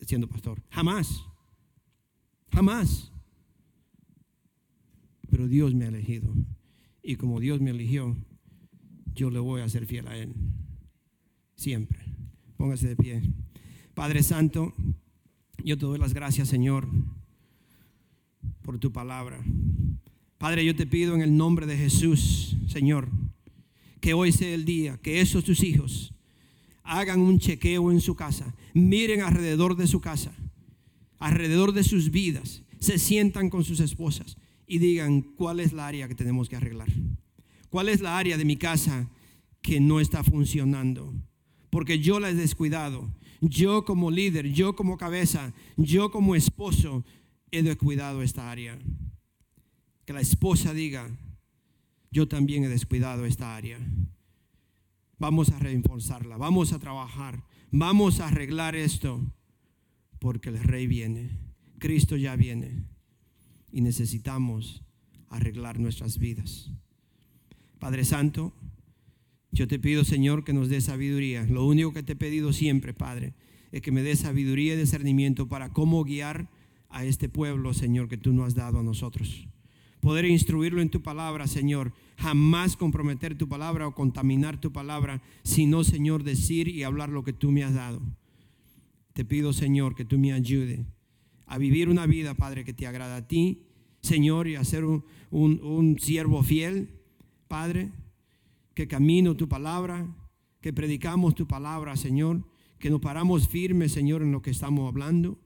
siendo 0.01 0.29
pastor. 0.29 0.63
Jamás. 0.71 1.25
Jamás. 2.53 3.11
Pero 5.29 5.49
Dios 5.49 5.75
me 5.75 5.87
ha 5.87 5.89
elegido. 5.89 6.33
Y 7.03 7.17
como 7.17 7.41
Dios 7.41 7.61
me 7.61 7.71
eligió, 7.71 8.17
yo 9.17 9.29
le 9.31 9.41
voy 9.41 9.61
a 9.61 9.69
ser 9.69 9.87
fiel 9.87 10.07
a 10.07 10.17
Él. 10.17 10.33
Siempre. 11.57 11.99
Póngase 12.57 12.89
de 12.89 12.97
pie. 12.97 13.23
Padre 13.95 14.23
Santo. 14.23 14.73
Yo 15.65 15.77
te 15.77 15.85
doy 15.85 15.99
las 15.99 16.15
gracias, 16.15 16.49
Señor, 16.49 16.87
por 18.63 18.79
tu 18.79 18.93
palabra. 18.93 19.43
Padre, 20.39 20.65
yo 20.65 20.77
te 20.77 20.87
pido 20.87 21.15
en 21.15 21.23
el 21.23 21.37
nombre 21.37 21.67
de 21.67 21.77
Jesús, 21.77 22.57
Señor, 22.69 23.09
que 24.01 24.15
hoy 24.15 24.33
sea 24.33 24.55
el 24.55 24.65
día 24.65 24.99
que 25.03 25.21
esos 25.21 25.45
tus 25.45 25.63
hijos 25.63 26.13
hagan 26.83 27.21
un 27.21 27.39
chequeo 27.39 27.91
en 27.91 28.01
su 28.01 28.15
casa, 28.15 28.55
miren 28.75 29.23
alrededor 29.23 29.77
de 29.77 29.87
su 29.87 30.01
casa, 30.01 30.33
alrededor 31.19 31.73
de 31.73 31.85
sus 31.85 32.11
vidas, 32.11 32.63
se 32.79 32.99
sientan 32.99 33.51
con 33.51 33.65
sus 33.65 33.81
esposas 33.81 34.37
y 34.67 34.79
digan 34.79 35.23
cuál 35.23 35.61
es 35.61 35.73
la 35.73 35.87
área 35.87 36.09
que 36.09 36.15
tenemos 36.15 36.49
que 36.49 36.57
arreglar. 36.57 36.89
¿Cuál 37.71 37.89
es 37.89 38.01
la 38.01 38.19
área 38.19 38.37
de 38.37 38.45
mi 38.45 38.57
casa 38.57 39.11
que 39.63 39.81
no 39.81 40.01
está 40.01 40.23
funcionando? 40.23 41.13
Porque 41.71 41.99
yo 41.99 42.21
la 42.21 42.31
he 42.31 42.35
descuidado 42.35 43.11
yo 43.41 43.85
como 43.85 44.11
líder, 44.11 44.53
yo 44.53 44.75
como 44.75 44.97
cabeza, 44.97 45.53
yo 45.77 46.11
como 46.11 46.35
esposo, 46.35 47.05
he 47.51 47.63
descuidado 47.63 48.23
esta 48.23 48.51
área. 48.51 48.79
Que 50.07 50.13
la 50.13 50.21
esposa 50.21 50.73
diga, 50.73 51.11
yo 52.11 52.27
también 52.27 52.65
he 52.65 52.69
descuidado 52.69 53.27
esta 53.27 53.57
área. 53.57 53.79
Vamos 55.19 55.51
a 55.51 55.59
reforzarla, 55.59 56.39
vamos 56.39 56.73
a 56.73 56.79
trabajar, 56.79 57.45
vamos 57.71 58.21
a 58.21 58.29
arreglar 58.29 58.75
esto, 58.75 59.21
porque 60.19 60.49
el 60.49 60.63
rey 60.63 60.87
viene, 60.87 61.31
Cristo 61.79 62.17
ya 62.17 62.37
viene 62.37 62.85
y 63.73 63.81
necesitamos 63.81 64.83
arreglar 65.29 65.79
nuestras 65.79 66.19
vidas. 66.19 66.71
Padre 67.79 68.05
Santo, 68.05 68.55
yo 69.53 69.67
te 69.69 69.79
pido, 69.79 70.05
Señor, 70.05 70.45
que 70.45 70.53
nos 70.53 70.69
dé 70.69 70.81
sabiduría. 70.81 71.45
Lo 71.45 71.67
único 71.67 71.93
que 71.93 72.03
te 72.03 72.13
he 72.13 72.17
pedido 72.17 72.53
siempre, 72.53 72.95
Padre, 72.95 73.35
es 73.73 73.83
que 73.83 73.93
me 73.93 74.03
dé 74.03 74.17
sabiduría 74.17 74.75
y 74.75 74.79
discernimiento 74.79 75.49
para 75.49 75.73
cómo 75.73 76.05
guiar 76.05 76.49
a 76.89 77.05
este 77.05 77.29
pueblo, 77.29 77.75
Señor, 77.75 78.09
que 78.09 78.17
tú 78.17 78.33
nos 78.33 78.49
has 78.49 78.55
dado 78.55 78.81
a 78.81 78.83
nosotros. 78.83 79.49
Poder 80.07 80.25
instruirlo 80.25 80.83
en 80.83 80.89
tu 80.89 81.03
palabra, 81.03 81.49
Señor. 81.49 81.93
Jamás 82.17 82.77
comprometer 82.77 83.37
tu 83.37 83.49
palabra 83.49 83.89
o 83.89 83.93
contaminar 83.93 84.61
tu 84.61 84.71
palabra, 84.71 85.21
sino, 85.43 85.83
Señor, 85.83 86.23
decir 86.23 86.69
y 86.69 86.85
hablar 86.85 87.09
lo 87.09 87.25
que 87.25 87.33
tú 87.33 87.51
me 87.51 87.65
has 87.65 87.75
dado. 87.75 88.01
Te 89.15 89.25
pido, 89.25 89.53
Señor, 89.53 89.97
que 89.97 90.05
tú 90.05 90.17
me 90.17 90.33
ayude 90.33 90.87
a 91.47 91.59
vivir 91.59 91.89
una 91.89 92.07
vida, 92.07 92.35
Padre, 92.35 92.65
que 92.65 92.73
te 92.73 92.87
agrada 92.87 93.17
a 93.17 93.27
ti, 93.27 93.65
Señor, 94.01 94.47
y 94.47 94.55
a 94.55 94.63
ser 94.63 94.85
un, 94.85 95.03
un 95.33 95.99
siervo 95.99 96.45
fiel, 96.45 96.89
Padre 97.49 97.91
que 98.75 98.87
camino 98.87 99.35
tu 99.35 99.49
palabra, 99.49 100.07
que 100.61 100.73
predicamos 100.73 101.35
tu 101.35 101.49
palabra, 101.49 101.97
Señor, 101.97 102.45
que 102.79 102.91
nos 102.91 103.01
paramos 103.01 103.49
firmes, 103.49 103.91
Señor, 103.91 104.23
en 104.23 104.31
lo 104.31 104.41
que 104.41 104.51
estamos 104.51 104.87
hablando. 104.87 105.37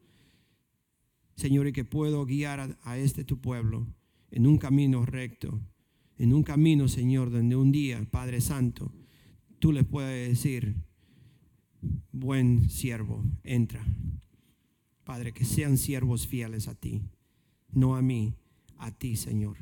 Señor, 1.37 1.67
y 1.67 1.73
que 1.73 1.87
puedo 1.87 2.27
guiar 2.27 2.77
a, 2.83 2.99
este 2.99 3.25
tu 3.25 3.41
pueblo 3.41 3.87
en 4.31 4.47
un 4.47 4.59
camino 4.59 5.05
recto, 5.05 5.61
en 6.19 6.33
un 6.33 6.43
camino, 6.43 6.89
Señor, 6.89 7.31
donde 7.31 7.57
un 7.57 7.73
día, 7.73 8.07
Padre 8.11 8.41
Santo, 8.41 8.93
tú 9.59 9.73
le 9.73 9.85
puedes 9.85 10.29
decir, 10.29 10.77
buen 12.13 12.69
siervo, 12.69 13.25
entra. 13.43 13.85
Padre, 15.05 15.33
que 15.33 15.45
sean 15.45 15.79
siervos 15.79 16.27
fieles 16.27 16.69
a 16.69 16.75
ti, 16.75 17.03
no 17.73 17.97
a 17.97 18.03
mí, 18.03 18.35
a 18.79 18.91
ti, 18.93 19.17
Señor. 19.17 19.57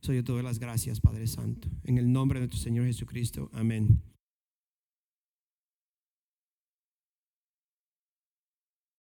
Soy 0.00 0.16
yo 0.16 0.24
te 0.24 0.32
doy 0.32 0.42
las 0.42 0.58
gracias, 0.58 1.00
Padre 1.00 1.26
Santo. 1.26 1.68
En 1.84 1.98
el 1.98 2.12
nombre 2.12 2.38
de 2.38 2.46
nuestro 2.46 2.60
Señor 2.60 2.86
Jesucristo. 2.86 3.50
Amén. 3.52 4.02